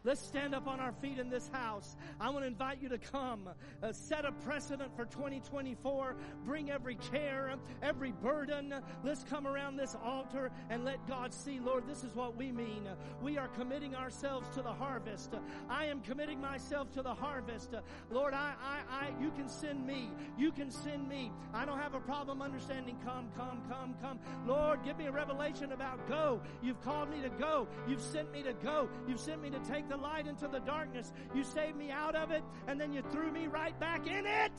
Let's 0.02 0.22
stand 0.22 0.54
up 0.54 0.66
on 0.66 0.80
our 0.80 0.92
feet 0.92 1.18
in 1.18 1.28
this 1.28 1.48
house. 1.52 1.94
I 2.18 2.30
want 2.30 2.44
to 2.44 2.46
invite 2.46 2.80
you 2.80 2.88
to 2.88 2.96
come. 2.96 3.50
Uh, 3.82 3.92
set 3.92 4.24
a 4.24 4.32
precedent 4.32 4.96
for 4.96 5.04
2024. 5.04 6.16
Bring 6.46 6.70
every 6.70 6.94
care, 6.94 7.54
every 7.82 8.12
burden. 8.12 8.74
Let's 9.04 9.24
come 9.24 9.46
around 9.46 9.76
this 9.76 9.94
altar 10.02 10.52
and 10.70 10.86
let 10.86 11.06
God 11.06 11.34
see, 11.34 11.60
Lord, 11.60 11.86
this 11.86 12.02
is 12.02 12.14
what 12.14 12.34
we 12.34 12.50
mean. 12.50 12.88
We 13.20 13.36
are 13.36 13.48
committing 13.48 13.94
ourselves 13.94 14.48
to 14.54 14.62
the 14.62 14.72
harvest. 14.72 15.34
I 15.68 15.84
am 15.84 16.00
committing 16.00 16.40
myself 16.40 16.90
to 16.92 17.02
the 17.02 17.14
harvest. 17.14 17.74
Lord, 18.10 18.32
I, 18.32 18.54
I, 18.62 18.80
I, 18.90 19.22
you 19.22 19.30
can 19.32 19.50
send 19.50 19.86
me. 19.86 20.08
You 20.38 20.50
can 20.50 20.70
send 20.70 21.08
me. 21.10 21.30
I 21.52 21.66
don't 21.66 21.78
have 21.78 21.94
a 21.94 22.00
problem 22.00 22.40
understanding. 22.40 22.96
Come, 23.04 23.28
come, 23.36 23.60
come, 23.68 23.94
come. 24.00 24.18
Lord, 24.46 24.82
give 24.82 24.96
me 24.96 25.06
a 25.06 25.12
revelation 25.12 25.72
about 25.72 26.08
go. 26.08 26.40
You've 26.62 26.80
called 26.80 27.10
me 27.10 27.20
to 27.20 27.28
go. 27.28 27.68
You've 27.86 28.00
sent 28.00 28.32
me 28.32 28.42
to 28.44 28.54
go. 28.54 28.88
You've 29.06 29.20
sent 29.20 29.42
me 29.42 29.50
to 29.50 29.58
take 29.58 29.89
the 29.90 29.96
light 29.96 30.26
into 30.26 30.48
the 30.48 30.60
darkness. 30.60 31.12
You 31.34 31.44
saved 31.44 31.76
me 31.76 31.90
out 31.90 32.14
of 32.14 32.30
it, 32.30 32.42
and 32.66 32.80
then 32.80 32.92
you 32.92 33.02
threw 33.10 33.30
me 33.30 33.48
right 33.48 33.78
back 33.78 34.06
in 34.06 34.24
it 34.24 34.52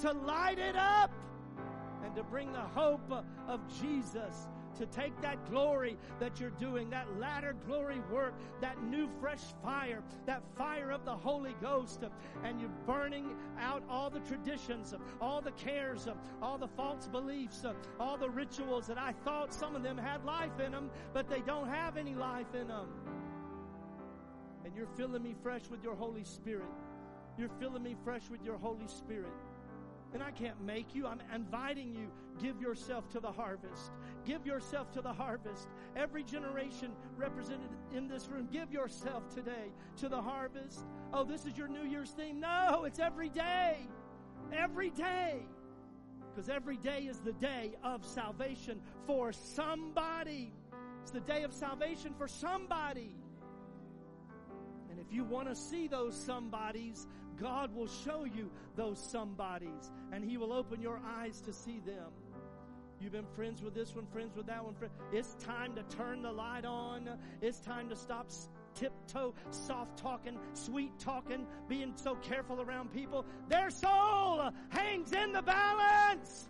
to 0.00 0.12
light 0.12 0.58
it 0.58 0.76
up 0.76 1.10
and 2.04 2.14
to 2.14 2.22
bring 2.22 2.52
the 2.52 2.60
hope 2.60 3.12
of 3.48 3.60
Jesus 3.80 4.48
to 4.78 4.86
take 4.86 5.18
that 5.22 5.50
glory 5.50 5.96
that 6.20 6.38
you're 6.38 6.50
doing, 6.50 6.90
that 6.90 7.06
latter 7.18 7.56
glory 7.66 8.00
work, 8.12 8.34
that 8.60 8.82
new 8.84 9.08
fresh 9.20 9.40
fire, 9.62 10.02
that 10.26 10.42
fire 10.54 10.90
of 10.90 11.04
the 11.04 11.16
Holy 11.16 11.56
Ghost, 11.62 12.04
and 12.44 12.60
you're 12.60 12.68
burning 12.86 13.34
out 13.58 13.82
all 13.88 14.10
the 14.10 14.20
traditions, 14.20 14.94
all 15.20 15.40
the 15.40 15.52
cares, 15.52 16.08
all 16.42 16.58
the 16.58 16.68
false 16.68 17.08
beliefs, 17.08 17.64
all 17.98 18.18
the 18.18 18.28
rituals 18.28 18.86
that 18.86 18.98
I 18.98 19.12
thought 19.24 19.52
some 19.52 19.74
of 19.74 19.82
them 19.82 19.96
had 19.96 20.24
life 20.24 20.60
in 20.64 20.72
them, 20.72 20.90
but 21.14 21.28
they 21.28 21.40
don't 21.40 21.68
have 21.68 21.96
any 21.96 22.14
life 22.14 22.54
in 22.54 22.68
them 22.68 22.88
you're 24.76 24.86
filling 24.96 25.22
me 25.22 25.34
fresh 25.42 25.62
with 25.70 25.82
your 25.82 25.94
Holy 25.94 26.24
Spirit. 26.24 26.64
You're 27.38 27.50
filling 27.60 27.82
me 27.82 27.96
fresh 28.04 28.28
with 28.30 28.42
your 28.44 28.58
Holy 28.58 28.86
Spirit. 28.86 29.32
And 30.12 30.22
I 30.22 30.30
can't 30.30 30.60
make 30.62 30.94
you. 30.94 31.06
I'm 31.06 31.20
inviting 31.34 31.94
you. 31.94 32.10
Give 32.40 32.60
yourself 32.60 33.08
to 33.10 33.20
the 33.20 33.30
harvest. 33.30 33.90
Give 34.24 34.46
yourself 34.46 34.90
to 34.92 35.00
the 35.00 35.12
harvest. 35.12 35.68
Every 35.96 36.22
generation 36.22 36.92
represented 37.16 37.68
in 37.94 38.08
this 38.08 38.28
room, 38.28 38.48
give 38.52 38.72
yourself 38.72 39.28
today 39.34 39.72
to 39.98 40.08
the 40.08 40.20
harvest. 40.20 40.84
Oh, 41.12 41.24
this 41.24 41.44
is 41.44 41.56
your 41.56 41.68
New 41.68 41.84
Year's 41.84 42.10
theme. 42.10 42.40
No, 42.40 42.84
it's 42.86 42.98
every 42.98 43.28
day. 43.28 43.78
Every 44.52 44.90
day. 44.90 45.40
Because 46.34 46.48
every 46.48 46.76
day 46.76 47.02
is 47.04 47.18
the 47.18 47.32
day 47.32 47.76
of 47.82 48.04
salvation 48.04 48.80
for 49.06 49.32
somebody. 49.32 50.52
It's 51.02 51.10
the 51.10 51.20
day 51.20 51.42
of 51.44 51.52
salvation 51.52 52.14
for 52.16 52.28
somebody. 52.28 53.10
If 55.06 55.14
you 55.14 55.24
want 55.24 55.48
to 55.48 55.54
see 55.54 55.86
those 55.86 56.16
somebodies, 56.16 57.06
God 57.40 57.74
will 57.74 57.88
show 57.88 58.24
you 58.24 58.50
those 58.74 58.98
somebodies 58.98 59.90
and 60.12 60.24
He 60.24 60.36
will 60.36 60.52
open 60.52 60.80
your 60.80 61.00
eyes 61.18 61.40
to 61.42 61.52
see 61.52 61.80
them. 61.80 62.10
You've 63.00 63.12
been 63.12 63.26
friends 63.34 63.62
with 63.62 63.74
this 63.74 63.94
one, 63.94 64.06
friends 64.06 64.34
with 64.36 64.46
that 64.46 64.64
one. 64.64 64.74
It's 65.12 65.34
time 65.34 65.74
to 65.74 65.82
turn 65.96 66.22
the 66.22 66.32
light 66.32 66.64
on. 66.64 67.10
It's 67.42 67.60
time 67.60 67.90
to 67.90 67.96
stop 67.96 68.30
tiptoe, 68.74 69.34
soft 69.50 69.98
talking, 69.98 70.38
sweet 70.54 70.98
talking, 70.98 71.46
being 71.68 71.92
so 71.96 72.14
careful 72.16 72.60
around 72.60 72.92
people. 72.92 73.26
Their 73.48 73.70
soul 73.70 74.50
hangs 74.70 75.12
in 75.12 75.32
the 75.32 75.42
balance. 75.42 76.48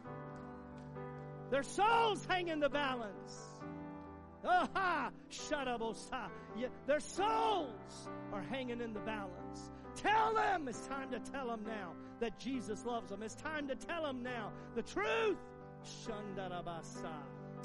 Their 1.51 1.65
souls 1.65 2.25
hang 2.29 2.49
in 2.49 2.61
the 2.61 2.69
balance. 2.69 3.56
Aha! 4.47 5.11
Yeah, 6.57 6.69
their 6.87 7.01
souls 7.01 8.09
are 8.33 8.43
hanging 8.43 8.81
in 8.81 8.93
the 8.93 9.01
balance. 9.01 9.71
Tell 9.97 10.35
them, 10.35 10.69
it's 10.69 10.87
time 10.87 11.11
to 11.11 11.19
tell 11.19 11.49
them 11.49 11.65
now 11.67 11.93
that 12.21 12.39
Jesus 12.39 12.85
loves 12.85 13.11
them. 13.11 13.23
It's 13.23 13.35
time 13.35 13.67
to 13.69 13.75
tell 13.75 14.03
them 14.03 14.23
now 14.23 14.53
the 14.75 14.83
truth. 14.83 15.39
Shandarabasa. 15.85 17.13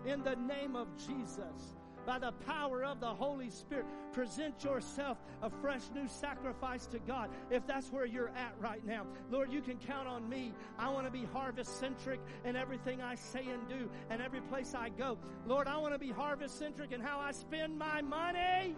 In 0.06 0.24
the 0.24 0.36
name 0.36 0.76
of 0.76 0.88
Jesus 0.98 1.76
by 2.06 2.20
the 2.20 2.32
power 2.46 2.84
of 2.84 3.00
the 3.00 3.08
Holy 3.08 3.50
Spirit. 3.50 3.86
Present 4.14 4.64
yourself 4.64 5.18
a 5.42 5.50
fresh 5.50 5.84
new 5.94 6.08
sacrifice 6.08 6.86
to 6.88 7.00
God 7.00 7.30
if 7.50 7.66
that's 7.66 7.92
where 7.92 8.06
you're 8.06 8.30
at 8.30 8.54
right 8.60 8.86
now. 8.86 9.06
Lord, 9.30 9.52
you 9.52 9.62
can 9.62 9.78
count 9.78 10.08
on 10.08 10.28
me. 10.28 10.54
I 10.78 10.90
want 10.90 11.06
to 11.06 11.12
be 11.12 11.26
harvest 11.34 11.80
centric 11.80 12.20
in 12.46 12.56
everything 12.56 13.02
I 13.02 13.16
say 13.16 13.46
and 13.48 13.68
do 13.70 13.90
and 14.10 14.22
every 14.22 14.42
place 14.42 14.74
I 14.76 14.90
go. 14.90 15.18
Lord, 15.46 15.68
I 15.68 15.78
want 15.78 15.94
to 15.94 16.00
be 16.00 16.12
harvest 16.12 16.58
centric 16.58 16.92
in 16.92 17.02
how 17.02 17.20
I 17.20 17.32
spend 17.32 17.78
my 17.78 18.02
money. 18.02 18.76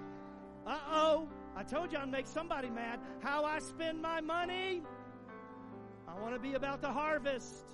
Uh 0.66 0.80
oh. 0.92 1.28
I 1.56 1.64
told 1.64 1.92
you 1.92 2.00
I'd 2.00 2.10
make 2.10 2.26
somebody 2.26 2.70
mad. 2.70 3.00
How 3.22 3.44
I 3.46 3.60
spend 3.60 4.02
my 4.02 4.22
money. 4.22 4.82
I 6.08 6.20
want 6.20 6.34
to 6.34 6.40
be 6.40 6.54
about 6.56 6.82
the 6.82 6.92
harvest. 6.92 7.66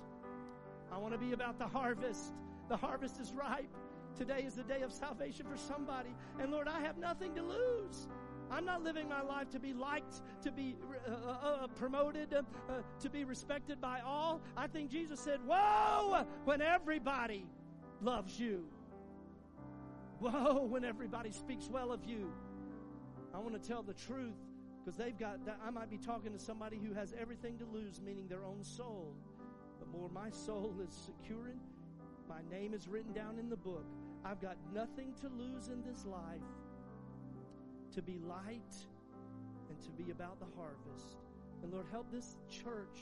I 0.92 0.98
want 0.98 1.12
to 1.12 1.18
be 1.18 1.32
about 1.32 1.58
the 1.58 1.66
harvest. 1.66 2.32
The 2.68 2.76
harvest 2.76 3.20
is 3.20 3.32
ripe. 3.32 3.68
Today 4.16 4.42
is 4.46 4.54
the 4.54 4.62
day 4.62 4.82
of 4.82 4.92
salvation 4.92 5.46
for 5.46 5.56
somebody. 5.56 6.14
And 6.38 6.50
Lord, 6.50 6.68
I 6.68 6.80
have 6.80 6.98
nothing 6.98 7.34
to 7.34 7.42
lose. 7.42 8.08
I'm 8.50 8.64
not 8.64 8.82
living 8.82 9.08
my 9.08 9.22
life 9.22 9.48
to 9.50 9.60
be 9.60 9.72
liked, 9.72 10.22
to 10.42 10.50
be 10.50 10.76
uh, 11.08 11.12
uh, 11.12 11.32
uh 11.32 11.66
promoted, 11.68 12.34
uh, 12.34 12.42
uh, 12.68 12.82
to 12.98 13.08
be 13.08 13.24
respected 13.24 13.80
by 13.80 14.00
all. 14.00 14.40
I 14.56 14.66
think 14.66 14.90
Jesus 14.90 15.20
said, 15.20 15.38
Woe, 15.46 16.26
when 16.44 16.60
everybody 16.60 17.46
loves 18.02 18.38
you. 18.40 18.64
Woe, 20.18 20.66
when 20.68 20.84
everybody 20.84 21.30
speaks 21.30 21.68
well 21.70 21.92
of 21.92 22.04
you. 22.04 22.32
I 23.32 23.38
want 23.38 23.60
to 23.60 23.68
tell 23.68 23.82
the 23.82 23.94
truth 23.94 24.34
because 24.80 24.96
they've 24.96 25.16
got 25.16 25.44
that. 25.46 25.60
I 25.64 25.70
might 25.70 25.90
be 25.90 25.98
talking 25.98 26.32
to 26.32 26.38
somebody 26.38 26.78
who 26.78 26.92
has 26.94 27.14
everything 27.18 27.56
to 27.58 27.64
lose, 27.64 28.00
meaning 28.00 28.26
their 28.26 28.44
own 28.44 28.64
soul. 28.64 29.14
But 29.78 29.88
more, 29.88 30.08
my 30.08 30.30
soul 30.30 30.74
is 30.86 30.92
securing. 30.92 31.60
My 32.28 32.40
name 32.50 32.74
is 32.74 32.88
written 32.88 33.12
down 33.12 33.38
in 33.38 33.48
the 33.48 33.56
book. 33.56 33.86
I've 34.24 34.40
got 34.40 34.56
nothing 34.74 35.14
to 35.20 35.28
lose 35.28 35.68
in 35.68 35.82
this 35.82 36.04
life 36.04 36.40
to 37.94 38.02
be 38.02 38.18
light 38.18 38.76
and 39.68 39.80
to 39.82 39.90
be 39.90 40.10
about 40.10 40.38
the 40.38 40.46
harvest. 40.56 41.16
And 41.62 41.72
Lord, 41.72 41.86
help 41.90 42.10
this 42.12 42.36
church. 42.48 43.00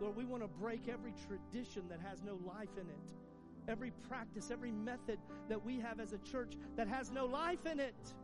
Lord, 0.00 0.16
we 0.16 0.24
want 0.24 0.42
to 0.42 0.48
break 0.48 0.88
every 0.88 1.12
tradition 1.26 1.82
that 1.88 2.00
has 2.00 2.22
no 2.22 2.38
life 2.46 2.76
in 2.80 2.88
it. 2.88 3.12
Every 3.68 3.92
practice, 4.08 4.50
every 4.50 4.72
method 4.72 5.18
that 5.48 5.62
we 5.62 5.78
have 5.78 6.00
as 6.00 6.12
a 6.12 6.18
church 6.18 6.54
that 6.76 6.88
has 6.88 7.10
no 7.10 7.26
life 7.26 7.66
in 7.70 7.78
it. 7.78 8.14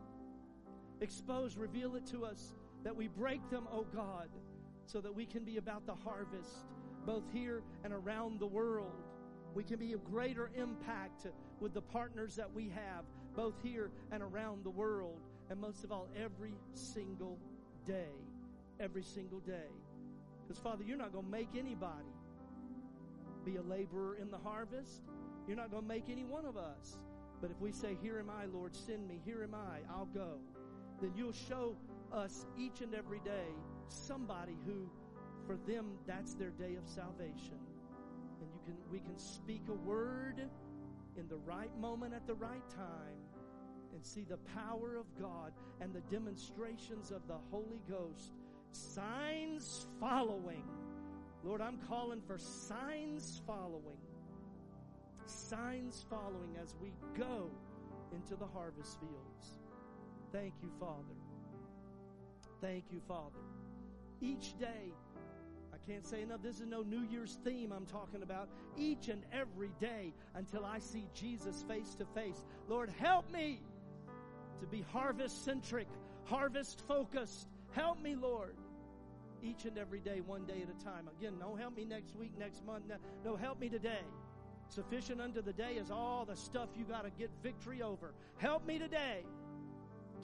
Expose, 1.01 1.57
reveal 1.57 1.95
it 1.95 2.07
to 2.07 2.25
us 2.25 2.55
that 2.83 2.95
we 2.95 3.09
break 3.09 3.49
them, 3.51 3.69
oh 3.71 3.87
God, 3.95 4.29
so 4.87 5.01
that 5.01 5.15
we 5.15 5.27
can 5.27 5.45
be 5.45 5.59
about 5.59 5.87
the 5.87 5.95
harvest, 5.95 6.65
both 7.07 7.25
here 7.33 7.63
and 7.85 7.93
around 7.93 8.41
the 8.41 8.47
world. 8.47 9.05
We 9.55 9.63
can 9.63 9.79
be 9.79 9.93
of 9.93 10.05
greater 10.05 10.51
impact 10.57 11.27
with 11.61 11.75
the 11.75 11.81
partners 11.81 12.37
that 12.37 12.53
we 12.53 12.71
have, 12.71 13.05
both 13.35 13.55
here 13.63 13.91
and 14.13 14.23
around 14.23 14.65
the 14.65 14.71
world, 14.71 15.21
and 15.51 15.61
most 15.61 15.85
of 15.85 15.93
all, 15.93 16.09
every 16.17 16.55
single 16.75 17.39
day. 17.87 18.13
Every 18.81 19.03
single 19.03 19.41
day. 19.41 19.71
Because, 20.47 20.63
Father, 20.63 20.85
you're 20.85 20.99
not 20.99 21.13
going 21.13 21.25
to 21.25 21.31
make 21.31 21.49
anybody 21.57 22.13
be 23.45 23.57
a 23.57 23.63
laborer 23.63 24.17
in 24.17 24.31
the 24.31 24.39
harvest. 24.39 25.03
You're 25.47 25.57
not 25.57 25.71
going 25.71 25.83
to 25.83 25.89
make 25.89 26.05
any 26.11 26.25
one 26.25 26.45
of 26.45 26.57
us. 26.57 26.99
But 27.41 27.51
if 27.51 27.61
we 27.61 27.73
say, 27.73 27.97
Here 28.03 28.19
am 28.19 28.31
I, 28.31 28.47
Lord, 28.47 28.75
send 28.75 29.07
me, 29.09 29.21
here 29.25 29.43
am 29.43 29.55
I, 29.55 29.79
I'll 29.91 30.07
go, 30.07 30.39
then 31.01 31.13
you'll 31.17 31.33
show 31.33 31.77
us 32.13 32.47
each 32.59 32.81
and 32.81 32.95
every 32.95 33.21
day 33.21 33.49
somebody 33.89 34.57
who, 34.67 34.89
for 35.47 35.57
them, 35.71 35.93
that's 36.07 36.35
their 36.35 36.51
day 36.51 36.77
of 36.77 36.87
salvation. 36.87 37.59
And 38.41 38.51
you 38.53 38.61
can, 38.65 38.77
we 38.91 38.99
can 39.01 39.17
speak 39.17 39.63
a 39.69 39.73
word 39.73 40.49
in 41.19 41.29
the 41.29 41.37
right 41.39 41.77
moment 41.81 42.15
at 42.15 42.27
the 42.27 42.35
right 42.35 42.69
time 42.71 43.19
and 43.93 44.05
see 44.05 44.23
the 44.23 44.37
power 44.55 44.97
of 44.97 45.07
God 45.21 45.53
and 45.81 45.93
the 45.93 46.01
demonstrations 46.03 47.11
of 47.11 47.27
the 47.27 47.39
Holy 47.51 47.83
Ghost. 47.89 48.33
Signs 48.73 49.87
following. 49.99 50.63
Lord, 51.43 51.61
I'm 51.61 51.79
calling 51.89 52.21
for 52.27 52.39
signs 52.39 53.43
following. 53.47 53.99
Signs 55.27 56.05
following 56.09 56.57
as 56.63 56.75
we 56.81 56.93
go 57.19 57.51
into 58.13 58.37
the 58.37 58.47
harvest 58.47 58.99
fields. 59.01 59.59
Thank 60.33 60.55
you, 60.63 60.71
Father. 60.79 61.17
Thank 62.61 62.85
you, 62.93 63.01
Father. 63.07 63.41
Each 64.21 64.59
day, 64.59 64.93
can't 65.87 66.07
say 66.07 66.23
enough. 66.23 66.43
This 66.43 66.61
is 66.61 66.67
no 66.67 66.83
New 66.83 67.03
Year's 67.03 67.39
theme 67.45 67.73
I'm 67.73 67.87
talking 67.87 68.23
about. 68.23 68.49
Each 68.77 69.09
and 69.09 69.23
every 69.33 69.71
day 69.81 70.13
until 70.35 70.65
I 70.65 70.79
see 70.79 71.09
Jesus 71.15 71.65
face 71.69 71.95
to 71.97 72.05
face. 72.07 72.45
Lord, 72.69 72.91
help 72.99 73.31
me 73.33 73.61
to 74.61 74.67
be 74.67 74.83
harvest 74.93 75.45
centric, 75.45 75.89
harvest 76.25 76.83
focused. 76.89 77.49
Help 77.73 78.01
me, 78.03 78.15
Lord. 78.17 78.57
each 79.43 79.65
and 79.65 79.79
every 79.79 80.01
day, 80.01 80.21
one 80.21 80.45
day 80.45 80.63
at 80.63 80.69
a 80.69 80.85
time. 80.85 81.09
Again, 81.19 81.35
no 81.39 81.55
help 81.55 81.77
me 81.77 81.85
next 81.85 82.17
week, 82.17 82.33
next 82.39 82.65
month. 82.65 82.85
No, 83.25 83.37
help 83.37 83.61
me 83.61 83.69
today. 83.69 84.03
Sufficient 84.69 85.21
unto 85.21 85.41
the 85.43 85.53
day 85.53 85.75
is 85.75 85.91
all 85.91 86.25
the 86.25 86.37
stuff 86.37 86.69
you 86.77 86.85
got 86.85 87.05
to 87.05 87.11
get 87.11 87.31
victory 87.43 87.83
over. 87.83 88.13
Help 88.37 88.67
me 88.67 88.79
today 88.79 89.25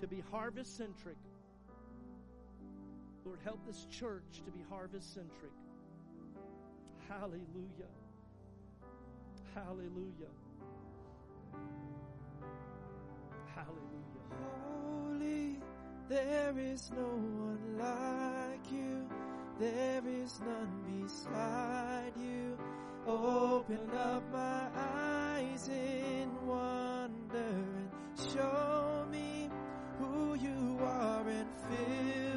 to 0.01 0.07
be 0.07 0.23
harvest 0.31 0.77
centric. 0.77 1.17
Lord, 3.25 3.39
help 3.45 3.65
this 3.67 3.87
church 3.91 4.43
to 4.45 4.51
be 4.51 4.65
harvest 4.69 5.15
centric. 5.15 5.53
Hallelujah. 7.09 7.93
Hallelujah. 9.55 10.35
Hallelujah. 13.55 14.25
Holy, 14.43 15.59
there 16.09 16.55
is 16.59 16.91
no 16.95 17.07
one 17.07 17.79
like 17.79 18.73
you. 18.73 19.09
There 19.59 20.03
is 20.07 20.41
none 20.41 21.03
beside 21.03 22.13
you. 22.21 22.59
Open 23.07 23.91
up 23.97 24.23
my 24.33 24.67
eyes 24.77 25.69
in 25.69 26.31
wonder 26.47 27.39
and 27.39 27.91
show 28.33 29.07
me 29.11 29.49
who 29.99 30.35
you 30.35 30.79
are 30.83 31.29
and 31.29 31.49
fill 31.69 32.34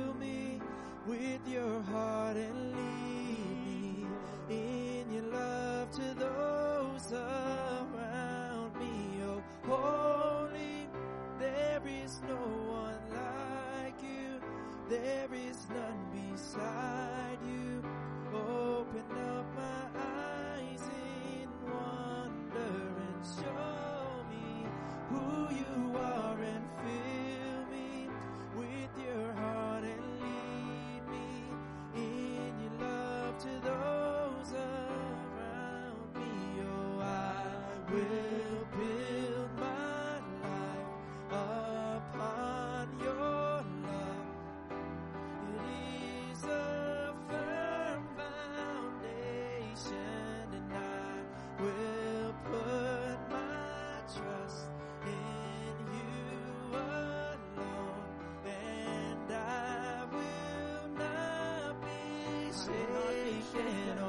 with 1.08 1.48
your 1.48 1.82
heart 1.84 2.36
and 2.36 2.76
lead 2.76 4.08
me 4.50 5.00
in 5.00 5.12
your 5.14 5.24
love 5.32 5.90
to 5.92 6.14
those 6.20 7.14
around 7.14 8.76
me. 8.78 9.22
Oh, 9.24 9.42
holy, 9.66 10.90
there 11.40 11.82
is 12.04 12.22
no 12.28 12.36
one 12.36 13.00
like 13.14 13.96
you. 14.04 14.42
There 14.90 15.30
is 15.34 15.47
be 62.68 64.07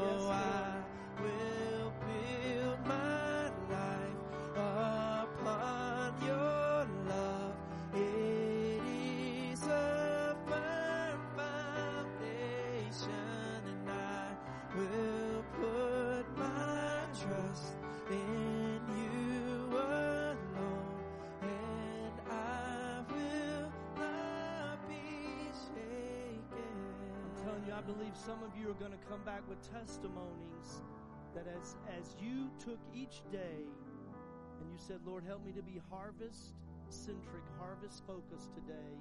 telling 27.59 27.69
you, 27.69 27.75
I 27.75 27.83
believe 27.83 28.15
some 28.15 28.43
of 28.43 28.51
you 28.59 28.71
are 28.71 28.79
going 28.79 28.93
to 28.93 29.05
come 29.09 29.21
back 29.25 29.43
with 29.49 29.59
testimonies 29.73 30.83
that 31.35 31.47
as, 31.49 31.77
as 31.99 32.15
you 32.21 32.51
took 32.59 32.79
each 32.95 33.23
day 33.33 33.67
and 34.61 34.67
you 34.71 34.79
said, 34.79 35.01
Lord, 35.07 35.25
help 35.27 35.45
me 35.45 35.53
to 35.53 35.63
be 35.63 35.81
harvest 35.91 36.55
centric, 36.89 37.43
harvest 37.59 38.03
focused 38.07 38.55
today, 38.55 38.95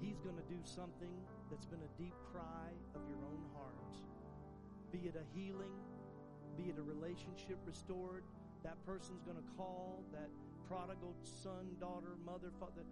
He's 0.00 0.20
going 0.20 0.36
to 0.36 0.46
do 0.46 0.60
something 0.62 1.10
that's 1.50 1.66
been 1.66 1.82
a 1.82 1.92
deep 2.00 2.14
cry 2.32 2.70
of 2.94 3.02
your 3.08 3.18
own 3.26 3.42
heart. 3.54 3.94
Be 4.92 5.08
it 5.08 5.16
a 5.18 5.26
healing, 5.34 5.74
be 6.56 6.70
it 6.70 6.78
a 6.78 6.82
relationship 6.82 7.58
restored. 7.66 8.22
That 8.62 8.78
person's 8.86 9.22
going 9.22 9.38
to 9.38 9.48
call 9.56 10.04
that 10.12 10.30
prodigal 10.68 11.14
son, 11.42 11.66
daughter, 11.80 12.16
mother, 12.24 12.50
father. 12.60 12.82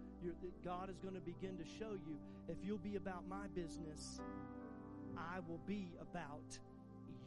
God 0.65 0.89
is 0.89 0.97
going 0.97 1.13
to 1.13 1.21
begin 1.21 1.57
to 1.57 1.63
show 1.63 1.91
you 1.91 2.17
if 2.47 2.57
you'll 2.63 2.79
be 2.79 2.95
about 2.95 3.27
my 3.27 3.47
business, 3.53 4.19
I 5.17 5.39
will 5.47 5.61
be 5.67 5.89
about 6.01 6.57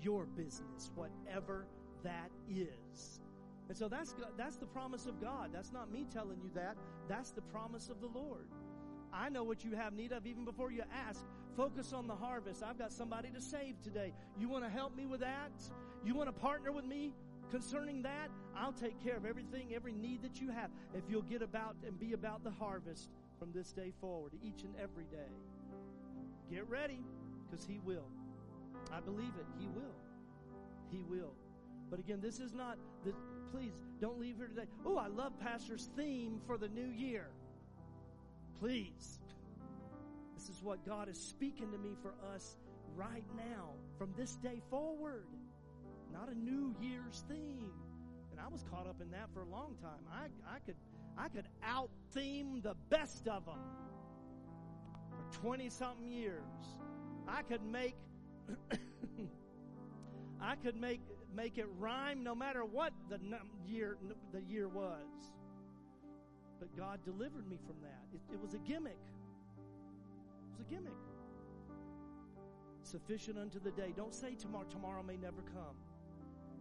your 0.03 0.26
business, 0.26 0.90
whatever 0.94 1.66
that 2.03 2.30
is. 2.48 3.20
And 3.68 3.76
so 3.76 3.88
that's 3.88 4.14
that's 4.36 4.57
the 4.57 4.66
promise 4.66 5.07
of 5.07 5.20
God. 5.20 5.51
That's 5.53 5.72
not 5.72 5.92
me 5.92 6.07
telling 6.12 6.40
you 6.42 6.51
that. 6.55 6.76
That's 7.09 7.30
the 7.30 7.42
promise 7.42 7.88
of 7.88 8.01
the 8.01 8.09
Lord. 8.09 8.48
I 9.12 9.28
know 9.28 9.44
what 9.44 9.64
you 9.64 9.76
have 9.76 9.92
need 9.92 10.12
of 10.12 10.26
even 10.26 10.44
before 10.44 10.72
you 10.72 10.82
ask. 11.09 11.24
Focus 11.57 11.92
on 11.92 12.07
the 12.07 12.14
harvest. 12.14 12.62
I've 12.62 12.78
got 12.78 12.92
somebody 12.92 13.28
to 13.30 13.40
save 13.40 13.80
today. 13.82 14.12
You 14.38 14.48
want 14.48 14.64
to 14.64 14.70
help 14.70 14.96
me 14.96 15.07
with 15.07 15.20
that? 15.20 15.53
You 16.05 16.14
want 16.14 16.28
to 16.28 16.32
partner 16.32 16.72
with 16.72 16.84
me 16.84 17.12
concerning 17.51 18.03
that? 18.03 18.30
I'll 18.57 18.72
take 18.72 19.03
care 19.03 19.16
of 19.16 19.24
everything, 19.24 19.74
every 19.74 19.92
need 19.92 20.22
that 20.22 20.40
you 20.40 20.51
have 20.51 20.70
if 20.94 21.05
you'll 21.09 21.22
get 21.22 21.42
about 21.42 21.76
and 21.86 21.98
be 21.98 22.12
about 22.12 22.44
the 22.44 22.51
harvest 22.51 23.09
from 23.38 23.53
this 23.53 23.72
day 23.72 23.92
forward, 24.01 24.32
each 24.42 24.62
and 24.62 24.74
every 24.80 25.05
day. 25.05 25.32
Get 26.51 26.68
ready 26.68 27.01
because 27.48 27.64
He 27.64 27.78
will. 27.84 28.07
I 28.92 29.01
believe 29.01 29.32
it. 29.38 29.46
He 29.59 29.66
will. 29.68 29.94
He 30.90 31.03
will. 31.09 31.32
But 31.90 31.98
again, 31.98 32.20
this 32.20 32.38
is 32.38 32.53
not 32.53 32.78
the. 33.05 33.12
Please 33.53 33.72
don't 34.01 34.20
leave 34.20 34.36
here 34.36 34.46
today. 34.46 34.66
Oh, 34.86 34.96
I 34.96 35.09
love 35.09 35.32
Pastor's 35.40 35.90
theme 35.96 36.40
for 36.46 36.57
the 36.57 36.68
new 36.68 36.86
year. 36.86 37.26
Please. 38.61 39.18
This 40.36 40.48
is 40.48 40.62
what 40.62 40.84
God 40.86 41.09
is 41.09 41.18
speaking 41.18 41.70
to 41.72 41.78
me 41.78 41.96
for 42.01 42.14
us 42.34 42.57
right 42.94 43.24
now, 43.36 43.70
from 43.98 44.14
this 44.16 44.36
day 44.36 44.61
forward. 44.70 45.26
Not 46.12 46.28
a 46.30 46.34
New 46.38 46.74
Year's 46.80 47.24
theme. 47.28 47.72
And 48.30 48.40
I 48.40 48.48
was 48.48 48.64
caught 48.70 48.86
up 48.86 49.00
in 49.00 49.11
that 49.11 49.28
for 49.32 49.42
a 49.42 49.48
long 49.48 49.74
time. 49.80 50.04
I, 50.12 50.26
I 50.54 50.58
could 50.61 50.76
I 51.18 51.28
could 51.28 51.46
out 51.62 51.90
theme 52.12 52.61
the 52.62 52.74
best 52.88 53.28
of 53.28 53.44
them 53.44 53.58
for 55.11 55.38
20 55.40 55.68
something 55.68 56.08
years. 56.08 56.42
I 57.28 57.42
could 57.42 57.62
make 57.64 57.96
I 60.40 60.56
could 60.56 60.76
make 60.76 61.00
make 61.34 61.58
it 61.58 61.66
rhyme 61.78 62.24
no 62.24 62.34
matter 62.34 62.64
what 62.64 62.92
the 63.08 63.18
year 63.66 63.98
the 64.32 64.42
year 64.42 64.68
was. 64.68 65.32
But 66.58 66.76
God 66.76 67.00
delivered 67.04 67.48
me 67.48 67.58
from 67.66 67.76
that. 67.82 68.04
It, 68.12 68.34
it 68.34 68.40
was 68.40 68.54
a 68.54 68.58
gimmick. 68.58 68.98
It 68.98 70.58
was 70.58 70.61
a 70.61 70.70
gimmick. 70.70 70.92
Sufficient 72.82 73.38
unto 73.38 73.61
the 73.61 73.70
day. 73.70 73.92
Don't 73.96 74.14
say 74.14 74.34
tomorrow. 74.34 74.66
Tomorrow 74.68 75.02
may 75.02 75.16
never 75.16 75.42
come. 75.54 75.76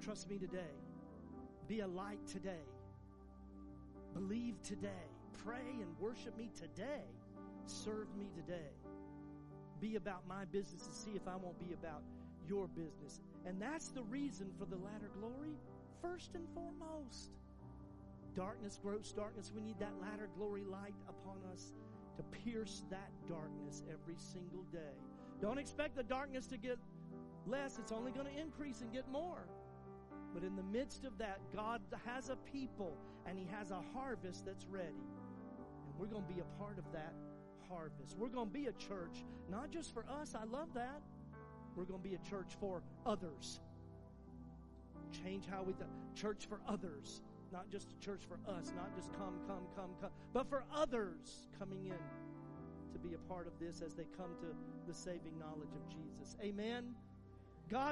Trust 0.01 0.29
me 0.29 0.37
today. 0.37 0.75
Be 1.67 1.81
a 1.81 1.87
light 1.87 2.25
today. 2.27 2.65
Believe 4.13 4.61
today. 4.63 4.89
Pray 5.43 5.81
and 5.81 5.97
worship 5.99 6.37
me 6.37 6.49
today. 6.57 7.03
Serve 7.65 8.07
me 8.17 8.29
today. 8.33 8.71
Be 9.79 9.95
about 9.95 10.27
my 10.27 10.45
business 10.45 10.85
and 10.85 10.95
see 10.95 11.11
if 11.11 11.27
I 11.27 11.35
won't 11.35 11.59
be 11.59 11.73
about 11.73 12.01
your 12.47 12.67
business. 12.67 13.21
And 13.45 13.61
that's 13.61 13.89
the 13.89 14.03
reason 14.03 14.51
for 14.57 14.65
the 14.65 14.77
latter 14.77 15.09
glory, 15.19 15.57
first 16.01 16.31
and 16.35 16.47
foremost. 16.53 17.31
Darkness 18.35 18.79
grows 18.81 19.11
darkness. 19.11 19.51
We 19.53 19.61
need 19.61 19.79
that 19.79 19.93
latter 20.01 20.29
glory 20.37 20.63
light 20.63 20.95
upon 21.07 21.37
us 21.53 21.73
to 22.17 22.23
pierce 22.23 22.83
that 22.89 23.11
darkness 23.27 23.83
every 23.89 24.15
single 24.17 24.63
day. 24.71 24.97
Don't 25.41 25.57
expect 25.57 25.95
the 25.95 26.03
darkness 26.03 26.47
to 26.47 26.57
get 26.57 26.77
less, 27.47 27.79
it's 27.79 27.91
only 27.91 28.11
going 28.11 28.27
to 28.27 28.39
increase 28.39 28.81
and 28.81 28.91
get 28.91 29.09
more. 29.09 29.45
But 30.33 30.43
in 30.43 30.55
the 30.55 30.63
midst 30.63 31.05
of 31.05 31.17
that, 31.17 31.39
God 31.55 31.81
has 32.05 32.29
a 32.29 32.35
people 32.51 32.97
and 33.25 33.37
He 33.37 33.47
has 33.51 33.71
a 33.71 33.81
harvest 33.93 34.45
that's 34.45 34.65
ready. 34.65 35.07
And 35.85 35.95
we're 35.97 36.07
going 36.07 36.25
to 36.25 36.33
be 36.33 36.41
a 36.41 36.59
part 36.61 36.77
of 36.77 36.85
that 36.93 37.13
harvest. 37.67 38.17
We're 38.17 38.29
going 38.29 38.47
to 38.47 38.53
be 38.53 38.67
a 38.67 38.73
church, 38.73 39.23
not 39.49 39.71
just 39.71 39.93
for 39.93 40.05
us. 40.21 40.35
I 40.35 40.43
love 40.45 40.69
that. 40.73 41.01
We're 41.75 41.85
going 41.85 42.01
to 42.01 42.07
be 42.09 42.15
a 42.15 42.29
church 42.29 42.57
for 42.59 42.81
others. 43.05 43.61
Change 45.23 45.45
how 45.49 45.63
we, 45.63 45.73
th- 45.73 45.89
church 46.15 46.45
for 46.47 46.59
others, 46.67 47.21
not 47.51 47.69
just 47.71 47.91
a 47.91 48.05
church 48.05 48.21
for 48.27 48.39
us, 48.51 48.73
not 48.75 48.95
just 48.95 49.11
come, 49.13 49.35
come, 49.47 49.63
come, 49.75 49.91
come, 50.01 50.11
but 50.33 50.49
for 50.49 50.63
others 50.75 51.47
coming 51.57 51.85
in 51.85 52.03
to 52.93 52.99
be 52.99 53.15
a 53.15 53.17
part 53.31 53.47
of 53.47 53.53
this 53.59 53.81
as 53.81 53.93
they 53.93 54.05
come 54.17 54.31
to 54.39 54.47
the 54.87 54.93
saving 54.93 55.37
knowledge 55.39 55.73
of 55.75 55.87
Jesus. 55.89 56.35
Amen. 56.43 56.95
God 57.69 57.87